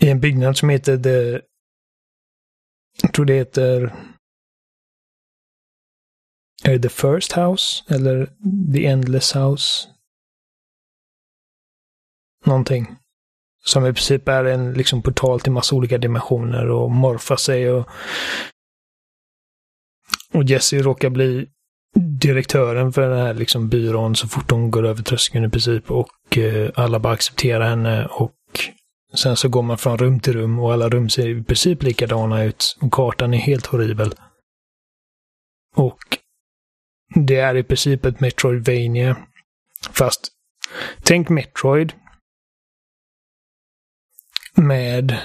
I 0.00 0.10
en 0.10 0.20
byggnad 0.20 0.56
som 0.56 0.68
heter 0.68 1.02
The... 1.02 1.46
Jag 3.02 3.14
tror 3.14 3.24
det 3.24 3.34
heter... 3.34 3.94
Är 6.64 6.78
det 6.78 6.82
The 6.82 6.88
First 6.88 7.32
House? 7.32 7.94
Eller 7.94 8.26
The 8.72 8.86
Endless 8.86 9.34
House? 9.34 9.88
Någonting. 12.44 12.96
Som 13.68 13.86
i 13.86 13.92
princip 13.92 14.28
är 14.28 14.44
en 14.44 14.72
liksom 14.72 15.02
portal 15.02 15.40
till 15.40 15.52
massa 15.52 15.76
olika 15.76 15.98
dimensioner 15.98 16.70
och 16.70 16.90
morfar 16.90 17.36
sig 17.36 17.70
och... 17.70 17.88
Och 20.32 20.44
Jesse 20.44 20.82
råkar 20.82 21.10
bli 21.10 21.46
direktören 22.20 22.92
för 22.92 23.08
den 23.08 23.18
här 23.18 23.34
liksom 23.34 23.68
byrån 23.68 24.16
så 24.16 24.28
fort 24.28 24.50
hon 24.50 24.70
går 24.70 24.86
över 24.86 25.02
tröskeln 25.02 25.44
i 25.44 25.50
princip 25.50 25.90
och 25.90 26.38
eh, 26.38 26.70
alla 26.74 26.98
bara 26.98 27.12
accepterar 27.12 27.68
henne 27.68 28.06
och 28.06 28.34
sen 29.14 29.36
så 29.36 29.48
går 29.48 29.62
man 29.62 29.78
från 29.78 29.98
rum 29.98 30.20
till 30.20 30.32
rum 30.32 30.58
och 30.58 30.72
alla 30.72 30.88
rum 30.88 31.08
ser 31.08 31.28
i 31.28 31.42
princip 31.42 31.82
likadana 31.82 32.44
ut 32.44 32.76
och 32.80 32.92
kartan 32.92 33.34
är 33.34 33.38
helt 33.38 33.66
horribel. 33.66 34.12
Och 35.76 35.98
det 37.14 37.36
är 37.36 37.54
i 37.54 37.62
princip 37.62 38.04
ett 38.04 38.20
Metroidvania. 38.20 39.16
Fast 39.90 40.28
tänk 41.02 41.28
Metroid 41.28 41.92
med 44.58 45.18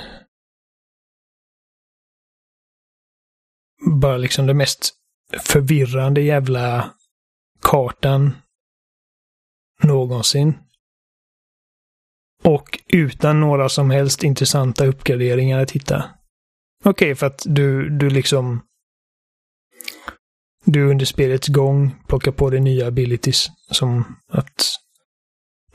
bara 3.85 4.17
liksom 4.17 4.47
det 4.47 4.53
mest 4.53 4.93
förvirrande 5.45 6.21
jävla 6.21 6.93
kartan 7.61 8.35
någonsin. 9.83 10.53
Och 12.43 12.79
utan 12.87 13.39
några 13.39 13.69
som 13.69 13.89
helst 13.89 14.23
intressanta 14.23 14.85
uppgraderingar 14.85 15.59
att 15.59 15.71
hitta. 15.71 16.09
Okej, 16.85 16.91
okay, 16.91 17.15
för 17.15 17.27
att 17.27 17.43
du, 17.45 17.89
du 17.89 18.09
liksom... 18.09 18.61
Du 20.65 20.91
under 20.91 21.05
spelets 21.05 21.47
gång 21.47 21.95
plockar 22.07 22.31
på 22.31 22.49
dig 22.49 22.59
nya 22.59 22.87
abilities. 22.87 23.49
Som 23.71 24.15
att 24.27 24.82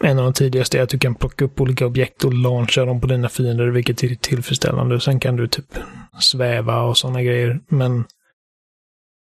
en 0.00 0.18
av 0.18 0.24
de 0.24 0.32
tidigaste 0.32 0.78
är 0.78 0.82
att 0.82 0.88
du 0.88 0.98
kan 0.98 1.14
plocka 1.14 1.44
upp 1.44 1.60
olika 1.60 1.86
objekt 1.86 2.24
och 2.24 2.34
launcha 2.34 2.84
dem 2.84 3.00
på 3.00 3.06
dina 3.06 3.28
fiender, 3.28 3.66
vilket 3.66 4.02
är 4.02 4.14
tillfredsställande. 4.14 5.00
Sen 5.00 5.20
kan 5.20 5.36
du 5.36 5.48
typ 5.48 5.78
sväva 6.20 6.82
och 6.82 6.98
sådana 6.98 7.22
grejer. 7.22 7.60
Men 7.68 8.04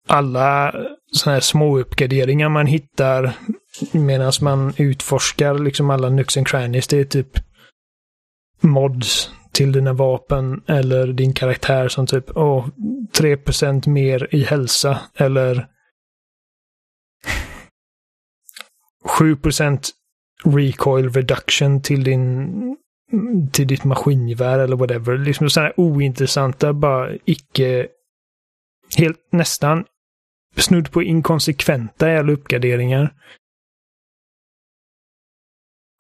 alla 0.09 0.75
sådana 1.13 1.35
här 1.35 1.41
små 1.41 1.79
uppgraderingar 1.79 2.49
man 2.49 2.67
hittar 2.67 3.33
medan 3.93 4.33
man 4.41 4.75
utforskar 4.77 5.59
liksom 5.59 5.91
alla 5.91 6.11
Nux 6.11 6.37
and 6.37 6.47
Crannies, 6.47 6.87
det 6.87 6.99
är 6.99 7.05
typ 7.05 7.39
mods 8.61 9.31
till 9.53 9.73
dina 9.73 9.93
vapen 9.93 10.63
eller 10.67 11.07
din 11.07 11.33
karaktär 11.33 11.89
som 11.89 12.07
typ 12.07 12.37
åh, 12.37 12.69
3% 13.19 13.89
mer 13.89 14.29
i 14.35 14.43
hälsa 14.45 15.01
eller 15.15 15.67
7% 19.19 19.91
recoil 20.45 21.11
reduction 21.11 21.83
till 21.83 22.05
din 22.05 22.77
till 23.53 23.67
ditt 23.67 23.85
maskingevär 23.85 24.59
eller 24.59 24.77
whatever. 24.77 25.19
Liksom 25.19 25.51
sådana 25.51 25.73
ointressanta, 25.77 26.73
bara 26.73 27.17
icke 27.25 27.89
helt 28.97 29.33
nästan 29.33 29.85
snudd 30.57 30.93
på 30.93 31.03
inkonsekventa 31.03 32.11
jävla 32.11 32.33
uppgraderingar. 32.33 33.15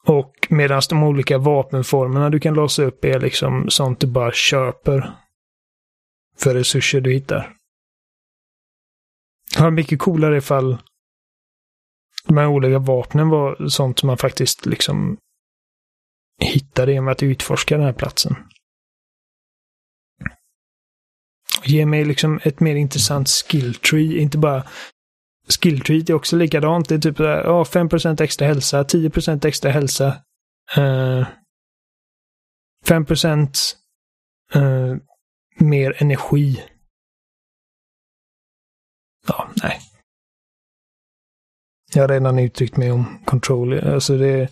Och 0.06 0.46
medan 0.50 0.82
de 0.88 1.02
olika 1.02 1.38
vapenformerna 1.38 2.30
du 2.30 2.40
kan 2.40 2.54
låsa 2.54 2.82
upp 2.82 3.04
är 3.04 3.20
liksom 3.20 3.70
sånt 3.70 4.00
du 4.00 4.06
bara 4.06 4.32
köper 4.32 5.12
för 6.36 6.54
resurser 6.54 7.00
du 7.00 7.12
hittar. 7.12 7.54
Det 9.56 9.62
var 9.62 9.70
mycket 9.70 9.98
coolare 9.98 10.36
ifall 10.36 10.78
de 12.24 12.36
här 12.36 12.46
olika 12.46 12.78
vapnen 12.78 13.28
var 13.28 13.68
sånt 13.68 13.98
som 13.98 14.06
man 14.06 14.18
faktiskt 14.18 14.66
liksom 14.66 15.16
hittade 16.40 16.92
genom 16.92 17.08
att 17.08 17.22
utforska 17.22 17.76
den 17.76 17.86
här 17.86 17.92
platsen. 17.92 18.36
Ge 21.64 21.86
mig 21.86 22.04
liksom 22.04 22.40
ett 22.42 22.60
mer 22.60 22.74
intressant 22.74 23.28
skill 23.28 23.74
tree, 23.74 24.18
inte 24.18 24.38
bara 24.38 24.66
skill 25.48 25.80
tree 25.80 26.04
är 26.08 26.14
också 26.14 26.36
likadant. 26.36 26.88
Det 26.88 26.94
är 26.94 26.98
typ 26.98 27.18
ja, 27.18 27.64
5% 27.64 28.22
extra 28.22 28.46
hälsa, 28.46 28.82
10% 28.82 29.46
extra 29.46 29.70
hälsa. 29.70 30.06
Uh, 30.78 31.26
5% 32.86 33.56
uh, 34.56 34.96
mer 35.58 36.02
energi. 36.02 36.64
Ja, 39.26 39.50
nej. 39.62 39.80
Jag 41.94 42.02
har 42.02 42.08
redan 42.08 42.38
uttryckt 42.38 42.76
mig 42.76 42.92
om 42.92 43.18
control. 43.24 43.80
Alltså 43.80 44.18
det 44.18 44.28
är... 44.28 44.48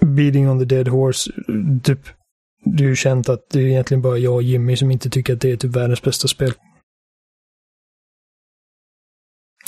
Beating 0.00 0.50
on 0.50 0.58
the 0.58 0.64
dead 0.64 0.88
horse. 0.88 1.32
Typ, 1.82 2.00
det 2.64 2.84
är 2.84 2.88
ju 2.88 2.96
känt 2.96 3.28
att 3.28 3.50
det 3.50 3.60
är 3.60 3.66
egentligen 3.66 4.02
bara 4.02 4.18
jag 4.18 4.34
och 4.34 4.42
Jimmy 4.42 4.76
som 4.76 4.90
inte 4.90 5.10
tycker 5.10 5.32
att 5.32 5.40
det 5.40 5.52
är 5.52 5.56
typ 5.56 5.76
världens 5.76 6.02
bästa 6.02 6.28
spel. 6.28 6.52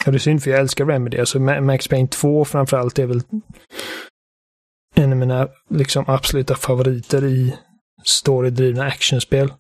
Ja, 0.05 0.11
det 0.11 0.17
är 0.17 0.19
synd 0.19 0.43
för 0.43 0.51
jag 0.51 0.61
älskar 0.61 0.87
Remedy. 0.87 1.19
Alltså 1.19 1.41
Max 1.41 1.89
Payne 1.89 2.09
2 2.09 2.45
framförallt 2.45 2.99
är 2.99 3.07
väl 3.07 3.21
en 4.95 5.13
av 5.13 5.19
mina 5.19 5.49
liksom 5.71 6.05
absoluta 6.09 6.55
favoriter 6.55 7.25
i 7.25 7.59
storydrivna 8.05 8.85
actionspel. 8.85 9.53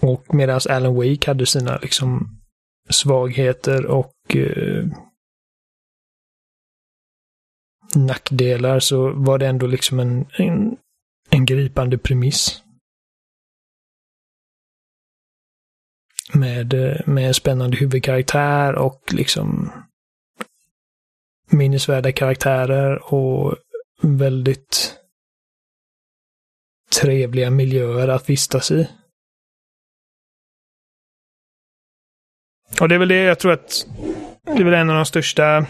Och 0.00 0.34
medan 0.34 0.60
Alan 0.68 0.94
Wake 0.94 1.30
hade 1.30 1.46
sina 1.46 1.78
liksom 1.78 2.41
svagheter 2.90 3.86
och 3.86 4.36
eh, 4.36 4.86
nackdelar 7.94 8.80
så 8.80 9.12
var 9.12 9.38
det 9.38 9.46
ändå 9.46 9.66
liksom 9.66 10.00
en, 10.00 10.26
en, 10.32 10.76
en 11.30 11.46
gripande 11.46 11.98
premiss. 11.98 12.62
Med, 16.34 16.74
eh, 16.74 17.06
med 17.06 17.28
en 17.28 17.34
spännande 17.34 17.76
huvudkaraktär 17.76 18.74
och 18.74 19.02
liksom 19.12 19.72
minnesvärda 21.50 22.12
karaktärer 22.12 23.14
och 23.14 23.56
väldigt 24.02 24.96
trevliga 27.00 27.50
miljöer 27.50 28.08
att 28.08 28.30
vistas 28.30 28.70
i. 28.70 28.88
Och 32.82 32.88
det 32.88 32.94
är 32.94 32.98
väl 32.98 33.08
det 33.08 33.22
jag 33.22 33.38
tror 33.38 33.52
att 33.52 33.86
det 34.46 34.62
är 34.62 34.64
väl 34.64 34.74
en 34.74 34.90
av 34.90 34.96
de 34.96 35.04
största 35.04 35.66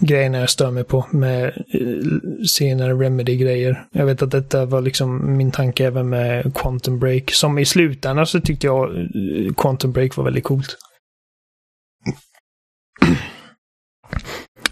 grejerna 0.00 0.38
jag 0.38 0.50
stör 0.50 0.70
mig 0.70 0.84
på 0.84 1.06
med 1.10 1.44
eh, 1.46 2.44
senare 2.46 2.92
Remedy-grejer. 2.92 3.86
Jag 3.92 4.06
vet 4.06 4.22
att 4.22 4.30
detta 4.30 4.66
var 4.66 4.80
liksom 4.80 5.36
min 5.36 5.52
tanke 5.52 5.86
även 5.86 6.08
med 6.08 6.54
Quantum 6.54 6.98
Break. 6.98 7.30
Som 7.30 7.58
i 7.58 7.64
slutändan 7.64 8.26
så 8.26 8.40
tyckte 8.40 8.66
jag 8.66 8.96
eh, 8.96 9.54
Quantum 9.56 9.92
Break 9.92 10.16
var 10.16 10.24
väldigt 10.24 10.44
coolt. 10.44 10.76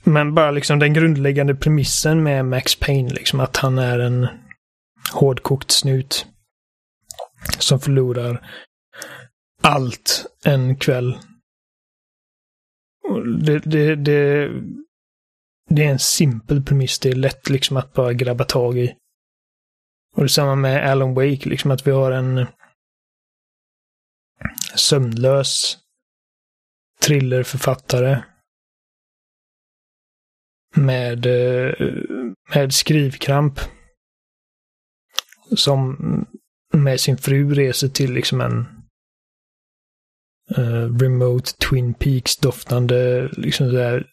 Men 0.03 0.35
bara 0.35 0.51
liksom 0.51 0.79
den 0.79 0.95
grundläggande 0.95 1.55
premissen 1.55 2.23
med 2.23 2.45
Max 2.45 2.77
Payne, 2.77 3.11
liksom 3.11 3.41
att 3.41 3.57
han 3.57 3.79
är 3.79 3.99
en 3.99 4.29
hårdkokt 5.13 5.71
snut. 5.71 6.27
Som 7.59 7.81
förlorar 7.81 8.51
allt 9.63 10.27
en 10.45 10.77
kväll. 10.77 11.19
Det, 13.45 13.59
det, 13.59 13.97
det, 13.97 14.51
det 15.71 15.85
är 15.85 15.91
en 15.91 15.99
simpel 15.99 16.63
premiss. 16.63 16.99
Det 16.99 17.09
är 17.09 17.15
lätt 17.15 17.49
liksom 17.49 17.77
att 17.77 17.93
bara 17.93 18.13
grabba 18.13 18.45
tag 18.45 18.79
i. 18.79 18.97
Och 20.17 20.23
det 20.23 20.27
är 20.27 20.29
samma 20.29 20.55
med 20.55 20.91
Alan 20.91 21.15
Wake, 21.15 21.49
liksom 21.49 21.71
att 21.71 21.87
vi 21.87 21.91
har 21.91 22.13
en 22.13 22.47
sömnlös 24.75 25.79
thrillerförfattare 27.01 28.25
med, 30.77 31.27
eh, 31.27 31.75
med 32.55 32.75
skrivkramp. 32.75 33.61
Som 35.57 35.97
med 36.75 37.01
sin 37.01 37.17
fru 37.17 37.55
reser 37.55 37.89
till 37.89 38.13
liksom 38.13 38.41
en 38.41 38.67
uh, 40.59 40.99
remote 40.99 41.53
Twin 41.53 41.95
Peaks-doftande 41.95 43.29
liksom 43.29 43.69
där 43.69 44.11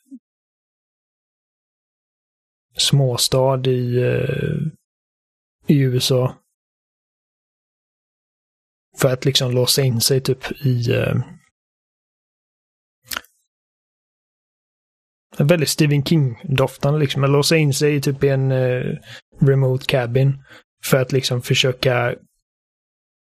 småstad 2.77 3.67
i, 3.67 3.97
uh, 3.97 4.67
i 5.67 5.79
USA. 5.79 6.37
För 8.97 9.13
att 9.13 9.25
liksom 9.25 9.51
låsa 9.51 9.81
in 9.81 10.01
sig 10.01 10.21
typ 10.21 10.51
i 10.65 10.93
uh, 10.93 11.23
väldigt 15.37 15.69
Stephen 15.69 16.03
King-doftande 16.05 16.99
liksom. 16.99 17.23
Låsa 17.23 17.57
in 17.57 17.73
sig 17.73 18.01
typ 18.01 18.23
i 18.23 18.27
en 18.27 18.51
uh, 18.51 18.97
remote 19.39 19.85
cabin. 19.85 20.43
För 20.83 20.97
att 20.97 21.11
liksom 21.11 21.41
försöka 21.41 22.15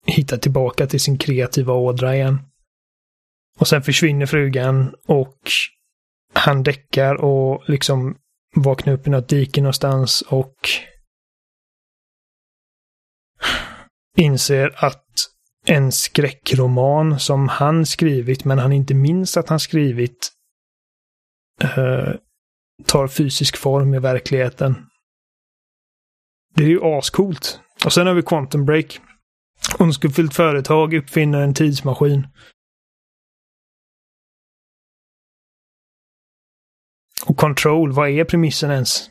hitta 0.05 0.37
tillbaka 0.37 0.87
till 0.87 0.99
sin 0.99 1.17
kreativa 1.17 1.73
ådra 1.73 2.15
igen. 2.15 2.39
Och 3.59 3.67
sen 3.67 3.81
försvinner 3.81 4.25
frugan 4.25 4.95
och 5.07 5.37
han 6.33 6.63
däckar 6.63 7.15
och 7.15 7.69
liksom 7.69 8.15
vaknar 8.55 8.93
upp 8.93 9.07
i 9.07 9.09
något 9.09 9.29
dike 9.29 9.61
någonstans 9.61 10.21
och 10.21 10.55
inser 14.17 14.85
att 14.85 15.05
en 15.65 15.91
skräckroman 15.91 17.19
som 17.19 17.47
han 17.47 17.85
skrivit, 17.85 18.45
men 18.45 18.59
han 18.59 18.73
inte 18.73 18.93
minns 18.93 19.37
att 19.37 19.49
han 19.49 19.59
skrivit, 19.59 20.31
uh, 21.63 22.13
tar 22.85 23.07
fysisk 23.07 23.57
form 23.57 23.93
i 23.93 23.99
verkligheten. 23.99 24.75
Det 26.55 26.63
är 26.63 26.67
ju 26.67 26.83
ascoolt. 26.83 27.59
Och 27.85 27.93
sen 27.93 28.07
har 28.07 28.13
vi 28.13 28.21
Quantum 28.21 28.65
Break. 28.65 28.99
Ondskefullt 29.79 30.33
företag 30.35 30.93
uppfinner 30.93 31.41
en 31.41 31.53
tidsmaskin. 31.53 32.27
Och 37.25 37.37
Control, 37.37 37.91
vad 37.91 38.09
är 38.09 38.25
premissen 38.25 38.71
ens? 38.71 39.09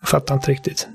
Jag 0.00 0.08
fattar 0.08 0.34
inte 0.34 0.50
riktigt. 0.50 0.88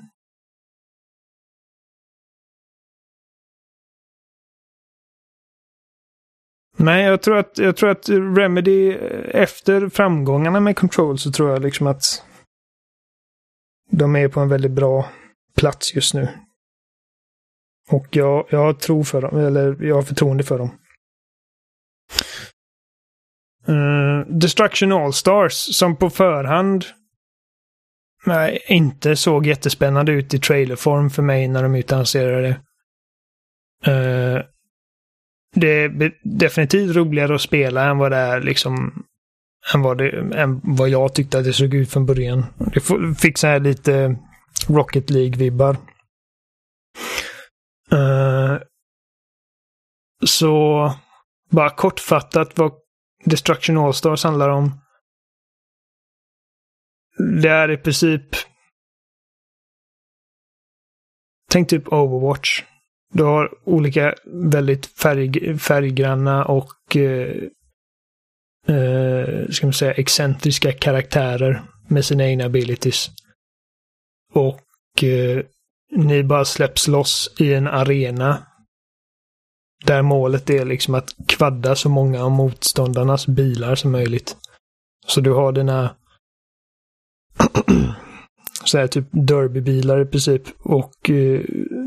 Nej, 6.79 7.05
jag 7.05 7.21
tror 7.21 7.37
att, 7.37 7.57
jag 7.57 7.77
tror 7.77 7.89
att 7.89 8.09
Remedy 8.09 8.91
eh, 8.91 9.41
efter 9.41 9.89
framgångarna 9.89 10.59
med 10.59 10.77
Control 10.77 11.19
så 11.19 11.31
tror 11.31 11.49
jag 11.49 11.61
liksom 11.61 11.87
att 11.87 12.23
de 13.89 14.15
är 14.15 14.27
på 14.27 14.39
en 14.39 14.49
väldigt 14.49 14.71
bra 14.71 15.09
plats 15.55 15.95
just 15.95 16.13
nu. 16.13 16.46
Och 17.89 18.07
jag, 18.11 18.47
jag 18.49 18.79
tror 18.79 19.03
för 19.03 19.21
dem, 19.21 19.39
eller 19.39 19.83
jag 19.83 19.95
har 19.95 20.01
förtroende 20.01 20.43
för 20.43 20.57
dem. 20.57 20.69
Uh, 23.69 24.25
Destruction 24.27 24.91
All-Stars 24.91 25.53
som 25.53 25.95
på 25.95 26.09
förhand 26.09 26.85
nej, 28.25 28.63
inte 28.67 29.15
såg 29.15 29.47
jättespännande 29.47 30.11
ut 30.11 30.33
i 30.33 30.39
trailerform 30.39 31.09
för 31.09 31.21
mig 31.23 31.47
när 31.47 31.63
de 31.63 31.75
utannonserade 31.75 32.41
det. 32.41 32.57
Uh, 33.91 34.43
det 35.55 35.67
är 35.67 36.11
definitivt 36.23 36.95
roligare 36.95 37.35
att 37.35 37.41
spela 37.41 37.89
än 37.89 37.97
vad 37.97 38.11
det 38.11 38.17
är 38.17 38.41
liksom 38.41 39.03
än 39.73 39.81
vad, 39.81 39.97
det, 39.97 40.09
än 40.35 40.61
vad 40.63 40.89
jag 40.89 41.13
tyckte 41.13 41.37
att 41.37 41.43
det 41.43 41.53
såg 41.53 41.73
ut 41.73 41.91
från 41.91 42.05
början. 42.05 42.45
Det 42.73 42.81
fick 43.17 43.37
så 43.37 43.47
här 43.47 43.59
lite 43.59 44.15
Rocket 44.67 45.09
League-vibbar. 45.09 45.77
Uh, 47.93 48.59
så 50.25 50.91
bara 51.49 51.69
kortfattat 51.69 52.57
vad 52.57 52.71
Destruction 53.25 53.77
Allstars 53.77 54.23
handlar 54.23 54.49
om. 54.49 54.81
Det 57.41 57.49
är 57.49 57.71
i 57.71 57.77
princip... 57.77 58.23
Tänk 61.49 61.69
typ 61.69 61.87
Overwatch. 61.87 62.63
Du 63.13 63.23
har 63.23 63.67
olika 63.69 64.15
väldigt 64.25 64.85
färg, 64.85 65.57
färggranna 65.57 66.45
och 66.45 66.95
eh, 66.95 67.43
eh, 68.67 69.49
ska 69.49 69.65
man 69.65 69.73
säga 69.73 69.93
excentriska 69.93 70.71
karaktärer 70.71 71.61
med 71.87 72.05
sina 72.05 72.25
egna 72.25 72.45
abilities. 72.45 73.09
Och 74.33 75.03
eh, 75.03 75.45
ni 75.95 76.23
bara 76.23 76.45
släpps 76.45 76.87
loss 76.87 77.35
i 77.39 77.53
en 77.53 77.67
arena. 77.67 78.37
Där 79.85 80.01
målet 80.01 80.49
är 80.49 80.65
liksom 80.65 80.95
att 80.95 81.15
kvadda 81.27 81.75
så 81.75 81.89
många 81.89 82.23
av 82.23 82.31
motståndarnas 82.31 83.27
bilar 83.27 83.75
som 83.75 83.91
möjligt. 83.91 84.37
Så 85.07 85.21
du 85.21 85.31
har 85.31 85.51
dina 85.51 85.95
så 88.63 88.77
här 88.77 88.87
typ 88.87 89.05
derbybilar 89.11 90.01
i 90.01 90.05
princip. 90.05 90.43
Och 90.59 91.09
eh, 91.09 91.41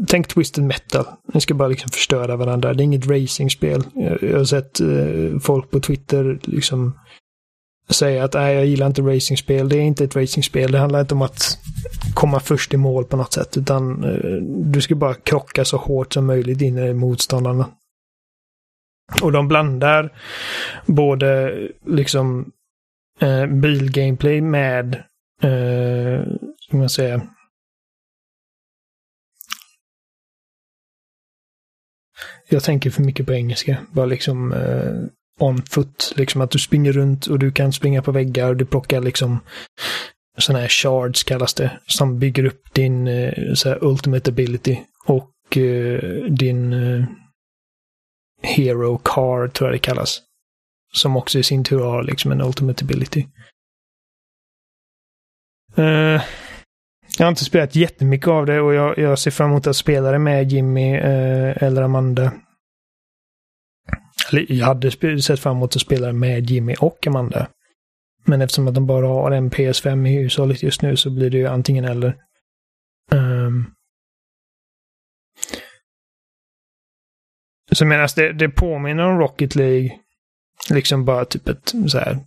tänk 0.07 0.29
Twisted 0.29 0.65
Metal. 0.65 1.05
Ni 1.35 1.41
ska 1.41 1.55
bara 1.55 1.69
liksom 1.69 1.91
förstöra 1.91 2.37
varandra. 2.37 2.75
Det 2.75 2.83
är 2.83 2.85
inget 2.85 3.07
racingspel. 3.07 3.83
Jag, 3.95 4.23
jag 4.23 4.39
har 4.39 4.45
sett 4.45 4.81
eh, 4.81 5.39
folk 5.41 5.71
på 5.71 5.81
Twitter 5.81 6.39
liksom 6.43 6.99
säga 7.91 8.25
att 8.25 8.35
nej, 8.35 8.55
jag 8.55 8.67
gillar 8.67 8.87
inte 8.87 9.03
racingspel. 9.03 9.69
Det 9.69 9.77
är 9.77 9.83
inte 9.83 10.05
ett 10.05 10.17
racingspel. 10.17 10.73
Det 10.73 10.79
handlar 10.79 11.01
inte 11.01 11.15
om 11.15 11.23
att 11.23 11.59
komma 12.15 12.41
först 12.41 12.75
i 12.75 12.77
mål 12.77 13.05
på 13.05 13.17
något 13.17 13.33
sätt. 13.33 13.57
Utan 13.57 14.05
eh, 14.05 14.43
du 14.73 14.81
ska 14.81 14.95
bara 14.95 15.15
krocka 15.15 15.65
så 15.65 15.77
hårt 15.77 16.13
som 16.13 16.27
möjligt 16.27 16.61
in 16.61 16.79
i 16.79 16.95
motståndarna. 16.95 17.69
Och 19.23 19.33
de 19.33 19.49
blandar 19.49 20.13
både 20.87 21.53
liksom 21.87 22.53
eh, 23.21 23.47
bilgameplay 23.47 24.41
med, 24.41 24.95
eh, 25.43 26.23
ska 26.61 26.77
man 26.77 26.91
säga, 26.91 27.21
jag 32.49 32.63
tänker 32.63 32.91
för 32.91 33.03
mycket 33.03 33.27
på 33.27 33.33
engelska. 33.33 33.77
Bara 33.93 34.07
liksom 34.07 34.53
eh, 34.53 35.03
on 35.41 35.63
foot. 35.63 36.13
Liksom 36.17 36.41
att 36.41 36.51
du 36.51 36.59
springer 36.59 36.93
runt 36.93 37.27
och 37.27 37.39
du 37.39 37.53
kan 37.53 37.73
springa 37.73 38.03
på 38.03 38.13
väggar 38.13 38.49
och 38.49 38.57
du 38.57 38.65
plockar 38.65 39.01
liksom 39.01 39.41
sådana 40.39 40.61
här 40.61 40.69
shards 40.69 41.23
kallas 41.23 41.55
det. 41.55 41.79
Som 41.87 42.19
bygger 42.19 42.45
upp 42.45 42.75
din 42.75 43.09
eh, 43.09 43.55
så 43.55 43.75
ultimate 43.81 44.31
ability. 44.31 44.79
Och 45.07 45.57
uh, 45.57 46.25
din 46.25 46.73
uh, 46.73 47.05
hero 48.43 48.99
car 48.99 49.49
tror 49.49 49.69
jag 49.69 49.75
det 49.75 49.79
kallas. 49.79 50.23
Som 50.93 51.17
också 51.17 51.39
i 51.39 51.43
sin 51.43 51.65
tur 51.65 51.81
har 51.81 52.03
liksom 52.03 52.33
en 52.33 52.41
ultimate 52.41 52.85
ability. 52.85 53.27
Uh, 55.79 56.23
jag 57.19 57.27
har 57.27 57.29
inte 57.29 57.45
spelat 57.45 57.77
jättemycket 57.77 58.29
av 58.29 58.47
det 58.47 58.61
och 58.61 58.75
jag, 58.75 58.99
jag 58.99 59.19
ser 59.19 59.31
fram 59.31 59.51
emot 59.51 59.67
att 59.67 59.77
spela 59.77 60.11
det 60.11 60.19
med 60.19 60.53
Jimmy 60.53 60.97
uh, 60.97 61.63
eller 61.63 61.83
Amanda. 61.83 62.33
Jag 64.31 64.67
hade 64.67 65.21
sett 65.23 65.41
fram 65.41 65.57
emot 65.57 65.77
att 65.77 65.83
spela 65.83 66.13
med 66.13 66.51
Jimmy 66.51 66.75
och 66.81 67.07
Amanda. 67.07 67.49
Men 68.25 68.43
eftersom 68.43 68.69
att 68.69 68.75
de 68.75 68.87
bara 68.87 69.07
har 69.07 69.31
en 69.31 69.51
PS5 69.51 70.09
i 70.09 70.13
hushållet 70.13 70.63
just 70.63 70.83
nu 70.83 70.97
så 70.97 71.11
blir 71.11 71.31
det 71.31 71.39
ju 71.39 71.47
antingen 71.47 71.85
eller. 71.85 72.17
Um, 73.11 73.75
så 77.73 77.85
medan 77.85 78.09
det, 78.17 78.33
det 78.33 78.49
påminner 78.49 79.03
om 79.03 79.19
Rocket 79.19 79.55
League, 79.55 79.99
liksom 80.71 81.05
bara 81.05 81.25
typ 81.25 81.49
ett 81.49 81.75
så 81.89 81.99
här 81.99 82.19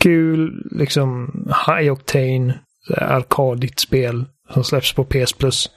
kul, 0.00 0.68
liksom 0.70 1.30
high 1.66 1.92
octane, 1.92 2.60
arkadigt 2.96 3.80
spel 3.80 4.24
som 4.52 4.64
släpps 4.64 4.92
på 4.92 5.04
PS 5.04 5.32
Plus. 5.32 5.70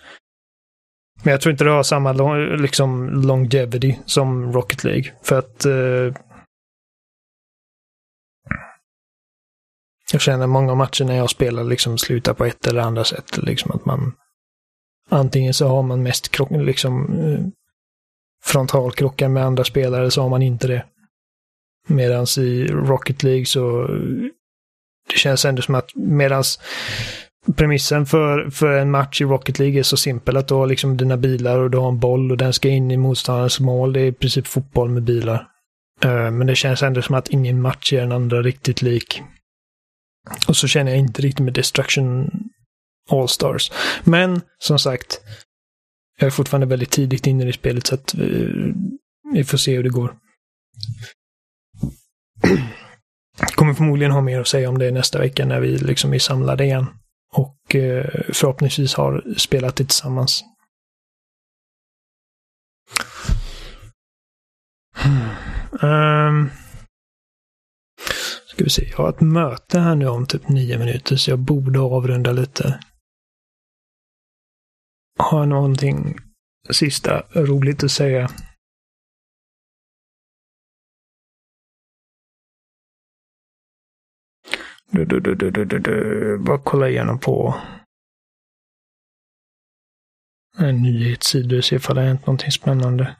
Men 1.24 1.32
jag 1.32 1.42
tror 1.42 1.52
inte 1.52 1.64
det 1.64 1.70
har 1.70 1.84
samma 1.84 2.14
liksom, 2.58 3.10
longevity 3.10 4.00
som 4.06 4.54
Rocket 4.54 4.84
League. 4.84 5.14
För 5.22 5.40
att 5.40 5.66
eh, 5.66 6.16
jag 10.12 10.22
känner 10.22 10.48
många 10.48 10.76
matcher 10.76 11.06
när 11.06 11.16
jag 11.16 11.30
spelar 11.30 11.64
liksom 11.64 11.98
slutar 11.98 12.34
på 12.34 12.46
ett 12.46 12.68
eller 12.68 12.82
andra 12.82 13.04
sätt. 13.04 13.38
Liksom 13.38 13.72
att 13.72 13.86
man 13.86 14.16
antingen 15.10 15.54
så 15.54 15.68
har 15.68 15.84
man 15.84 16.04
mest 16.04 16.30
krock, 16.30 16.50
liksom, 16.52 17.20
eh, 17.20 17.46
frontalkrockar 18.44 19.28
med 19.30 19.44
andra 19.46 19.64
spelare 19.64 20.12
så 20.12 20.22
har 20.22 20.30
man 20.30 20.42
inte 20.42 20.68
det. 20.68 20.86
Medan 21.88 22.26
i 22.38 22.68
Rocket 22.68 23.24
League 23.24 23.46
så 23.46 23.82
eh, 23.82 24.30
det 25.10 25.18
känns 25.18 25.46
ändå 25.46 25.62
som 25.62 25.76
att 25.76 25.96
medans 25.96 26.60
premissen 27.56 28.06
för, 28.06 28.50
för 28.50 28.78
en 28.78 28.92
match 28.92 29.22
i 29.22 29.26
Rocket 29.26 29.60
League 29.60 29.80
är 29.80 29.84
så 29.84 29.98
simpel 29.98 30.38
att 30.38 30.48
du 30.48 30.54
har 30.54 30.68
liksom 30.68 30.98
dina 30.98 31.18
bilar 31.18 31.60
och 31.60 31.72
du 31.72 31.78
har 31.78 31.90
en 31.90 32.00
boll 32.00 32.32
och 32.32 32.38
den 32.38 32.54
ska 32.54 32.70
in 32.70 32.92
i 32.92 32.98
motståndarens 32.98 33.60
mål. 33.60 33.94
Det 33.94 34.02
är 34.02 34.06
i 34.06 34.14
princip 34.14 34.48
fotboll 34.48 34.90
med 34.90 35.04
bilar. 35.04 35.48
Eh, 36.04 36.32
men 36.32 36.48
det 36.48 36.56
känns 36.56 36.84
ändå 36.84 37.02
som 37.02 37.16
att 37.16 37.30
ingen 37.30 37.62
match 37.62 37.94
är 37.94 38.02
den 38.02 38.12
andra 38.12 38.42
riktigt 38.42 38.82
lik. 38.82 39.22
Och 40.48 40.58
så 40.58 40.68
känner 40.68 40.92
jag 40.92 41.00
inte 41.00 41.22
riktigt 41.22 41.46
med 41.46 41.54
Destruction 41.54 42.30
All-Stars. 43.10 43.72
Men 44.04 44.42
som 44.60 44.80
sagt, 44.80 45.22
jag 46.20 46.28
är 46.28 46.32
fortfarande 46.32 46.68
väldigt 46.68 46.92
tidigt 46.92 47.28
inne 47.28 47.50
i 47.50 47.54
spelet 47.54 47.88
så 47.88 47.96
att 47.96 48.14
vi, 48.14 48.52
vi 49.34 49.44
får 49.44 49.58
se 49.58 49.76
hur 49.76 49.84
det 49.84 49.90
går. 49.90 50.16
kommer 53.56 53.74
förmodligen 53.74 54.12
ha 54.12 54.22
mer 54.22 54.40
att 54.40 54.48
säga 54.48 54.70
om 54.70 54.78
det 54.78 54.92
nästa 54.92 55.20
vecka 55.20 55.46
när 55.46 55.60
vi 55.60 55.78
liksom 55.78 56.14
är 56.14 56.20
samlade 56.20 56.64
igen. 56.64 56.86
Och 57.34 57.76
eh, 57.76 58.06
förhoppningsvis 58.34 58.94
har 58.94 59.34
spelat 59.38 59.76
det 59.76 59.84
tillsammans. 59.84 60.44
Um, 65.82 66.50
ska 68.48 68.64
vi 68.64 68.70
se, 68.70 68.90
jag 68.90 68.98
har 68.98 69.10
ett 69.10 69.22
möte 69.22 69.80
här 69.80 69.96
nu 69.96 70.08
om 70.08 70.26
typ 70.26 70.50
nio 70.50 70.78
minuter 70.78 71.16
så 71.16 71.32
jag 71.32 71.40
borde 71.40 71.80
avrunda 71.80 72.32
lite. 72.32 72.80
Har 75.20 75.40
jag 75.40 75.48
någonting 75.48 76.18
sista 76.72 77.20
roligt 77.20 77.84
att 77.84 77.92
säga? 77.92 78.30
Du, 84.94 85.06
du, 85.06 85.20
du, 85.20 85.36
du, 85.36 85.52
du, 85.52 85.66
du, 85.66 85.80
du. 85.80 86.38
Bara 86.38 86.58
kolla 86.64 86.90
igenom 86.90 87.20
på 87.20 87.56
en 90.58 90.82
nyhetssida 90.82 91.58
och 91.58 91.66
se 91.66 91.76
ifall 91.76 91.96
det 91.96 92.02
har 92.02 92.08
hänt 92.08 92.26
någonting 92.26 92.52
spännande. 92.52 93.16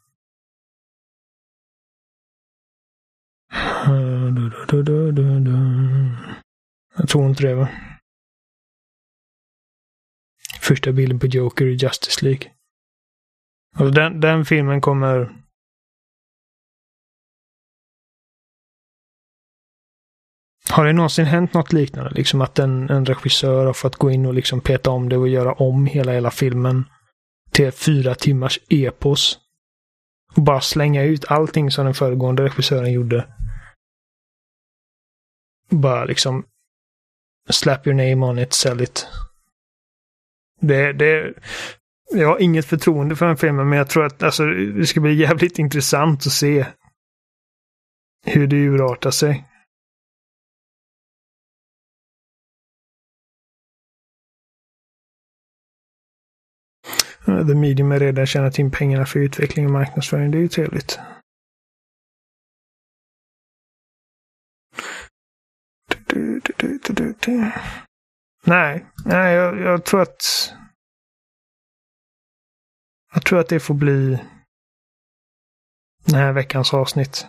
Du, 3.86 4.52
du, 4.68 4.84
du, 4.84 5.12
du, 5.12 5.40
du. 5.40 5.56
Jag 6.96 7.10
tror 7.10 7.30
inte 7.30 7.44
det 7.44 7.56
va? 7.56 7.70
Första 10.62 10.92
bilden 10.92 11.20
på 11.20 11.26
Joker 11.26 11.66
i 11.66 11.74
Justice 11.74 12.26
League. 12.26 12.52
Alltså 13.76 13.94
den, 13.94 14.20
den 14.20 14.46
filmen 14.46 14.82
kommer 14.82 15.43
Har 20.74 20.86
det 20.86 20.94
någonsin 20.94 21.26
hänt 21.26 21.54
något 21.54 21.74
liknande? 21.74 22.12
Liksom 22.12 22.42
att 22.42 22.60
en, 22.60 22.90
en 22.90 23.06
regissör 23.06 23.66
har 23.66 23.74
fått 23.74 23.96
gå 23.96 24.12
in 24.12 24.26
och 24.26 24.34
liksom 24.34 24.62
peta 24.62 24.90
om 24.90 25.10
det 25.10 25.18
och 25.18 25.28
göra 25.28 25.54
om 25.54 25.86
hela, 25.86 26.12
hela 26.12 26.32
filmen 26.32 26.86
till 27.52 27.72
fyra 27.72 28.16
timmars 28.16 28.60
epos. 28.70 29.40
Och 30.36 30.44
bara 30.44 30.62
slänga 30.62 31.04
ut 31.04 31.26
allting 31.26 31.72
som 31.72 31.86
den 31.86 31.94
föregående 31.94 32.44
regissören 32.44 32.92
gjorde. 32.92 33.28
Bara 35.70 36.06
liksom 36.06 36.46
slap 37.50 37.88
your 37.88 37.96
name 37.96 38.26
on 38.26 38.40
it, 38.40 38.54
sell 38.54 38.82
it. 38.82 39.08
Det, 40.62 40.94
det, 40.94 41.34
jag 42.12 42.28
har 42.28 42.42
inget 42.42 42.66
förtroende 42.66 43.16
för 43.16 43.28
den 43.28 43.38
filmen, 43.38 43.70
men 43.70 43.78
jag 43.78 43.90
tror 43.90 44.06
att 44.06 44.24
alltså, 44.24 44.46
det 44.46 44.88
ska 44.88 45.02
bli 45.02 45.14
jävligt 45.14 45.60
intressant 45.60 46.20
att 46.20 46.34
se 46.34 46.66
hur 48.26 48.48
det 48.48 48.56
urartar 48.56 49.12
sig. 49.12 49.50
The 57.26 57.56
Medium 57.56 57.92
är 57.92 58.00
redan 58.00 58.26
tjänat 58.26 58.60
in 58.60 58.72
pengarna 58.72 59.06
för 59.06 59.20
utveckling 59.20 59.66
och 59.66 59.72
marknadsföring. 59.72 60.32
Det 60.32 60.38
är 60.38 60.42
ju 60.42 60.48
trevligt. 60.48 61.00
Nej, 68.46 68.86
nej 69.06 69.34
jag, 69.34 69.60
jag 69.60 69.86
tror 69.86 70.02
att... 70.02 70.54
Jag 73.14 73.26
tror 73.26 73.40
att 73.40 73.50
det 73.50 73.60
får 73.60 73.74
bli 73.74 74.24
den 76.06 76.16
här 76.16 76.34
veckans 76.34 76.74
avsnitt. 76.74 77.28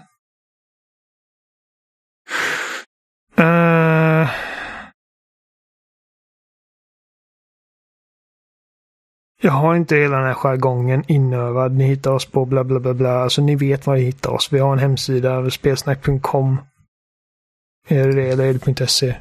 Uh, 3.39 3.64
Jag 9.45 9.53
har 9.53 9.77
inte 9.77 9.97
hela 9.97 10.17
den 10.17 10.27
här 10.27 10.35
jargongen 10.35 11.05
inövad. 11.09 11.73
Ni 11.73 11.85
hittar 11.85 12.11
oss 12.11 12.27
på 12.27 12.45
bla 12.45 12.65
bla 12.65 12.81
bla 12.81 12.95
bla. 12.95 13.11
Alltså 13.11 13.43
ni 13.43 13.57
vet 13.57 13.87
var 13.87 13.95
ni 13.95 14.01
hittar 14.01 14.31
oss. 14.31 14.53
Vi 14.53 14.59
har 14.59 14.73
en 14.73 14.79
hemsida, 14.79 15.51
spelsnack.com. 15.51 16.59
Är 17.89 18.09
det 18.09 18.13
det 18.13 18.29
eller 18.29 18.45
är 18.45 18.75
det 18.75 18.87
.se? 18.87 19.17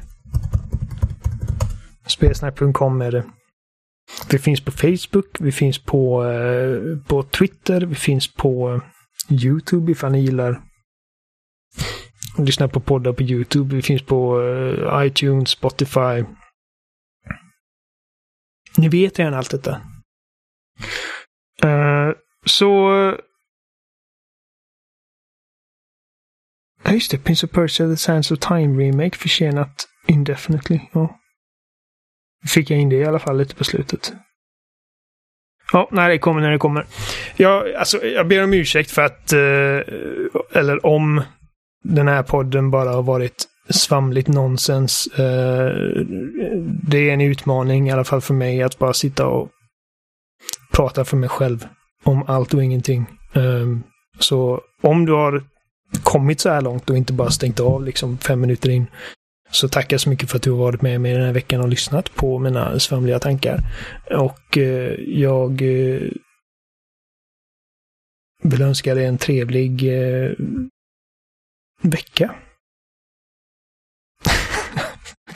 Spelsnack.com 2.06 3.00
är 3.00 3.12
det. 3.12 3.24
Vi 4.30 4.38
finns 4.38 4.60
på 4.60 4.70
Facebook, 4.70 5.36
vi 5.40 5.52
finns 5.52 5.78
på, 5.78 6.24
eh, 6.24 6.98
på 7.06 7.22
Twitter, 7.22 7.80
vi 7.80 7.94
finns 7.94 8.34
på 8.34 8.74
eh, 8.74 8.82
YouTube 9.44 9.92
ifall 9.92 10.12
ni 10.12 10.20
gillar 10.20 10.60
lyssna 12.38 12.68
på 12.68 12.80
poddar 12.80 13.12
på 13.12 13.22
YouTube. 13.22 13.76
Vi 13.76 13.82
finns 13.82 14.02
på 14.02 14.42
eh, 14.42 15.06
iTunes, 15.06 15.48
Spotify. 15.48 16.24
Ni 18.76 18.88
vet 18.88 19.18
redan 19.18 19.34
allt 19.34 19.50
detta. 19.50 19.80
Uh, 21.64 22.12
så... 22.46 22.90
Ja, 26.84 26.92
just 26.92 27.10
det. 27.10 27.18
Prince 27.18 27.46
of 27.46 27.52
Persia 27.52 27.86
The 27.86 27.96
Sands 27.96 28.30
of 28.30 28.38
Time 28.38 28.84
Remake 28.84 29.18
försenat 29.18 29.88
indefinitely. 30.06 30.80
Ja. 30.92 31.20
Fick 32.46 32.70
jag 32.70 32.80
in 32.80 32.88
det 32.88 32.96
i 32.96 33.04
alla 33.04 33.18
fall 33.18 33.38
lite 33.38 33.54
på 33.54 33.64
slutet. 33.64 34.12
Ja, 35.72 35.88
när 35.92 36.08
det 36.08 36.18
kommer 36.18 36.40
när 36.40 36.50
det 36.50 36.58
kommer. 36.58 36.86
Jag, 37.36 37.74
alltså, 37.74 38.04
jag 38.04 38.28
ber 38.28 38.44
om 38.44 38.54
ursäkt 38.54 38.90
för 38.90 39.02
att, 39.02 39.32
eh, 39.32 40.58
eller 40.60 40.86
om 40.86 41.22
den 41.84 42.08
här 42.08 42.22
podden 42.22 42.70
bara 42.70 42.90
har 42.90 43.02
varit 43.02 43.48
svamligt 43.68 44.28
nonsens. 44.28 45.06
Eh, 45.06 45.72
det 46.88 47.10
är 47.10 47.12
en 47.12 47.20
utmaning 47.20 47.88
i 47.88 47.92
alla 47.92 48.04
fall 48.04 48.20
för 48.20 48.34
mig 48.34 48.62
att 48.62 48.78
bara 48.78 48.92
sitta 48.92 49.26
och 49.26 49.48
pratar 50.74 51.04
för 51.04 51.16
mig 51.16 51.28
själv 51.28 51.66
om 52.04 52.24
allt 52.26 52.54
och 52.54 52.64
ingenting. 52.64 53.06
Um, 53.34 53.82
så 54.18 54.60
om 54.82 55.06
du 55.06 55.12
har 55.12 55.44
kommit 56.02 56.40
så 56.40 56.50
här 56.50 56.60
långt 56.60 56.90
och 56.90 56.96
inte 56.96 57.12
bara 57.12 57.30
stängt 57.30 57.60
av 57.60 57.84
liksom 57.84 58.18
fem 58.18 58.40
minuter 58.40 58.70
in 58.70 58.86
så 59.50 59.68
tackar 59.68 59.98
så 59.98 60.10
mycket 60.10 60.30
för 60.30 60.36
att 60.36 60.42
du 60.42 60.50
har 60.50 60.58
varit 60.58 60.82
med 60.82 61.00
mig 61.00 61.12
den 61.12 61.24
här 61.24 61.32
veckan 61.32 61.60
och 61.60 61.68
lyssnat 61.68 62.14
på 62.14 62.38
mina 62.38 62.78
svamliga 62.78 63.18
tankar. 63.18 63.60
Och 64.10 64.58
eh, 64.58 64.92
jag 65.00 65.62
eh, 65.62 66.08
vill 68.42 68.62
önska 68.62 68.94
dig 68.94 69.06
en 69.06 69.18
trevlig 69.18 69.88
eh, 69.88 70.30
vecka 71.82 72.34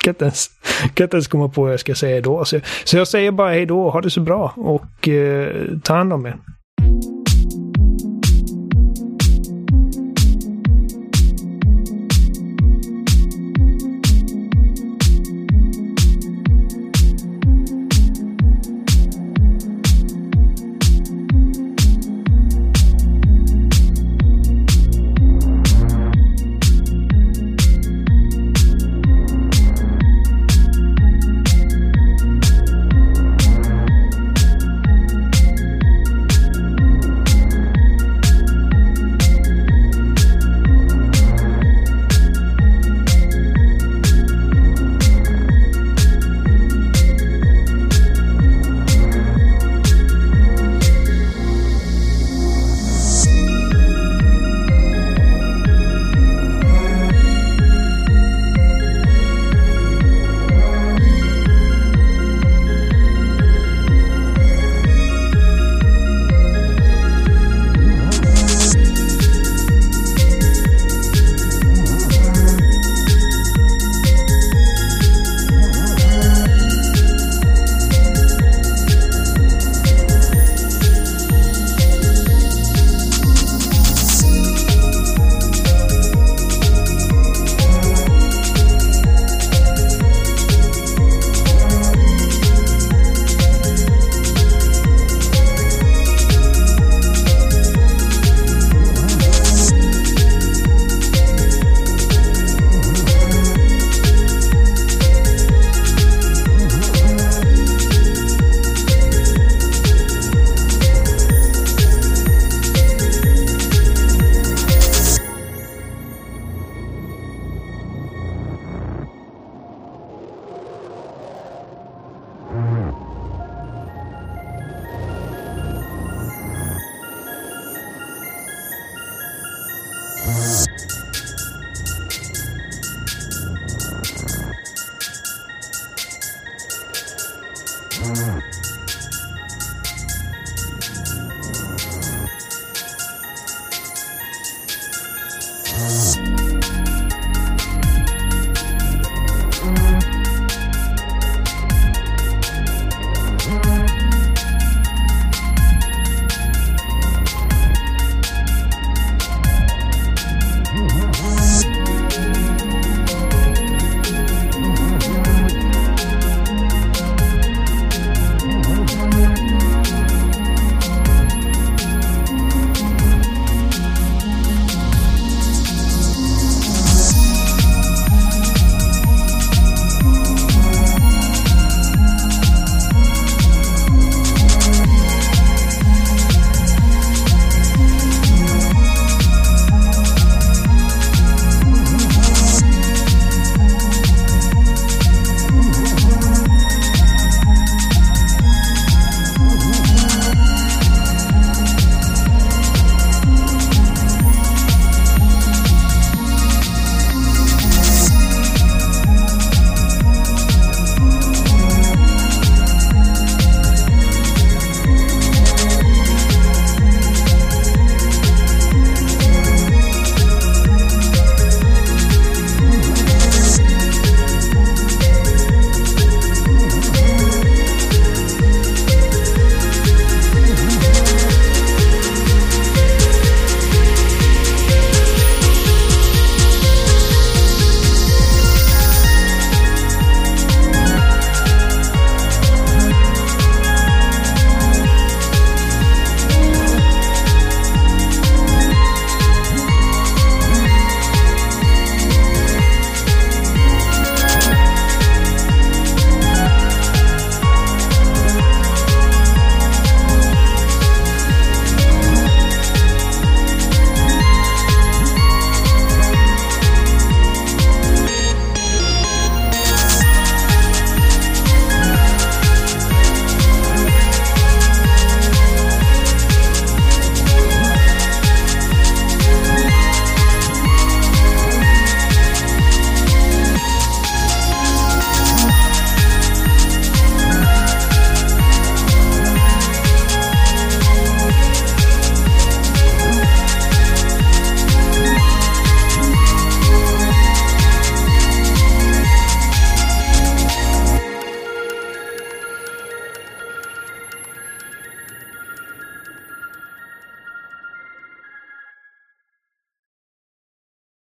kan 0.03 0.11
inte 0.11 0.25
ens, 0.25 0.51
kan 0.95 1.05
inte 1.05 1.17
ens 1.17 1.29
komma 1.29 1.49
på 1.49 1.63
vad 1.63 1.73
jag 1.73 1.81
ska 1.81 1.95
säga 1.95 2.21
då. 2.21 2.45
Så, 2.45 2.61
så 2.85 2.97
jag 2.97 3.09
säger 3.09 3.31
bara 3.31 3.51
hej 3.51 3.67
då, 3.67 3.91
ha 3.91 4.01
det 4.01 4.11
så 4.11 4.21
bra 4.21 4.53
och 4.57 5.09
eh, 5.09 5.67
ta 5.83 5.95
hand 5.95 6.13
om 6.13 6.27
er. 6.27 6.37